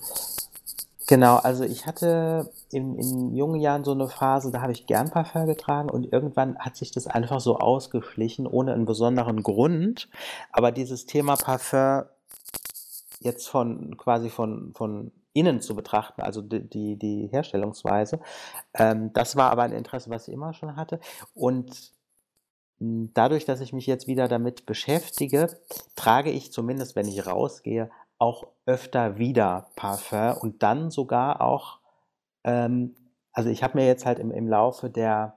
genau. 1.07 1.37
Also 1.37 1.63
ich 1.63 1.85
hatte 1.85 2.51
in, 2.71 2.97
in 2.97 3.35
jungen 3.35 3.59
Jahren 3.59 3.83
so 3.83 3.91
eine 3.91 4.07
Phase, 4.07 4.51
da 4.51 4.61
habe 4.61 4.71
ich 4.71 4.85
gern 4.87 5.09
Parfum 5.09 5.45
getragen 5.45 5.89
und 5.89 6.11
irgendwann 6.11 6.57
hat 6.59 6.75
sich 6.75 6.91
das 6.91 7.07
einfach 7.07 7.39
so 7.39 7.57
ausgeschlichen, 7.59 8.47
ohne 8.47 8.73
einen 8.73 8.85
besonderen 8.85 9.43
Grund. 9.43 10.09
Aber 10.51 10.71
dieses 10.71 11.05
Thema 11.05 11.35
Parfum 11.35 12.03
jetzt 13.19 13.47
von 13.47 13.97
quasi 13.97 14.29
von, 14.29 14.73
von 14.73 15.11
innen 15.33 15.59
zu 15.59 15.75
betrachten, 15.75 16.21
also 16.21 16.41
die, 16.41 16.95
die, 16.95 17.27
Herstellungsweise, 17.27 18.19
ähm, 18.73 19.11
das 19.13 19.35
war 19.35 19.51
aber 19.51 19.63
ein 19.63 19.73
Interesse, 19.73 20.09
was 20.09 20.27
ich 20.27 20.33
immer 20.33 20.53
schon 20.53 20.77
hatte. 20.77 20.99
Und 21.33 21.91
mh, 22.79 23.09
dadurch, 23.13 23.45
dass 23.45 23.59
ich 23.59 23.73
mich 23.73 23.85
jetzt 23.85 24.07
wieder 24.07 24.27
damit 24.29 24.65
beschäftige, 24.65 25.49
trage 25.95 26.31
ich 26.31 26.53
zumindest, 26.53 26.95
wenn 26.95 27.07
ich 27.07 27.27
rausgehe, 27.27 27.89
auch 28.17 28.47
öfter 28.65 29.17
wieder 29.17 29.67
Parfum 29.75 30.37
und 30.37 30.63
dann 30.63 30.91
sogar 30.91 31.41
auch, 31.41 31.79
ähm, 32.43 32.95
also 33.33 33.49
ich 33.49 33.63
habe 33.63 33.77
mir 33.77 33.85
jetzt 33.85 34.05
halt 34.05 34.19
im, 34.19 34.31
im 34.31 34.47
Laufe 34.47 34.89
der, 34.89 35.35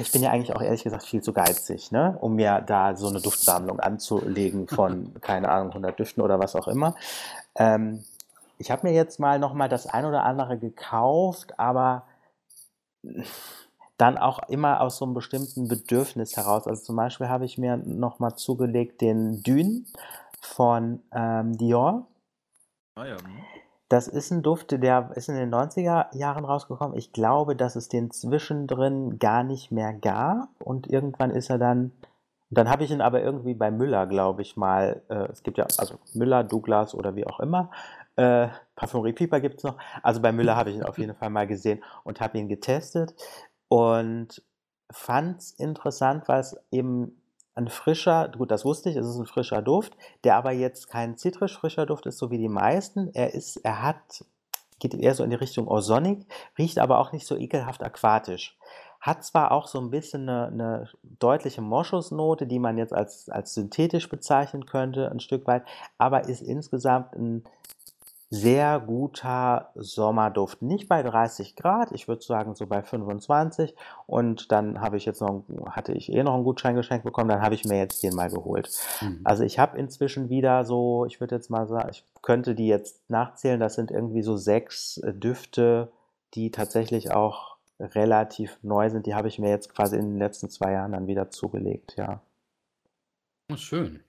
ich 0.00 0.12
bin 0.12 0.22
ja 0.22 0.30
eigentlich 0.30 0.54
auch 0.54 0.62
ehrlich 0.62 0.84
gesagt 0.84 1.04
viel 1.04 1.22
zu 1.22 1.32
geizig, 1.32 1.92
ne, 1.92 2.16
um 2.20 2.36
mir 2.36 2.60
da 2.60 2.96
so 2.96 3.08
eine 3.08 3.20
Duftsammlung 3.20 3.80
anzulegen 3.80 4.68
von, 4.68 5.14
keine 5.20 5.50
Ahnung, 5.50 5.68
100 5.68 5.98
Düften 5.98 6.22
oder 6.22 6.38
was 6.38 6.56
auch 6.56 6.68
immer. 6.68 6.94
Ähm, 7.56 8.04
ich 8.58 8.70
habe 8.70 8.86
mir 8.86 8.94
jetzt 8.94 9.18
mal 9.18 9.38
noch 9.38 9.54
mal 9.54 9.68
das 9.68 9.86
ein 9.86 10.04
oder 10.04 10.24
andere 10.24 10.56
gekauft, 10.56 11.58
aber 11.58 12.04
dann 13.96 14.18
auch 14.18 14.48
immer 14.48 14.80
aus 14.80 14.96
so 14.96 15.04
einem 15.04 15.14
bestimmten 15.14 15.68
Bedürfnis 15.68 16.36
heraus. 16.36 16.66
Also 16.66 16.82
zum 16.82 16.96
Beispiel 16.96 17.28
habe 17.28 17.44
ich 17.44 17.58
mir 17.58 17.76
noch 17.76 18.18
mal 18.20 18.36
zugelegt 18.36 19.00
den 19.00 19.42
Dune 19.42 19.82
von 20.42 21.02
ähm, 21.12 21.56
Dior. 21.56 22.06
Ah 22.94 23.06
ja. 23.06 23.16
hm. 23.16 23.44
Das 23.88 24.08
ist 24.08 24.30
ein 24.30 24.42
Duft, 24.42 24.70
der 24.70 25.10
ist 25.16 25.28
in 25.28 25.34
den 25.34 25.52
90er 25.52 26.16
Jahren 26.16 26.46
rausgekommen. 26.46 26.96
Ich 26.96 27.12
glaube, 27.12 27.54
dass 27.54 27.76
es 27.76 27.90
den 27.90 28.10
zwischendrin 28.10 29.18
gar 29.18 29.42
nicht 29.44 29.70
mehr 29.70 29.92
gab. 29.92 30.48
Und 30.60 30.86
irgendwann 30.86 31.30
ist 31.30 31.50
er 31.50 31.58
dann. 31.58 31.92
Dann 32.48 32.70
habe 32.70 32.84
ich 32.84 32.90
ihn 32.90 33.02
aber 33.02 33.22
irgendwie 33.22 33.52
bei 33.52 33.70
Müller, 33.70 34.06
glaube 34.06 34.40
ich, 34.40 34.56
mal. 34.56 35.02
Äh, 35.08 35.30
es 35.30 35.42
gibt 35.42 35.58
ja, 35.58 35.66
also 35.76 35.98
Müller, 36.14 36.42
Douglas 36.42 36.94
oder 36.94 37.16
wie 37.16 37.26
auch 37.26 37.38
immer. 37.38 37.70
Äh, 38.16 38.48
Parfumerie 38.76 39.12
Pieper 39.12 39.40
gibt 39.40 39.58
es 39.58 39.64
noch. 39.64 39.76
Also 40.02 40.22
bei 40.22 40.32
Müller 40.32 40.56
habe 40.56 40.70
ich 40.70 40.76
ihn 40.76 40.84
auf 40.84 40.96
jeden 40.96 41.14
Fall 41.14 41.28
mal 41.28 41.46
gesehen 41.46 41.84
und 42.02 42.22
habe 42.22 42.38
ihn 42.38 42.48
getestet. 42.48 43.14
Und 43.68 44.42
fand 44.90 45.38
es 45.40 45.50
interessant, 45.52 46.28
weil 46.28 46.40
es 46.40 46.56
eben 46.70 47.21
ein 47.54 47.68
frischer, 47.68 48.30
gut, 48.36 48.50
das 48.50 48.64
wusste 48.64 48.90
ich, 48.90 48.96
es 48.96 49.06
ist 49.06 49.18
ein 49.18 49.26
frischer 49.26 49.62
Duft, 49.62 49.96
der 50.24 50.36
aber 50.36 50.52
jetzt 50.52 50.88
kein 50.88 51.16
zitrisch 51.16 51.58
frischer 51.58 51.86
Duft 51.86 52.06
ist, 52.06 52.18
so 52.18 52.30
wie 52.30 52.38
die 52.38 52.48
meisten. 52.48 53.10
Er 53.14 53.34
ist, 53.34 53.56
er 53.58 53.82
hat, 53.82 54.24
geht 54.78 54.94
eher 54.94 55.14
so 55.14 55.24
in 55.24 55.30
die 55.30 55.36
Richtung 55.36 55.68
Ozonic, 55.68 56.26
riecht 56.58 56.78
aber 56.78 56.98
auch 56.98 57.12
nicht 57.12 57.26
so 57.26 57.36
ekelhaft 57.36 57.82
aquatisch. 57.82 58.56
Hat 59.00 59.24
zwar 59.24 59.50
auch 59.50 59.66
so 59.66 59.80
ein 59.80 59.90
bisschen 59.90 60.28
eine, 60.28 60.46
eine 60.46 60.88
deutliche 61.02 61.60
Moschusnote, 61.60 62.46
die 62.46 62.60
man 62.60 62.78
jetzt 62.78 62.94
als, 62.94 63.28
als 63.28 63.52
synthetisch 63.52 64.08
bezeichnen 64.08 64.64
könnte, 64.64 65.10
ein 65.10 65.20
Stück 65.20 65.46
weit, 65.46 65.64
aber 65.98 66.28
ist 66.28 66.40
insgesamt 66.40 67.14
ein 67.14 67.44
sehr 68.34 68.80
guter 68.80 69.72
Sommerduft. 69.74 70.62
Nicht 70.62 70.88
bei 70.88 71.02
30 71.02 71.54
Grad, 71.54 71.92
ich 71.92 72.08
würde 72.08 72.22
sagen 72.22 72.54
so 72.54 72.66
bei 72.66 72.82
25. 72.82 73.74
Und 74.06 74.50
dann 74.50 74.80
habe 74.80 74.96
ich 74.96 75.04
jetzt 75.04 75.20
noch, 75.20 75.44
hatte 75.66 75.92
ich 75.92 76.10
eh 76.10 76.22
noch 76.22 76.32
einen 76.32 76.44
Gutschein 76.44 76.74
geschenkt 76.74 77.04
bekommen, 77.04 77.28
dann 77.28 77.42
habe 77.42 77.54
ich 77.54 77.66
mir 77.66 77.76
jetzt 77.76 78.02
den 78.02 78.14
mal 78.14 78.30
geholt. 78.30 78.70
Mhm. 79.02 79.20
Also 79.22 79.44
ich 79.44 79.58
habe 79.58 79.76
inzwischen 79.76 80.30
wieder 80.30 80.64
so, 80.64 81.04
ich 81.04 81.20
würde 81.20 81.34
jetzt 81.34 81.50
mal 81.50 81.66
sagen, 81.68 81.90
ich 81.90 82.06
könnte 82.22 82.54
die 82.54 82.68
jetzt 82.68 83.02
nachzählen, 83.10 83.60
das 83.60 83.74
sind 83.74 83.90
irgendwie 83.90 84.22
so 84.22 84.38
sechs 84.38 84.96
äh, 84.96 85.12
Düfte, 85.12 85.92
die 86.32 86.50
tatsächlich 86.50 87.12
auch 87.12 87.58
relativ 87.78 88.58
neu 88.62 88.88
sind. 88.88 89.04
Die 89.04 89.14
habe 89.14 89.28
ich 89.28 89.38
mir 89.38 89.50
jetzt 89.50 89.74
quasi 89.74 89.96
in 89.96 90.12
den 90.12 90.18
letzten 90.18 90.48
zwei 90.48 90.72
Jahren 90.72 90.92
dann 90.92 91.06
wieder 91.06 91.30
zugelegt, 91.30 91.96
ja. 91.98 92.22
Oh, 93.52 93.56
schön. 93.56 94.02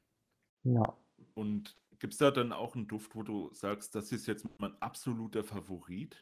Ja. 0.63 0.93
Und 1.35 1.75
gibt 2.03 2.15
es 2.15 2.19
da 2.19 2.31
dann 2.31 2.51
auch 2.51 2.75
einen 2.75 2.85
Duft, 2.85 3.15
wo 3.15 3.23
du 3.23 3.49
sagst, 3.53 3.95
das 3.95 4.11
ist 4.11 4.27
jetzt 4.27 4.45
mein 4.57 4.73
absoluter 4.81 5.41
Favorit? 5.41 6.21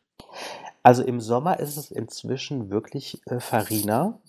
Also 0.84 1.04
im 1.04 1.20
Sommer 1.20 1.60
ist 1.60 1.76
es 1.76 1.90
inzwischen 1.90 2.70
wirklich 2.70 3.20
äh, 3.26 3.40
Farina. 3.40 4.22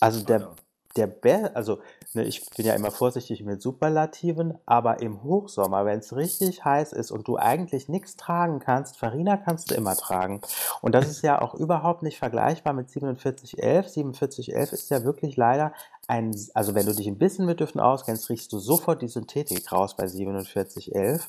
Also 0.00 0.24
der, 0.24 0.38
Ah, 0.38 0.40
ja. 0.40 0.56
Der 0.96 1.06
Be 1.06 1.50
also 1.54 1.78
ne, 2.14 2.24
ich 2.24 2.48
bin 2.56 2.66
ja 2.66 2.74
immer 2.74 2.90
vorsichtig 2.90 3.44
mit 3.44 3.62
Superlativen, 3.62 4.58
aber 4.66 5.00
im 5.00 5.22
Hochsommer, 5.22 5.84
wenn 5.84 6.00
es 6.00 6.14
richtig 6.16 6.64
heiß 6.64 6.92
ist 6.92 7.10
und 7.10 7.28
du 7.28 7.36
eigentlich 7.36 7.88
nichts 7.88 8.16
tragen 8.16 8.58
kannst, 8.58 8.98
Farina 8.98 9.36
kannst 9.36 9.70
du 9.70 9.74
immer 9.74 9.96
tragen. 9.96 10.40
Und 10.82 10.94
das 10.94 11.08
ist 11.08 11.22
ja 11.22 11.40
auch 11.40 11.54
überhaupt 11.54 12.02
nicht 12.02 12.18
vergleichbar 12.18 12.72
mit 12.72 12.90
4711. 12.90 13.92
4711 13.92 14.72
ist 14.72 14.90
ja 14.90 15.04
wirklich 15.04 15.36
leider 15.36 15.72
ein, 16.08 16.34
also 16.54 16.74
wenn 16.74 16.86
du 16.86 16.94
dich 16.94 17.06
ein 17.06 17.18
bisschen 17.18 17.46
mit 17.46 17.60
Düften 17.60 17.80
auskennst, 17.80 18.28
riechst 18.28 18.52
du 18.52 18.58
sofort 18.58 19.00
die 19.00 19.08
Synthetik 19.08 19.70
raus 19.70 19.94
bei 19.96 20.08
4711. 20.08 21.28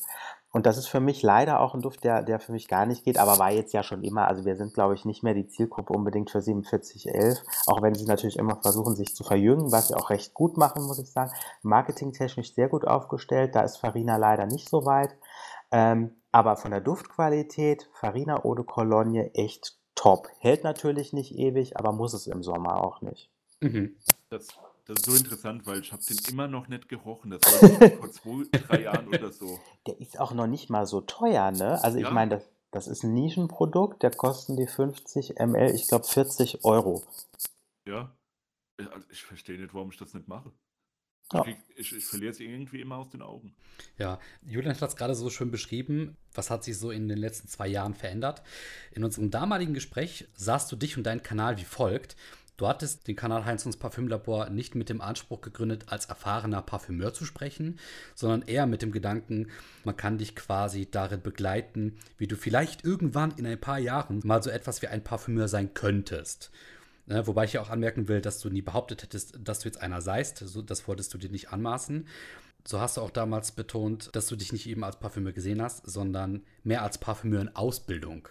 Und 0.52 0.66
das 0.66 0.78
ist 0.78 0.88
für 0.88 1.00
mich 1.00 1.24
leider 1.24 1.62
auch 1.62 1.74
ein 1.74 1.82
Duft, 1.82 2.04
der, 2.04 2.24
der 2.24 2.40
für 2.40 2.52
mich 2.52 2.68
gar 2.68 2.86
nicht 2.86 3.06
geht, 3.06 3.18
aber 3.18 3.40
war 3.40 3.52
jetzt 3.52 3.74
ja 3.74 3.84
schon 3.84 4.04
immer. 4.04 4.28
Also 4.28 4.46
wir 4.46 4.58
sind, 4.58 4.74
glaube 4.74 4.96
ich, 4.96 5.06
nicht 5.06 5.24
mehr 5.24 5.34
die 5.34 5.48
Zielgruppe 5.48 5.94
unbedingt 5.94 6.30
für 6.30 6.42
4711, 6.42 7.42
auch 7.68 7.82
wenn 7.82 7.96
sie 7.96 8.06
natürlich 8.06 8.38
immer 8.38 8.58
versuchen, 8.62 8.96
sich 8.96 9.16
zu 9.16 9.24
verjüngen, 9.24 9.72
was 9.72 9.88
sie 9.88 9.96
auch 9.96 10.10
recht 10.10 10.34
gut 10.34 10.58
machen, 10.58 10.84
muss 10.84 11.00
ich 11.00 11.10
sagen. 11.10 11.32
Marketingtechnisch 11.64 12.54
sehr 12.54 12.68
gut 12.68 12.86
aufgestellt, 12.86 13.56
da 13.56 13.62
ist 13.62 13.78
Farina 13.78 14.18
leider 14.18 14.46
nicht 14.46 14.70
so 14.70 14.86
weit. 14.86 15.16
Ähm, 15.72 16.16
aber 16.34 16.58
von 16.58 16.72
der 16.72 16.82
Duftqualität, 16.82 17.90
Farina 17.94 18.44
Eau 18.44 18.56
de 18.56 18.66
Cologne 18.66 19.34
echt 19.34 19.78
top. 19.96 20.28
Hält 20.40 20.64
natürlich 20.64 21.14
nicht 21.14 21.34
ewig, 21.34 21.78
aber 21.78 21.94
muss 21.94 22.14
es 22.14 22.28
im 22.28 22.44
Sommer 22.44 22.84
auch 22.84 23.02
nicht. 23.02 23.30
Mhm. 23.62 23.96
Das, 24.30 24.48
das 24.86 24.98
ist 24.98 25.06
so 25.06 25.16
interessant, 25.16 25.66
weil 25.66 25.80
ich 25.80 25.92
habe 25.92 26.04
den 26.04 26.18
immer 26.30 26.48
noch 26.48 26.68
nicht 26.68 26.90
gerochen. 26.90 27.32
Das 27.32 27.42
war 27.44 27.90
vor 27.92 28.12
zwei, 28.12 28.60
drei 28.60 28.82
Jahren 28.84 29.08
oder 29.08 29.32
so. 29.32 29.60
Der 29.88 30.00
ist 30.00 30.20
auch 30.20 30.34
noch 30.34 30.48
nicht 30.48 30.70
mal 30.70 30.86
so 30.86 31.02
teuer, 31.02 31.52
ne? 31.52 31.82
Also 31.84 31.98
ich 31.98 32.06
ja. 32.06 32.12
meine, 32.12 32.32
das, 32.32 32.50
das 32.72 32.88
ist 32.88 33.04
ein 33.04 33.14
Nischenprodukt, 33.14 34.02
der 34.02 34.12
kosten 34.12 34.56
die 34.56 34.68
50 34.68 35.36
ml, 35.40 35.76
ich 35.76 35.88
glaube 35.88 36.08
40 36.08 36.64
Euro. 36.64 37.04
Ja, 37.86 38.16
ich, 38.78 38.90
also 38.92 39.08
ich 39.12 39.24
verstehe 39.24 39.60
nicht, 39.60 39.74
warum 39.74 39.92
ich 39.92 39.98
das 39.98 40.14
nicht 40.14 40.28
mache. 40.28 40.52
Ja. 41.34 41.46
Ich, 41.76 41.94
ich, 41.94 42.06
verliere 42.06 42.32
es 42.32 42.40
irgendwie 42.40 42.82
immer 42.82 42.98
aus 42.98 43.10
den 43.10 43.22
Augen. 43.22 43.56
Ja, 43.98 44.20
Julian 44.42 44.76
hat 44.80 44.90
es 44.90 44.96
gerade 44.96 45.16
so 45.16 45.30
schön 45.30 45.50
beschrieben. 45.50 46.18
Was 46.34 46.50
hat 46.50 46.64
sich 46.64 46.78
so 46.78 46.92
in 46.92 47.08
den 47.08 47.18
letzten 47.18 47.48
zwei 47.48 47.68
Jahren 47.68 47.94
verändert? 47.94 48.42
In 48.92 49.04
unserem 49.04 49.32
damaligen 49.32 49.74
Gespräch 49.74 50.28
sahst 50.36 50.72
du 50.72 50.76
dich 50.76 50.98
und 50.98 51.04
deinen 51.04 51.24
Kanal 51.24 51.58
wie 51.58 51.64
folgt. 51.64 52.18
Du 52.62 52.68
hattest 52.68 53.08
den 53.08 53.16
Kanal 53.16 53.46
Heinz 53.46 53.66
und 53.66 53.80
Parfümlabor 53.80 54.52
nicht 54.52 54.76
mit 54.76 54.88
dem 54.88 55.02
Anspruch 55.02 55.42
gegründet, 55.42 55.86
als 55.88 56.06
erfahrener 56.06 56.62
Parfümeur 56.62 57.12
zu 57.12 57.26
sprechen, 57.26 57.80
sondern 58.14 58.44
eher 58.44 58.68
mit 58.68 58.84
dem 58.84 58.92
Gedanken, 58.92 59.48
man 59.84 59.98
kann 59.98 60.20
dich 60.20 60.36
quasi 60.36 60.88
darin 60.92 61.24
begleiten, 61.24 61.98
wie 62.20 62.28
du 62.28 62.36
vielleicht 62.36 62.86
irgendwann 62.86 63.32
in 63.32 63.48
ein 63.48 63.60
paar 63.60 63.80
Jahren 63.80 64.22
mal 64.24 64.44
so 64.44 64.52
etwas 64.52 64.84
wie 64.84 64.90
ein 64.90 65.04
Parfümeur 65.04 65.48
sein 65.48 65.74
könntest. 65.74 66.52
Ne, 67.08 67.26
wobei 67.26 67.46
ich 67.46 67.54
ja 67.54 67.62
auch 67.62 67.72
anmerken 67.72 68.08
will, 68.08 68.22
dass 68.22 68.40
du 68.42 68.52
nie 68.52 68.62
behauptet 68.62 69.02
hättest, 69.02 69.40
dass 69.44 69.62
du 69.62 69.68
jetzt 69.68 69.82
einer 69.82 70.02
seist. 70.02 70.46
Das 70.68 70.88
wolltest 70.88 71.16
du 71.16 71.18
dir 71.18 71.32
nicht 71.32 71.50
anmaßen. 71.50 72.06
So 72.64 72.80
hast 72.80 72.98
du 72.98 73.02
auch 73.02 73.10
damals 73.10 73.54
betont, 73.54 74.16
dass 74.16 74.28
du 74.28 74.36
dich 74.36 74.52
nicht 74.52 74.70
eben 74.70 74.84
als 74.84 75.00
Parfümeur 75.00 75.32
gesehen 75.32 75.64
hast, 75.64 75.90
sondern 75.90 76.44
mehr 76.64 76.84
als 76.84 77.00
Parfümeur 77.00 77.42
in 77.42 77.56
Ausbildung. 77.56 78.28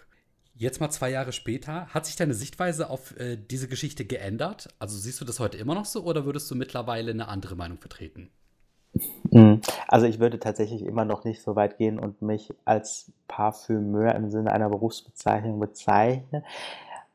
Jetzt 0.60 0.78
mal 0.78 0.90
zwei 0.90 1.08
Jahre 1.08 1.32
später, 1.32 1.86
hat 1.86 2.04
sich 2.04 2.16
deine 2.16 2.34
Sichtweise 2.34 2.90
auf 2.90 3.18
äh, 3.18 3.38
diese 3.38 3.66
Geschichte 3.66 4.04
geändert? 4.04 4.68
Also 4.78 4.98
siehst 4.98 5.18
du 5.18 5.24
das 5.24 5.40
heute 5.40 5.56
immer 5.56 5.74
noch 5.74 5.86
so 5.86 6.04
oder 6.04 6.26
würdest 6.26 6.50
du 6.50 6.54
mittlerweile 6.54 7.12
eine 7.12 7.28
andere 7.28 7.56
Meinung 7.56 7.78
vertreten? 7.78 8.28
Hm, 9.32 9.62
also 9.88 10.04
ich 10.04 10.20
würde 10.20 10.38
tatsächlich 10.38 10.84
immer 10.84 11.06
noch 11.06 11.24
nicht 11.24 11.40
so 11.40 11.56
weit 11.56 11.78
gehen 11.78 11.98
und 11.98 12.20
mich 12.20 12.52
als 12.66 13.10
Parfümeur 13.26 14.14
im 14.14 14.30
Sinne 14.30 14.52
einer 14.52 14.68
Berufsbezeichnung 14.68 15.58
bezeichnen. 15.58 16.44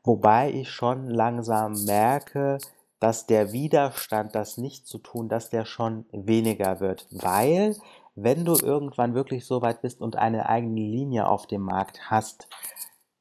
Wobei 0.02 0.50
ich 0.50 0.68
schon 0.68 1.08
langsam 1.08 1.84
merke, 1.84 2.58
dass 2.98 3.26
der 3.26 3.52
Widerstand, 3.52 4.34
das 4.34 4.58
nicht 4.58 4.88
zu 4.88 4.98
tun, 4.98 5.28
dass 5.28 5.50
der 5.50 5.66
schon 5.66 6.04
weniger 6.10 6.80
wird. 6.80 7.06
Weil, 7.12 7.76
wenn 8.16 8.44
du 8.44 8.56
irgendwann 8.60 9.14
wirklich 9.14 9.46
so 9.46 9.62
weit 9.62 9.82
bist 9.82 10.00
und 10.00 10.16
eine 10.16 10.48
eigene 10.48 10.80
Linie 10.80 11.28
auf 11.28 11.46
dem 11.46 11.62
Markt 11.62 12.10
hast, 12.10 12.48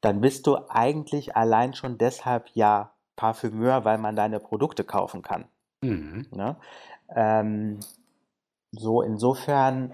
dann 0.06 0.22
bist 0.22 0.45
du 0.45 0.58
eigentlich 0.70 1.36
allein 1.36 1.74
schon 1.74 1.97
deshalb 1.97 2.49
ja 2.53 2.91
Parfümeur, 3.16 3.86
weil 3.86 3.97
man 3.97 4.16
deine 4.16 4.39
Produkte 4.39 4.84
kaufen 4.84 5.24
kann. 5.24 5.45
Mhm. 5.82 6.28
Ne? 6.32 6.58
Ähm, 7.16 7.80
so, 8.72 9.01
insofern, 9.01 9.93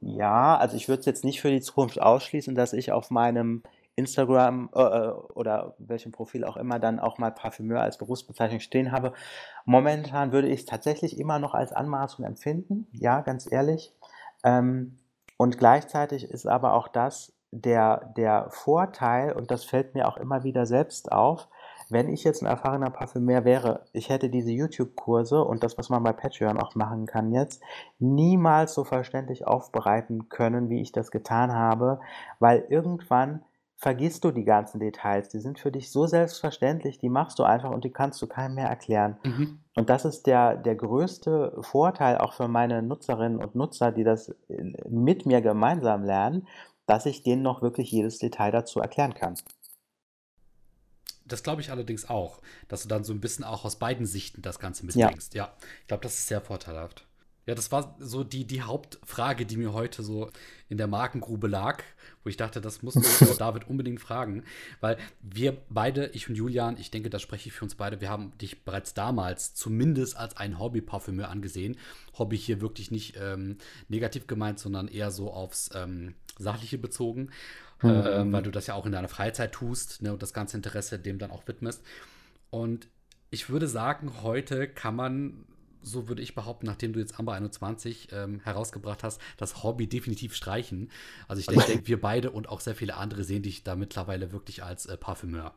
ja, 0.00 0.56
also 0.56 0.76
ich 0.76 0.88
würde 0.88 1.00
es 1.00 1.06
jetzt 1.06 1.24
nicht 1.24 1.40
für 1.40 1.50
die 1.50 1.60
Zukunft 1.60 2.02
ausschließen, 2.02 2.56
dass 2.56 2.72
ich 2.72 2.90
auf 2.90 3.12
meinem 3.12 3.62
Instagram 3.94 4.70
äh, 4.74 4.80
äh, 4.80 5.12
oder 5.34 5.76
welchem 5.78 6.10
Profil 6.10 6.44
auch 6.44 6.56
immer 6.56 6.80
dann 6.80 6.98
auch 6.98 7.18
mal 7.18 7.30
Parfümeur 7.30 7.80
als 7.80 7.96
Berufsbezeichnung 7.96 8.58
stehen 8.58 8.90
habe. 8.90 9.12
Momentan 9.64 10.32
würde 10.32 10.48
ich 10.48 10.60
es 10.60 10.66
tatsächlich 10.66 11.16
immer 11.16 11.38
noch 11.38 11.54
als 11.54 11.72
Anmaßung 11.72 12.24
empfinden, 12.24 12.88
ja, 12.90 13.20
ganz 13.20 13.50
ehrlich. 13.50 13.94
Ähm, 14.42 14.98
und 15.36 15.58
gleichzeitig 15.58 16.24
ist 16.24 16.46
aber 16.46 16.74
auch 16.74 16.88
das 16.88 17.37
der, 17.50 18.12
der 18.16 18.48
Vorteil, 18.50 19.32
und 19.32 19.50
das 19.50 19.64
fällt 19.64 19.94
mir 19.94 20.08
auch 20.08 20.16
immer 20.16 20.44
wieder 20.44 20.66
selbst 20.66 21.12
auf, 21.12 21.48
wenn 21.90 22.08
ich 22.08 22.22
jetzt 22.22 22.42
ein 22.42 22.46
erfahrener 22.46 22.90
Parfümeur 22.90 23.44
wäre, 23.44 23.84
ich 23.92 24.10
hätte 24.10 24.28
diese 24.28 24.50
YouTube-Kurse 24.50 25.42
und 25.42 25.64
das, 25.64 25.78
was 25.78 25.88
man 25.88 26.02
bei 26.02 26.12
Patreon 26.12 26.60
auch 26.60 26.74
machen 26.74 27.06
kann 27.06 27.32
jetzt, 27.32 27.62
niemals 27.98 28.74
so 28.74 28.84
verständlich 28.84 29.46
aufbereiten 29.46 30.28
können, 30.28 30.68
wie 30.68 30.82
ich 30.82 30.92
das 30.92 31.10
getan 31.10 31.52
habe, 31.52 32.00
weil 32.40 32.66
irgendwann 32.68 33.42
vergisst 33.78 34.24
du 34.24 34.32
die 34.32 34.44
ganzen 34.44 34.80
Details. 34.80 35.28
Die 35.28 35.38
sind 35.38 35.60
für 35.60 35.70
dich 35.70 35.90
so 35.90 36.06
selbstverständlich, 36.06 36.98
die 36.98 37.08
machst 37.08 37.38
du 37.38 37.44
einfach 37.44 37.70
und 37.70 37.84
die 37.84 37.92
kannst 37.92 38.20
du 38.20 38.26
keinem 38.26 38.56
mehr 38.56 38.68
erklären. 38.68 39.16
Mhm. 39.24 39.60
Und 39.76 39.88
das 39.88 40.04
ist 40.04 40.26
der, 40.26 40.56
der 40.56 40.74
größte 40.74 41.56
Vorteil 41.60 42.18
auch 42.18 42.32
für 42.32 42.48
meine 42.48 42.82
Nutzerinnen 42.82 43.38
und 43.38 43.54
Nutzer, 43.54 43.92
die 43.92 44.02
das 44.02 44.30
äh, 44.48 44.74
mit 44.88 45.26
mir 45.26 45.40
gemeinsam 45.40 46.02
lernen, 46.02 46.48
dass 46.88 47.06
ich 47.06 47.22
denen 47.22 47.42
noch 47.42 47.62
wirklich 47.62 47.90
jedes 47.92 48.18
Detail 48.18 48.50
dazu 48.50 48.80
erklären 48.80 49.14
kann. 49.14 49.34
Das 51.26 51.42
glaube 51.42 51.60
ich 51.60 51.70
allerdings 51.70 52.08
auch, 52.08 52.40
dass 52.68 52.82
du 52.82 52.88
dann 52.88 53.04
so 53.04 53.12
ein 53.12 53.20
bisschen 53.20 53.44
auch 53.44 53.66
aus 53.66 53.76
beiden 53.76 54.06
Sichten 54.06 54.40
das 54.40 54.58
Ganze 54.58 54.86
mitbringst. 54.86 55.34
Ja, 55.34 55.44
ja 55.44 55.56
ich 55.82 55.86
glaube, 55.86 56.02
das 56.02 56.14
ist 56.14 56.28
sehr 56.28 56.40
vorteilhaft. 56.40 57.06
Ja, 57.48 57.54
das 57.54 57.72
war 57.72 57.96
so 57.98 58.24
die, 58.24 58.44
die 58.44 58.60
Hauptfrage, 58.60 59.46
die 59.46 59.56
mir 59.56 59.72
heute 59.72 60.02
so 60.02 60.30
in 60.68 60.76
der 60.76 60.86
Markengrube 60.86 61.48
lag, 61.48 61.82
wo 62.22 62.28
ich 62.28 62.36
dachte, 62.36 62.60
das 62.60 62.82
musst 62.82 62.96
du 63.22 63.34
David 63.38 63.66
unbedingt 63.70 64.02
fragen, 64.02 64.44
weil 64.82 64.98
wir 65.22 65.56
beide, 65.70 66.08
ich 66.08 66.28
und 66.28 66.34
Julian, 66.34 66.76
ich 66.76 66.90
denke, 66.90 67.08
da 67.08 67.18
spreche 67.18 67.48
ich 67.48 67.54
für 67.54 67.64
uns 67.64 67.74
beide, 67.74 68.02
wir 68.02 68.10
haben 68.10 68.36
dich 68.36 68.66
bereits 68.66 68.92
damals 68.92 69.54
zumindest 69.54 70.18
als 70.18 70.36
ein 70.36 70.58
Hobby-Parfümeur 70.58 71.30
angesehen. 71.30 71.78
Hobby 72.18 72.36
hier 72.36 72.60
wirklich 72.60 72.90
nicht 72.90 73.16
ähm, 73.18 73.56
negativ 73.88 74.26
gemeint, 74.26 74.58
sondern 74.58 74.86
eher 74.86 75.10
so 75.10 75.32
aufs 75.32 75.70
ähm, 75.74 76.16
Sachliche 76.38 76.76
bezogen, 76.76 77.30
mhm. 77.80 77.88
äh, 77.88 78.30
weil 78.30 78.42
du 78.42 78.50
das 78.50 78.66
ja 78.66 78.74
auch 78.74 78.84
in 78.84 78.92
deiner 78.92 79.08
Freizeit 79.08 79.52
tust 79.52 80.02
ne, 80.02 80.12
und 80.12 80.20
das 80.22 80.34
ganze 80.34 80.58
Interesse 80.58 80.98
dem 80.98 81.18
dann 81.18 81.30
auch 81.30 81.48
widmest. 81.48 81.82
Und 82.50 82.88
ich 83.30 83.48
würde 83.48 83.68
sagen, 83.68 84.22
heute 84.22 84.68
kann 84.68 84.94
man 84.94 85.46
so 85.82 86.08
würde 86.08 86.22
ich 86.22 86.34
behaupten, 86.34 86.66
nachdem 86.66 86.92
du 86.92 87.00
jetzt 87.00 87.18
Amber 87.18 87.34
21 87.34 88.08
ähm, 88.12 88.40
herausgebracht 88.40 89.02
hast, 89.02 89.20
das 89.36 89.62
Hobby 89.62 89.86
definitiv 89.86 90.34
streichen. 90.34 90.90
Also 91.26 91.40
ich 91.40 91.46
denke, 91.66 91.86
wir 91.86 92.00
beide 92.00 92.30
und 92.30 92.48
auch 92.48 92.60
sehr 92.60 92.74
viele 92.74 92.96
andere 92.96 93.24
sehen 93.24 93.42
dich 93.42 93.64
da 93.64 93.76
mittlerweile 93.76 94.32
wirklich 94.32 94.62
als 94.62 94.86
äh, 94.86 94.96
Parfümeur. 94.96 95.54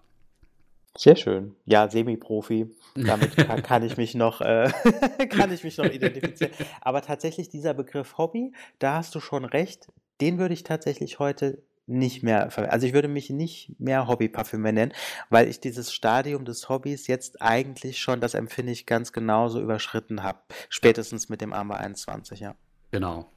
Sehr 0.98 1.16
schön. 1.16 1.56
Ja, 1.66 1.90
Semi-Profi. 1.90 2.68
Damit 2.96 3.38
kann, 3.38 3.64
kann, 3.64 3.84
ich 3.84 3.96
mich 3.96 4.14
noch, 4.14 4.42
äh, 4.42 4.70
kann 5.30 5.52
ich 5.52 5.64
mich 5.64 5.78
noch 5.78 5.86
identifizieren. 5.86 6.52
Aber 6.82 7.02
tatsächlich 7.02 7.50
dieser 7.50 7.74
Begriff 7.74 8.18
Hobby, 8.18 8.52
da 8.80 8.96
hast 8.96 9.16
du 9.16 9.20
schon 9.20 9.46
recht. 9.46 9.88
Den 10.20 10.38
würde 10.38 10.54
ich 10.54 10.64
tatsächlich 10.64 11.20
heute 11.20 11.64
nicht 11.92 12.24
mehr, 12.24 12.58
also 12.72 12.88
ich 12.88 12.94
würde 12.94 13.08
mich 13.08 13.30
nicht 13.30 13.80
mehr 13.80 14.08
Hobbyparfümer 14.08 14.72
nennen, 14.72 14.94
weil 15.30 15.48
ich 15.48 15.60
dieses 15.60 15.94
Stadium 15.94 16.46
des 16.46 16.70
Hobbys 16.70 17.08
jetzt 17.08 17.42
eigentlich 17.42 18.00
schon, 18.00 18.22
das 18.22 18.34
empfinde 18.34 18.72
ich 18.72 18.86
ganz 18.86 19.12
genauso 19.12 19.62
überschritten 19.62 20.24
habe. 20.24 20.40
Spätestens 20.70 21.30
mit 21.30 21.42
dem 21.42 21.54
Arma 21.54 21.76
21, 21.76 22.40
ja. 22.40 22.56
Genau. 22.92 23.32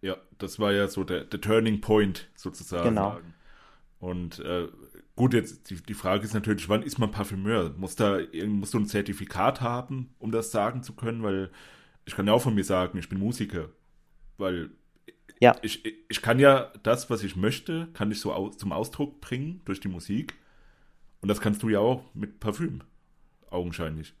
Ja, 0.00 0.16
das 0.38 0.58
war 0.58 0.72
ja 0.72 0.88
so 0.88 1.04
der, 1.04 1.24
der 1.24 1.40
Turning 1.40 1.80
Point 1.80 2.30
sozusagen. 2.34 2.90
Genau. 2.90 3.18
Und 4.00 4.38
äh, 4.40 4.68
gut, 5.16 5.34
jetzt 5.34 5.70
die, 5.70 5.82
die 5.82 5.94
Frage 5.94 6.24
ist 6.24 6.34
natürlich, 6.34 6.68
wann 6.68 6.82
ist 6.82 6.98
man 6.98 7.10
Parfümeur? 7.10 7.74
Muss 7.76 7.96
da 7.96 8.18
musst 8.46 8.74
du 8.74 8.78
ein 8.78 8.86
Zertifikat 8.86 9.60
haben, 9.60 10.14
um 10.18 10.30
das 10.30 10.50
sagen 10.50 10.82
zu 10.82 10.94
können? 10.94 11.22
Weil 11.22 11.50
ich 12.04 12.14
kann 12.14 12.26
ja 12.26 12.32
auch 12.32 12.42
von 12.42 12.54
mir 12.54 12.64
sagen, 12.64 12.98
ich 12.98 13.08
bin 13.08 13.18
Musiker. 13.18 13.70
Weil 14.36 14.70
ja. 15.40 15.56
Ich, 15.62 15.84
ich 16.08 16.22
kann 16.22 16.38
ja 16.38 16.72
das, 16.82 17.10
was 17.10 17.22
ich 17.22 17.36
möchte, 17.36 17.88
kann 17.92 18.10
ich 18.10 18.20
so 18.20 18.32
aus, 18.32 18.56
zum 18.56 18.72
Ausdruck 18.72 19.20
bringen 19.20 19.60
durch 19.64 19.80
die 19.80 19.88
Musik. 19.88 20.34
Und 21.20 21.28
das 21.28 21.40
kannst 21.40 21.62
du 21.62 21.68
ja 21.68 21.80
auch 21.80 22.02
mit 22.14 22.40
Parfüm. 22.40 22.82
Augenscheinlich. 23.50 24.14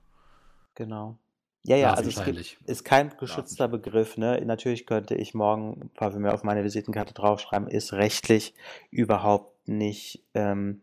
Genau. 0.74 1.18
Ja, 1.64 1.76
ja, 1.76 1.92
also 1.92 2.08
es 2.08 2.24
gibt, 2.24 2.56
ist 2.66 2.84
kein 2.84 3.14
geschützter 3.18 3.68
Begriff. 3.68 4.16
Ne? 4.16 4.40
Natürlich 4.46 4.86
könnte 4.86 5.14
ich 5.14 5.34
morgen 5.34 5.90
Parfümeur 5.94 6.32
auf 6.32 6.44
meine 6.44 6.64
Visitenkarte 6.64 7.12
draufschreiben, 7.12 7.68
ist 7.68 7.92
rechtlich 7.92 8.54
überhaupt 8.90 9.68
nicht 9.68 10.24
ähm, 10.34 10.80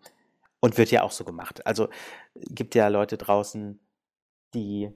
und 0.59 0.78
wird 0.78 0.91
ja 0.91 1.01
auch 1.03 1.11
so 1.11 1.23
gemacht. 1.23 1.65
Also 1.65 1.89
gibt 2.36 2.76
ja 2.76 2.89
Leute 2.89 3.17
draußen, 3.17 3.80
die 4.53 4.91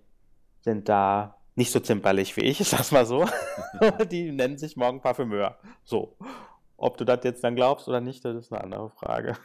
sind 0.62 0.90
da 0.90 1.39
nicht 1.60 1.72
so 1.72 1.80
zimperlich 1.80 2.36
wie 2.38 2.42
ich, 2.42 2.60
ich 2.62 2.70
sag's 2.70 2.92
mal 2.92 3.06
so. 3.06 3.28
die 4.12 4.32
nennen 4.32 4.58
sich 4.58 4.76
morgen 4.76 5.02
Parfümeur. 5.02 5.60
So. 5.84 6.18
Ob 6.78 6.98
du 6.98 7.04
das 7.04 7.20
jetzt 7.24 7.44
dann 7.44 7.56
glaubst 7.56 7.88
oder 7.88 8.02
nicht, 8.02 8.24
das 8.26 8.38
ist 8.38 8.54
eine 8.54 8.64
andere 8.64 8.90
Frage. 8.90 9.38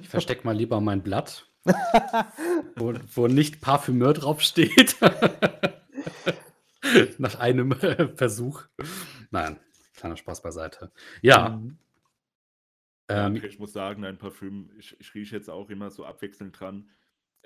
Ich 0.00 0.08
versteck 0.08 0.44
mal 0.44 0.56
lieber 0.56 0.80
mein 0.80 1.02
Blatt, 1.02 1.48
wo, 2.76 2.92
wo 3.14 3.28
nicht 3.28 3.60
Parfümeur 3.60 4.12
draufsteht. 4.12 4.96
Nach 7.18 7.38
einem 7.38 7.72
äh, 7.72 8.08
Versuch. 8.16 8.64
Nein, 9.30 9.58
kleiner 9.94 10.16
Spaß 10.16 10.42
beiseite. 10.42 10.90
Ja. 11.22 11.50
Mhm. 11.50 11.78
Ähm, 13.08 13.36
ich 13.36 13.58
muss 13.60 13.72
sagen, 13.72 14.04
ein 14.04 14.18
Parfüm, 14.18 14.70
ich, 14.78 14.98
ich 14.98 15.14
rieche 15.14 15.36
jetzt 15.36 15.50
auch 15.50 15.70
immer 15.70 15.90
so 15.90 16.04
abwechselnd 16.04 16.58
dran. 16.58 16.88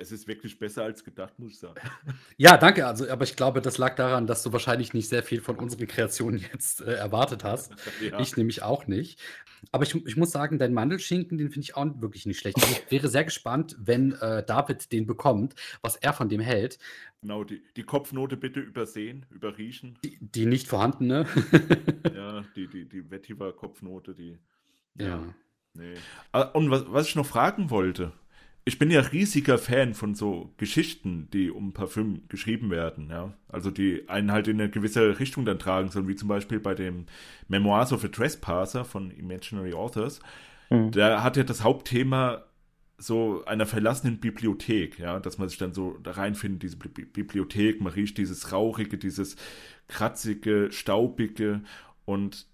Es 0.00 0.12
ist 0.12 0.28
wirklich 0.28 0.58
besser 0.58 0.84
als 0.84 1.02
gedacht, 1.02 1.38
muss 1.38 1.50
ich 1.52 1.58
sagen. 1.58 1.80
Ja, 2.36 2.56
danke. 2.56 2.86
Also, 2.86 3.08
aber 3.08 3.24
ich 3.24 3.34
glaube, 3.34 3.60
das 3.60 3.78
lag 3.78 3.96
daran, 3.96 4.28
dass 4.28 4.44
du 4.44 4.52
wahrscheinlich 4.52 4.94
nicht 4.94 5.08
sehr 5.08 5.24
viel 5.24 5.40
von 5.40 5.56
unseren 5.56 5.88
Kreationen 5.88 6.40
jetzt 6.52 6.80
äh, 6.80 6.94
erwartet 6.94 7.44
hast. 7.44 7.72
Ja. 8.00 8.20
Ich 8.20 8.36
nämlich 8.36 8.62
auch 8.62 8.86
nicht. 8.86 9.20
Aber 9.72 9.82
ich, 9.82 9.94
ich 10.06 10.16
muss 10.16 10.30
sagen, 10.30 10.58
dein 10.58 10.72
Mandelschinken, 10.72 11.36
den 11.36 11.50
finde 11.50 11.64
ich 11.64 11.76
auch 11.76 11.86
wirklich 12.00 12.26
nicht 12.26 12.38
schlecht. 12.38 12.58
Ich 12.58 12.90
wäre 12.90 13.08
sehr 13.08 13.24
gespannt, 13.24 13.76
wenn 13.78 14.12
äh, 14.12 14.44
David 14.44 14.92
den 14.92 15.06
bekommt, 15.06 15.54
was 15.82 15.96
er 15.96 16.12
von 16.12 16.28
dem 16.28 16.40
hält. 16.40 16.78
Genau, 17.20 17.42
die, 17.42 17.62
die 17.76 17.82
Kopfnote 17.82 18.36
bitte 18.36 18.60
übersehen, 18.60 19.26
überriechen. 19.30 19.98
Die, 20.04 20.16
die 20.20 20.46
nicht 20.46 20.68
vorhandene. 20.68 21.26
ja, 22.14 22.44
die, 22.54 22.68
die, 22.68 22.88
die 22.88 23.10
Vetiver-Kopfnote, 23.10 24.14
die. 24.14 24.38
Ja. 24.94 25.06
ja. 25.06 25.34
Nee. 25.74 25.94
Ah, 26.32 26.42
und 26.42 26.70
was, 26.70 26.84
was 26.88 27.08
ich 27.08 27.16
noch 27.16 27.26
fragen 27.26 27.70
wollte, 27.70 28.12
ich 28.68 28.78
bin 28.78 28.90
ja 28.90 29.00
riesiger 29.00 29.56
Fan 29.56 29.94
von 29.94 30.14
so 30.14 30.52
Geschichten, 30.58 31.28
die 31.32 31.50
um 31.50 31.72
Parfüm 31.72 32.28
geschrieben 32.28 32.70
werden, 32.70 33.08
ja. 33.08 33.32
Also 33.48 33.70
die 33.70 34.06
einen 34.10 34.30
halt 34.30 34.46
in 34.46 34.60
eine 34.60 34.68
gewisse 34.68 35.18
Richtung 35.18 35.46
dann 35.46 35.58
tragen 35.58 35.88
sollen, 35.88 36.06
wie 36.06 36.16
zum 36.16 36.28
Beispiel 36.28 36.60
bei 36.60 36.74
dem 36.74 37.06
Memoirs 37.48 37.94
of 37.94 38.04
a 38.04 38.08
Trespasser 38.08 38.84
von 38.84 39.10
Imaginary 39.10 39.72
Authors. 39.72 40.20
Mhm. 40.68 40.90
Da 40.90 41.22
hat 41.22 41.38
ja 41.38 41.44
das 41.44 41.64
Hauptthema 41.64 42.44
so 42.98 43.42
einer 43.46 43.64
verlassenen 43.64 44.18
Bibliothek, 44.18 44.98
ja, 44.98 45.18
dass 45.18 45.38
man 45.38 45.48
sich 45.48 45.56
dann 45.56 45.72
so 45.72 45.96
da 46.02 46.10
reinfindet, 46.10 46.62
diese 46.62 46.76
Bi 46.76 47.06
Bibliothek, 47.06 47.80
man 47.80 47.94
riecht 47.94 48.18
dieses 48.18 48.52
Rauchige, 48.52 48.98
dieses 48.98 49.36
Kratzige, 49.86 50.68
Staubige 50.72 51.62
und 52.04 52.46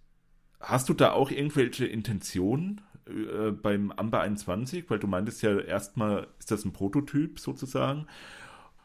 hast 0.61 0.89
du 0.89 0.95
da 0.95 1.11
auch 1.11 1.33
irgendwelche 1.33 1.87
Intentionen 1.87 2.83
äh, 3.07 3.51
beim 3.51 3.93
Amber 3.93 4.21
21, 4.21 4.89
weil 4.89 4.99
du 4.99 5.07
meintest 5.07 5.43
ja 5.43 5.59
erstmal, 5.59 6.27
ist 6.39 6.51
das 6.51 6.65
ein 6.65 6.73
Prototyp 6.73 7.39
sozusagen. 7.39 8.07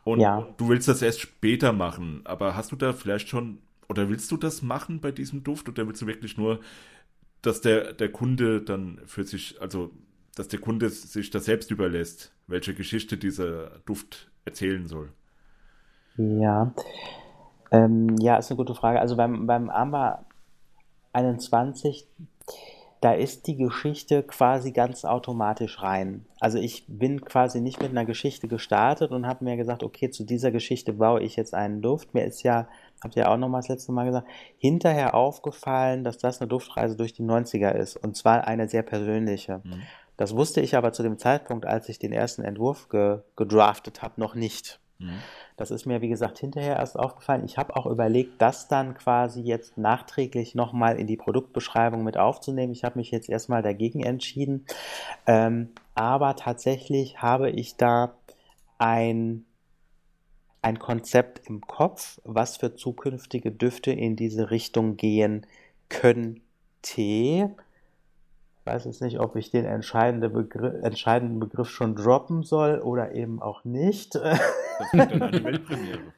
Und 0.03 0.19
ja. 0.19 0.47
du 0.57 0.69
willst 0.69 0.87
das 0.87 1.01
erst 1.01 1.19
später 1.19 1.73
machen, 1.73 2.21
aber 2.23 2.55
hast 2.55 2.71
du 2.71 2.75
da 2.75 2.93
vielleicht 2.93 3.29
schon, 3.29 3.59
oder 3.87 4.09
willst 4.09 4.31
du 4.31 4.37
das 4.37 4.61
machen 4.61 5.01
bei 5.01 5.11
diesem 5.11 5.43
Duft 5.43 5.69
oder 5.69 5.87
willst 5.87 6.01
du 6.01 6.07
wirklich 6.07 6.37
nur, 6.37 6.59
dass 7.41 7.61
der, 7.61 7.93
der 7.93 8.11
Kunde 8.11 8.61
dann 8.61 8.99
für 9.05 9.23
sich, 9.23 9.61
also 9.61 9.91
dass 10.35 10.47
der 10.47 10.59
Kunde 10.59 10.89
sich 10.89 11.29
das 11.29 11.45
selbst 11.45 11.71
überlässt, 11.71 12.33
welche 12.47 12.73
Geschichte 12.73 13.17
dieser 13.17 13.79
Duft 13.85 14.29
erzählen 14.45 14.87
soll? 14.87 15.09
Ja, 16.17 16.73
ähm, 17.71 18.15
ja, 18.19 18.37
ist 18.37 18.49
eine 18.49 18.57
gute 18.57 18.75
Frage. 18.75 18.99
Also 18.99 19.15
beim, 19.15 19.45
beim 19.47 19.69
Amber 19.69 20.25
21, 21.13 22.07
da 23.01 23.13
ist 23.13 23.47
die 23.47 23.55
Geschichte 23.55 24.23
quasi 24.23 24.71
ganz 24.71 25.05
automatisch 25.05 25.81
rein. 25.81 26.25
Also 26.41 26.57
ich 26.57 26.85
bin 26.87 27.21
quasi 27.21 27.61
nicht 27.61 27.81
mit 27.81 27.91
einer 27.91 28.05
Geschichte 28.05 28.49
gestartet 28.49 29.11
und 29.11 29.25
habe 29.25 29.45
mir 29.45 29.55
gesagt, 29.55 29.83
okay, 29.83 30.09
zu 30.09 30.25
dieser 30.25 30.51
Geschichte 30.51 30.93
baue 30.93 31.21
ich 31.21 31.37
jetzt 31.37 31.53
einen 31.53 31.81
Duft. 31.81 32.13
Mir 32.13 32.25
ist 32.25 32.43
ja, 32.43 32.67
habt 33.01 33.15
ihr 33.15 33.23
ja 33.23 33.31
auch 33.31 33.37
noch 33.37 33.47
mal 33.47 33.59
das 33.59 33.69
letzte 33.69 33.93
Mal 33.93 34.05
gesagt, 34.05 34.27
hinterher 34.57 35.15
aufgefallen, 35.15 36.03
dass 36.03 36.17
das 36.17 36.41
eine 36.41 36.49
Duftreise 36.49 36.97
durch 36.97 37.13
die 37.13 37.23
90er 37.23 37.71
ist. 37.71 37.95
Und 37.95 38.17
zwar 38.17 38.45
eine 38.45 38.67
sehr 38.67 38.83
persönliche. 38.83 39.61
Mhm. 39.63 39.83
Das 40.17 40.35
wusste 40.35 40.59
ich 40.59 40.75
aber 40.75 40.91
zu 40.91 41.01
dem 41.01 41.17
Zeitpunkt, 41.17 41.65
als 41.65 41.87
ich 41.87 41.99
den 41.99 42.11
ersten 42.11 42.43
Entwurf 42.43 42.89
ge 42.89 43.19
gedraftet 43.37 44.01
habe, 44.01 44.19
noch 44.19 44.35
nicht. 44.35 44.81
Mhm. 44.99 45.19
Das 45.57 45.71
ist 45.71 45.85
mir, 45.85 46.01
wie 46.01 46.09
gesagt, 46.09 46.39
hinterher 46.39 46.77
erst 46.77 46.97
aufgefallen. 46.97 47.43
Ich 47.43 47.57
habe 47.57 47.75
auch 47.75 47.85
überlegt, 47.85 48.41
das 48.41 48.67
dann 48.67 48.93
quasi 48.93 49.41
jetzt 49.41 49.77
nachträglich 49.77 50.55
nochmal 50.55 50.97
in 50.97 51.07
die 51.07 51.17
Produktbeschreibung 51.17 52.03
mit 52.03 52.17
aufzunehmen. 52.17 52.71
Ich 52.71 52.83
habe 52.83 52.99
mich 52.99 53.11
jetzt 53.11 53.29
erstmal 53.29 53.61
dagegen 53.61 54.01
entschieden. 54.01 54.65
Ähm, 55.27 55.71
aber 55.95 56.35
tatsächlich 56.35 57.21
habe 57.21 57.49
ich 57.49 57.75
da 57.75 58.15
ein, 58.77 59.45
ein 60.61 60.79
Konzept 60.79 61.47
im 61.47 61.61
Kopf, 61.61 62.21
was 62.23 62.57
für 62.57 62.75
zukünftige 62.75 63.51
Düfte 63.51 63.91
in 63.91 64.15
diese 64.15 64.51
Richtung 64.51 64.95
gehen 64.95 65.45
könnte 65.89 67.55
weiß 68.69 68.85
jetzt 68.85 69.01
nicht, 69.01 69.19
ob 69.19 69.35
ich 69.35 69.49
den 69.51 69.65
entscheidende 69.65 70.29
Begriff, 70.29 70.83
entscheidenden 70.83 71.39
Begriff 71.39 71.69
schon 71.69 71.95
droppen 71.95 72.43
soll 72.43 72.79
oder 72.79 73.13
eben 73.13 73.41
auch 73.41 73.63
nicht. 73.63 74.15
Das 74.15 74.93
wird 74.93 75.11
dann 75.11 75.21
eine 75.23 75.43
Weltpremiere. 75.43 75.99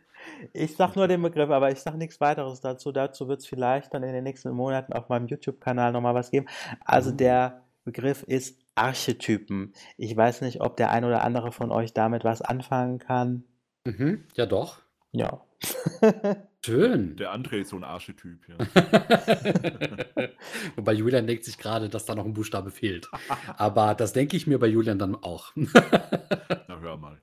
Ich 0.53 0.75
sage 0.75 0.93
nur 0.95 1.07
den 1.07 1.21
Begriff, 1.21 1.49
aber 1.49 1.71
ich 1.71 1.79
sage 1.79 1.97
nichts 1.97 2.19
weiteres 2.19 2.61
dazu. 2.61 2.91
Dazu 2.91 3.27
wird 3.27 3.41
es 3.41 3.47
vielleicht 3.47 3.93
dann 3.93 4.01
in 4.01 4.13
den 4.13 4.23
nächsten 4.23 4.49
Monaten 4.51 4.93
auf 4.93 5.07
meinem 5.07 5.27
YouTube-Kanal 5.27 5.91
nochmal 5.91 6.15
was 6.15 6.31
geben. 6.31 6.47
Also 6.83 7.11
mhm. 7.11 7.17
der 7.17 7.61
Begriff 7.83 8.23
ist 8.23 8.59
Archetypen. 8.73 9.73
Ich 9.97 10.15
weiß 10.15 10.41
nicht, 10.41 10.61
ob 10.61 10.77
der 10.77 10.91
ein 10.91 11.05
oder 11.05 11.23
andere 11.23 11.51
von 11.51 11.71
euch 11.71 11.93
damit 11.93 12.23
was 12.23 12.41
anfangen 12.41 12.99
kann. 12.99 13.43
Mhm, 13.85 14.25
ja, 14.35 14.45
doch. 14.45 14.81
Ja. 15.11 15.41
Schön. 16.65 17.15
Der 17.17 17.33
André 17.33 17.61
ist 17.61 17.69
so 17.69 17.75
ein 17.75 17.83
Archetyp, 17.83 18.47
ja. 18.47 18.57
Wobei 20.75 20.93
Julian 20.93 21.27
denkt 21.27 21.45
sich 21.45 21.57
gerade, 21.57 21.89
dass 21.89 22.05
da 22.05 22.15
noch 22.15 22.25
ein 22.25 22.33
Buchstabe 22.33 22.71
fehlt. 22.71 23.09
Aber 23.57 23.95
das 23.95 24.13
denke 24.13 24.37
ich 24.37 24.47
mir 24.47 24.59
bei 24.59 24.67
Julian 24.67 24.99
dann 24.99 25.15
auch. 25.15 25.51
Na, 25.55 26.79
hör 26.79 26.97
mal. 26.97 27.21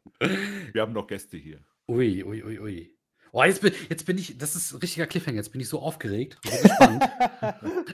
Wir 0.73 0.83
haben 0.83 0.93
noch 0.93 1.07
Gäste 1.07 1.37
hier. 1.37 1.61
Ui, 1.89 2.25
ui, 2.25 2.43
ui, 2.43 2.61
ui. 2.61 2.95
Oh, 3.31 3.45
jetzt 3.45 3.61
bin, 3.61 3.73
jetzt 3.91 4.07
bin 4.07 4.17
ich, 4.17 4.39
das 4.39 4.57
ist 4.57 4.73
ein 4.73 4.79
richtiger 4.79 5.07
Cliffhanger, 5.07 5.37
jetzt 5.37 5.53
bin 5.53 5.61
ich 5.61 5.69
so 5.69 5.81
aufgeregt, 5.81 6.39
so 6.43 6.51
gespannt. 6.63 7.05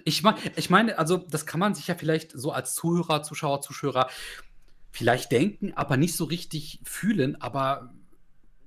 ich, 0.04 0.22
mein, 0.22 0.36
ich 0.54 0.70
meine, 0.70 0.96
also 0.96 1.16
das 1.16 1.44
kann 1.44 1.58
man 1.58 1.74
sich 1.74 1.88
ja 1.88 1.96
vielleicht 1.96 2.30
so 2.30 2.52
als 2.52 2.74
Zuhörer, 2.74 3.24
Zuschauer, 3.24 3.60
Zuschauer 3.60 4.08
vielleicht 4.92 5.32
denken, 5.32 5.72
aber 5.74 5.96
nicht 5.96 6.16
so 6.16 6.24
richtig 6.24 6.80
fühlen. 6.84 7.40
Aber 7.40 7.92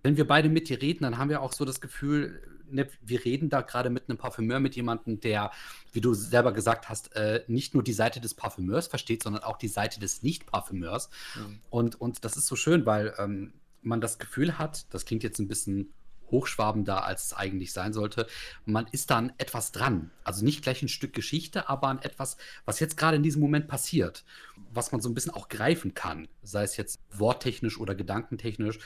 wenn 0.07 0.15
wir 0.15 0.25
beide 0.25 0.47
mit 0.47 0.69
dir 0.69 0.81
reden, 0.81 1.03
dann 1.03 1.17
haben 1.17 1.29
wir 1.29 1.41
auch 1.41 1.51
so 1.51 1.65
das 1.65 1.81
Gefühl, 1.81 2.41
ne, 2.69 2.87
wir 3.01 3.25
reden 3.25 3.49
da 3.49 3.59
gerade 3.59 3.89
mit 3.89 4.07
einem 4.07 4.17
Parfümeur, 4.17 4.61
mit 4.61 4.77
jemandem, 4.77 5.19
der, 5.19 5.51
wie 5.91 5.99
du 5.99 6.13
selber 6.13 6.53
gesagt 6.53 6.87
hast, 6.87 7.13
äh, 7.17 7.43
nicht 7.47 7.73
nur 7.73 7.83
die 7.83 7.91
Seite 7.91 8.21
des 8.21 8.33
Parfümeurs 8.33 8.87
versteht, 8.87 9.21
sondern 9.21 9.43
auch 9.43 9.57
die 9.57 9.67
Seite 9.67 9.99
des 9.99 10.23
Nicht-Parfümeurs. 10.23 11.09
Mhm. 11.35 11.59
Und, 11.69 11.99
und 11.99 12.23
das 12.23 12.37
ist 12.37 12.47
so 12.47 12.55
schön, 12.55 12.85
weil 12.85 13.15
ähm, 13.17 13.51
man 13.81 13.99
das 13.99 14.17
Gefühl 14.17 14.57
hat, 14.57 14.85
das 14.93 15.03
klingt 15.03 15.23
jetzt 15.23 15.39
ein 15.39 15.49
bisschen 15.49 15.93
hochschwabender, 16.31 17.03
als 17.03 17.25
es 17.25 17.33
eigentlich 17.33 17.73
sein 17.73 17.91
sollte. 17.91 18.27
Man 18.65 18.87
ist 18.93 19.11
da 19.11 19.17
an 19.17 19.33
etwas 19.37 19.73
dran. 19.73 20.11
Also 20.23 20.45
nicht 20.45 20.61
gleich 20.61 20.81
ein 20.81 20.87
Stück 20.87 21.11
Geschichte, 21.11 21.67
aber 21.67 21.89
an 21.89 22.01
etwas, 22.01 22.37
was 22.63 22.79
jetzt 22.79 22.95
gerade 22.95 23.17
in 23.17 23.23
diesem 23.23 23.41
Moment 23.41 23.67
passiert, 23.67 24.23
was 24.71 24.93
man 24.93 25.01
so 25.01 25.09
ein 25.09 25.13
bisschen 25.13 25.33
auch 25.33 25.49
greifen 25.49 25.93
kann, 25.93 26.29
sei 26.43 26.63
es 26.63 26.77
jetzt 26.77 27.01
worttechnisch 27.11 27.77
oder 27.77 27.93
gedankentechnisch. 27.93 28.79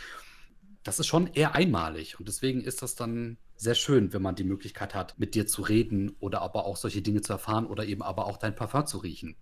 Das 0.84 1.00
ist 1.00 1.08
schon 1.08 1.28
eher 1.28 1.54
einmalig 1.56 2.20
und 2.20 2.28
deswegen 2.28 2.62
ist 2.62 2.82
das 2.82 2.96
dann 2.96 3.38
sehr 3.56 3.76
schön, 3.76 4.14
wenn 4.14 4.22
man 4.22 4.36
die 4.36 4.44
Möglichkeit 4.44 4.96
hat, 4.96 5.20
mit 5.20 5.36
dir 5.36 5.46
zu 5.46 5.62
reden 5.62 6.16
oder 6.20 6.42
aber 6.42 6.66
auch 6.66 6.78
solche 6.78 7.04
Dinge 7.04 7.22
zu 7.22 7.34
erfahren 7.34 7.68
oder 7.68 7.86
eben 7.86 8.02
aber 8.02 8.26
auch 8.26 8.38
dein 8.38 8.56
Parfum 8.56 8.88
zu 8.88 8.98
riechen. 8.98 9.36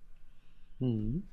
Mhm. 0.80 1.24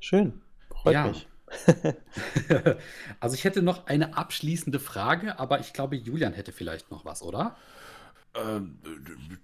Schön. 0.00 0.40
Freut 0.70 0.94
ja. 0.94 1.06
mich. 1.06 1.28
also 3.20 3.34
ich 3.34 3.44
hätte 3.44 3.62
noch 3.62 3.86
eine 3.86 4.16
abschließende 4.16 4.80
Frage, 4.80 5.38
aber 5.38 5.60
ich 5.60 5.72
glaube, 5.72 5.96
Julian 5.96 6.32
hätte 6.32 6.52
vielleicht 6.52 6.90
noch 6.90 7.04
was, 7.04 7.22
oder? 7.22 7.56
Ähm, 8.34 8.78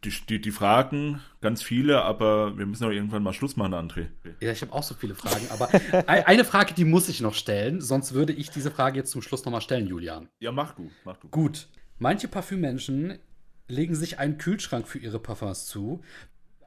die, 0.04 0.12
die, 0.28 0.40
die, 0.40 0.50
Fragen, 0.52 1.20
ganz 1.40 1.60
viele, 1.60 2.02
aber 2.02 2.56
wir 2.56 2.66
müssen 2.66 2.84
auch 2.84 2.90
irgendwann 2.90 3.22
mal 3.24 3.32
Schluss 3.32 3.56
machen, 3.56 3.74
André. 3.74 4.06
Ja, 4.40 4.52
ich 4.52 4.62
habe 4.62 4.72
auch 4.72 4.84
so 4.84 4.94
viele 4.94 5.16
Fragen, 5.16 5.48
aber 5.50 5.68
eine 6.06 6.44
Frage, 6.44 6.72
die 6.72 6.84
muss 6.84 7.08
ich 7.08 7.20
noch 7.20 7.34
stellen, 7.34 7.80
sonst 7.80 8.14
würde 8.14 8.32
ich 8.32 8.50
diese 8.50 8.70
Frage 8.70 8.98
jetzt 8.98 9.10
zum 9.10 9.22
Schluss 9.22 9.44
nochmal 9.44 9.60
stellen, 9.60 9.88
Julian. 9.88 10.28
Ja, 10.38 10.52
mach 10.52 10.74
du, 10.74 10.88
mach 11.04 11.16
du. 11.16 11.28
Gut. 11.28 11.68
Manche 11.98 12.28
Parfümmenschen 12.28 13.18
legen 13.66 13.96
sich 13.96 14.20
einen 14.20 14.38
Kühlschrank 14.38 14.86
für 14.86 14.98
ihre 14.98 15.18
Parfums 15.18 15.66
zu. 15.66 16.02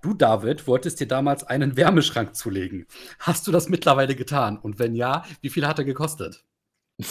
Du, 0.01 0.13
David, 0.13 0.67
wolltest 0.67 0.99
dir 0.99 1.07
damals 1.07 1.45
einen 1.45 1.77
Wärmeschrank 1.77 2.35
zulegen. 2.35 2.85
Hast 3.19 3.47
du 3.47 3.51
das 3.53 3.69
mittlerweile 3.69 4.15
getan? 4.15 4.57
Und 4.57 4.77
wenn 4.79 4.93
ja, 4.95 5.23
wie 5.41 5.49
viel 5.49 5.65
hat 5.67 5.79
er 5.79 5.85
gekostet? 5.85 6.43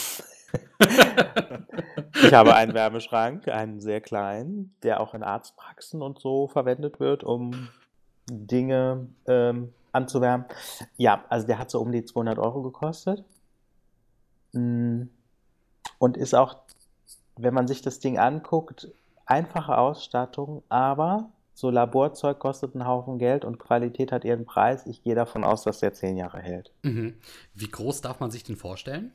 ich 2.22 2.32
habe 2.32 2.54
einen 2.54 2.74
Wärmeschrank, 2.74 3.48
einen 3.48 3.80
sehr 3.80 4.00
kleinen, 4.00 4.74
der 4.82 5.00
auch 5.00 5.14
in 5.14 5.22
Arztpraxen 5.22 6.02
und 6.02 6.18
so 6.18 6.48
verwendet 6.48 7.00
wird, 7.00 7.24
um 7.24 7.68
Dinge 8.28 9.08
ähm, 9.26 9.72
anzuwärmen. 9.92 10.46
Ja, 10.96 11.24
also 11.28 11.46
der 11.46 11.58
hat 11.58 11.70
so 11.70 11.80
um 11.80 11.92
die 11.92 12.04
200 12.04 12.38
Euro 12.38 12.62
gekostet. 12.62 13.24
Mm. 14.52 15.04
Und 15.98 16.16
ist 16.16 16.34
auch 16.34 16.56
wenn 17.38 17.54
man 17.54 17.66
sich 17.68 17.80
das 17.80 18.00
Ding 18.00 18.18
anguckt, 18.18 18.88
einfache 19.24 19.78
Ausstattung, 19.78 20.62
aber 20.68 21.30
so 21.54 21.70
Laborzeug 21.70 22.38
kostet 22.38 22.74
einen 22.74 22.86
Haufen 22.86 23.18
Geld 23.18 23.44
und 23.44 23.58
Qualität 23.58 24.12
hat 24.12 24.24
ihren 24.24 24.44
Preis. 24.44 24.86
Ich 24.86 25.02
gehe 25.02 25.14
davon 25.14 25.44
aus, 25.44 25.62
dass 25.62 25.80
der 25.80 25.92
zehn 25.92 26.16
Jahre 26.16 26.40
hält. 26.40 26.70
Mhm. 26.82 27.14
Wie 27.54 27.68
groß 27.68 28.00
darf 28.00 28.20
man 28.20 28.30
sich 28.30 28.44
den 28.44 28.56
vorstellen? 28.56 29.12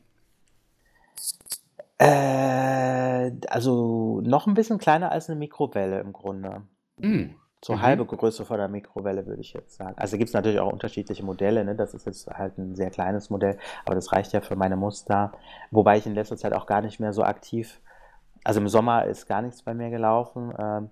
Äh, 1.98 3.32
also 3.48 4.22
noch 4.22 4.48
ein 4.48 4.54
bisschen 4.54 4.78
kleiner 4.78 5.12
als 5.12 5.30
eine 5.30 5.40
Mikrowelle 5.40 6.00
im 6.00 6.14
Grunde. 6.14 6.64
Mhm. 6.98 7.36
So 7.64 7.74
mhm. 7.74 7.82
halbe 7.82 8.06
Größe 8.06 8.44
von 8.46 8.58
der 8.58 8.68
Mikrowelle, 8.68 9.26
würde 9.26 9.42
ich 9.42 9.54
jetzt 9.54 9.78
sagen. 9.78 9.94
Also 9.98 10.18
gibt 10.18 10.28
es 10.28 10.34
natürlich 10.34 10.60
auch 10.60 10.72
unterschiedliche 10.72 11.24
Modelle. 11.24 11.64
Ne? 11.64 11.76
Das 11.76 11.94
ist 11.94 12.06
jetzt 12.06 12.28
halt 12.28 12.58
ein 12.58 12.76
sehr 12.76 12.90
kleines 12.90 13.30
Modell, 13.30 13.58
aber 13.86 13.96
das 13.96 14.12
reicht 14.12 14.34
ja 14.34 14.42
für 14.42 14.58
meine 14.58 14.76
Muster. 14.76 15.32
Wobei 15.72 15.98
ich 15.98 16.06
in 16.06 16.14
letzter 16.14 16.36
Zeit 16.36 16.54
auch 16.54 16.66
gar 16.66 16.82
nicht 16.82 17.00
mehr 17.00 17.14
so 17.14 17.24
aktiv, 17.24 17.80
also 18.44 18.60
im 18.60 18.68
Sommer 18.68 19.06
ist 19.06 19.28
gar 19.28 19.42
nichts 19.42 19.64
bei 19.64 19.74
mir 19.74 19.90
gelaufen. 19.90 20.54
Ähm, 20.58 20.90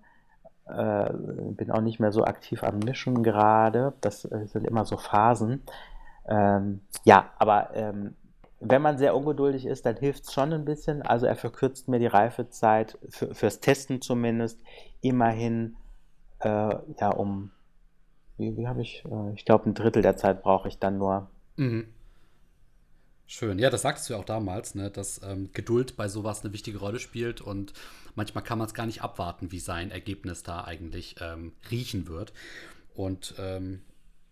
äh, 0.68 1.12
bin 1.54 1.72
auch 1.72 1.82
nicht 1.82 2.00
mehr 2.00 2.12
so 2.12 2.24
aktiv 2.24 2.64
am 2.64 2.80
Mischen 2.80 3.24
gerade. 3.24 3.94
Das 4.02 4.26
äh, 4.26 4.46
sind 4.48 4.66
immer 4.66 4.86
so 4.86 4.98
Phasen. 4.98 5.64
Ähm, 6.28 6.82
ja, 7.04 7.32
aber 7.38 7.76
ähm, 7.76 8.16
wenn 8.62 8.82
man 8.82 8.98
sehr 8.98 9.16
ungeduldig 9.16 9.66
ist, 9.66 9.86
dann 9.86 9.98
hilft 9.98 10.26
es 10.26 10.34
schon 10.34 10.54
ein 10.54 10.66
bisschen. 10.66 11.02
Also 11.02 11.26
er 11.26 11.36
verkürzt 11.36 11.88
mir 11.88 12.00
die 12.00 12.08
Reifezeit, 12.08 12.98
für, 13.10 13.34
fürs 13.34 13.60
Testen 13.60 14.02
zumindest, 14.02 14.62
immerhin 15.02 15.76
äh, 16.40 16.76
ja, 17.00 17.10
um, 17.10 17.52
wie, 18.38 18.56
wie 18.58 18.68
habe 18.68 18.82
ich, 18.82 19.04
äh, 19.06 19.34
ich 19.34 19.46
glaube, 19.46 19.70
ein 19.70 19.74
Drittel 19.74 20.02
der 20.02 20.16
Zeit 20.16 20.44
brauche 20.44 20.68
ich 20.68 20.78
dann 20.78 20.98
nur. 20.98 21.30
Mhm. 21.58 21.88
Schön. 23.26 23.60
Ja, 23.60 23.70
das 23.70 23.84
sagst 23.84 24.10
du 24.10 24.14
ja 24.14 24.20
auch 24.20 24.26
damals, 24.26 24.76
ne, 24.76 24.92
dass 24.92 25.22
ähm, 25.24 25.52
Geduld 25.54 25.96
bei 25.96 26.08
sowas 26.08 26.44
eine 26.44 26.54
wichtige 26.54 26.80
Rolle 26.80 27.00
spielt 27.00 27.40
und 27.40 27.74
manchmal 28.14 28.44
kann 28.44 28.58
man 28.58 28.68
es 28.68 28.74
gar 28.74 28.86
nicht 28.86 29.02
abwarten, 29.02 29.52
wie 29.52 29.60
sein 29.60 29.90
Ergebnis 29.90 30.44
da 30.44 30.66
eigentlich 30.66 31.16
ähm, 31.22 31.54
riechen 31.72 32.08
wird. 32.08 32.34
Und 32.94 33.36
ähm, 33.40 33.84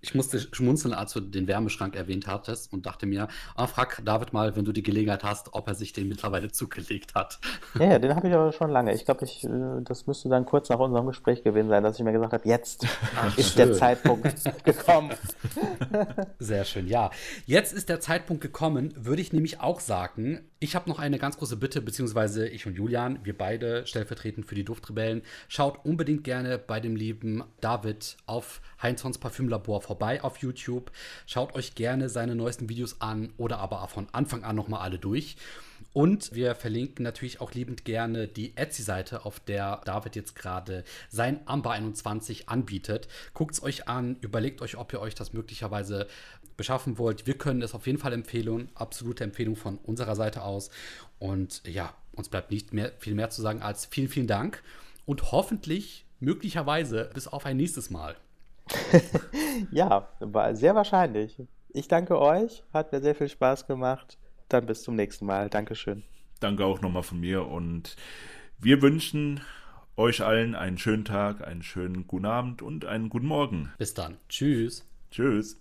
ich 0.02 0.16
musste 0.16 0.40
schmunzeln, 0.40 0.94
als 0.94 1.14
du 1.14 1.20
den 1.20 1.48
Wärmeschrank 1.48 1.96
erwähnt 1.96 2.28
hattest 2.28 2.72
und 2.72 2.86
dachte 2.86 3.06
mir, 3.06 3.28
ah, 3.56 3.68
frag 3.68 4.02
David 4.06 4.32
mal, 4.32 4.56
wenn 4.56 4.64
du 4.64 4.72
die 4.72 4.84
Gelegenheit 4.84 5.24
hast, 5.24 5.54
ob 5.54 5.68
er 5.68 5.76
sich 5.76 5.94
den 5.94 6.08
mittlerweile 6.08 6.52
zugelegt 6.52 7.16
hat. 7.16 7.40
Ja, 7.78 7.92
ja 7.92 8.00
den 8.00 8.16
habe 8.16 8.28
ich 8.28 8.34
aber 8.34 8.52
schon 8.54 8.72
lange. 8.72 8.94
Ich 8.94 9.06
glaube, 9.06 9.26
ich, 9.26 9.44
äh, 9.44 9.50
das 9.82 10.08
müsste 10.08 10.30
dann 10.30 10.46
kurz 10.46 10.70
nach 10.70 10.80
unserem 10.80 11.08
Gespräch 11.08 11.44
gewesen 11.44 11.70
sein, 11.70 11.84
dass 11.84 11.98
ich 11.98 12.06
mir 12.06 12.14
gesagt 12.14 12.34
habe, 12.34 12.48
jetzt 12.48 12.86
Ach, 13.16 13.38
ist 13.38 13.56
schön. 13.56 13.68
der 13.68 13.78
Zeitpunkt 13.78 14.36
gekommen. 14.64 15.12
Sehr 16.40 16.64
schön, 16.64 16.88
ja. 16.88 17.12
Jetzt 17.46 17.74
ist 17.74 17.90
der 17.90 18.00
Zeitpunkt 18.00 18.42
gekommen, 18.42 18.94
würde 18.96 19.22
ich 19.22 19.34
nämlich 19.34 19.60
auch 19.60 19.80
sagen. 19.80 20.40
Ich 20.60 20.76
habe 20.76 20.90
noch 20.90 21.00
eine 21.00 21.20
ganz 21.20 21.38
große 21.38 21.58
Bitte, 21.58 21.82
beziehungsweise 21.82 22.48
ich 22.48 22.66
und 22.66 22.76
Julian, 22.76 23.20
wir 23.24 23.38
beide 23.38 23.86
stellvertretend 23.86 24.46
für 24.46 24.56
die 24.56 24.66
Duftrebellen, 24.66 25.22
schaut 25.48 25.84
unbedingt 25.86 26.24
gerne 26.24 26.58
bei 26.58 26.80
dem 26.80 26.96
lieben 26.96 27.44
David 27.62 28.18
auf 28.26 28.62
Heinzons 28.82 29.18
Parfümlabor 29.18 29.82
vorbei 29.82 30.24
auf 30.24 30.38
YouTube. 30.38 30.92
Schaut 31.26 31.56
euch 31.56 31.76
gerne 31.76 32.10
seine 32.10 32.36
neuesten 32.36 32.70
Videos 32.70 33.02
an 33.02 33.34
oder 33.38 33.60
aber 33.60 33.88
von 33.88 34.08
Anfang 34.12 34.44
an 34.44 34.56
nochmal 34.56 34.82
alle 34.82 35.00
durch. 35.00 35.38
Und 35.94 36.34
wir 36.34 36.56
verlinken 36.56 37.04
natürlich 37.04 37.42
auch 37.42 37.54
liebend 37.54 37.84
gerne 37.86 38.28
die 38.28 38.56
Etsy-Seite, 38.56 39.26
auf 39.26 39.40
der 39.40 39.82
David 39.86 40.16
jetzt 40.16 40.36
gerade 40.36 40.84
sein 41.10 41.40
Amber 41.46 41.72
21 41.72 42.50
anbietet. 42.50 43.08
Guckt 43.34 43.56
es 43.56 43.64
euch 43.64 43.88
an, 43.88 44.18
überlegt 44.22 44.62
euch, 44.62 44.78
ob 44.78 44.94
ihr 44.94 45.02
euch 45.02 45.16
das 45.16 45.34
möglicherweise 45.34 46.08
beschaffen 46.58 46.98
wollt. 46.98 47.26
Wir 47.26 47.38
können 47.38 47.62
es 47.62 47.74
auf 47.74 47.88
jeden 47.88 48.00
Fall 48.00 48.14
empfehlen. 48.14 48.70
Absolute 48.76 49.24
Empfehlung 49.24 49.56
von 49.56 49.78
unserer 49.78 50.16
Seite 50.16 50.44
aus. 50.44 50.70
Und 51.18 51.64
ja, 51.66 51.94
uns 52.14 52.30
bleibt 52.30 52.52
nicht 52.52 52.74
mehr, 52.74 52.92
viel 53.00 53.16
mehr 53.16 53.30
zu 53.30 53.42
sagen 53.42 53.62
als 53.62 53.86
vielen, 53.86 54.10
vielen 54.10 54.28
Dank. 54.28 54.62
Und 55.06 55.32
hoffentlich, 55.32 56.06
möglicherweise, 56.20 57.10
bis 57.14 57.28
auf 57.28 57.46
ein 57.46 57.58
nächstes 57.58 57.90
Mal. 57.90 58.16
ja, 59.72 60.08
war 60.20 60.56
sehr 60.56 60.76
wahrscheinlich. 60.76 61.42
Ich 61.70 61.88
danke 61.88 62.20
euch, 62.20 62.64
hat 62.74 62.92
mir 62.92 63.02
sehr 63.02 63.16
viel 63.16 63.30
Spaß 63.30 63.68
gemacht. 63.68 64.18
Dann 64.48 64.66
bis 64.66 64.84
zum 64.84 64.96
nächsten 64.96 65.26
Mal. 65.26 65.50
Dankeschön. 65.50 66.04
Danke 66.40 66.66
auch 66.66 66.82
nochmal 66.82 67.04
von 67.04 67.20
mir 67.20 67.46
und 67.46 67.96
wir 68.58 68.82
wünschen 68.82 69.42
euch 69.98 70.24
allen 70.24 70.56
einen 70.56 70.78
schönen 70.78 71.06
Tag, 71.06 71.46
einen 71.46 71.62
schönen 71.62 72.08
guten 72.08 72.26
Abend 72.26 72.62
und 72.62 72.86
einen 72.86 73.10
guten 73.10 73.28
Morgen. 73.28 73.72
Bis 73.78 73.94
dann. 73.94 74.18
Tschüss. 74.30 74.86
Tschüss. 75.12 75.60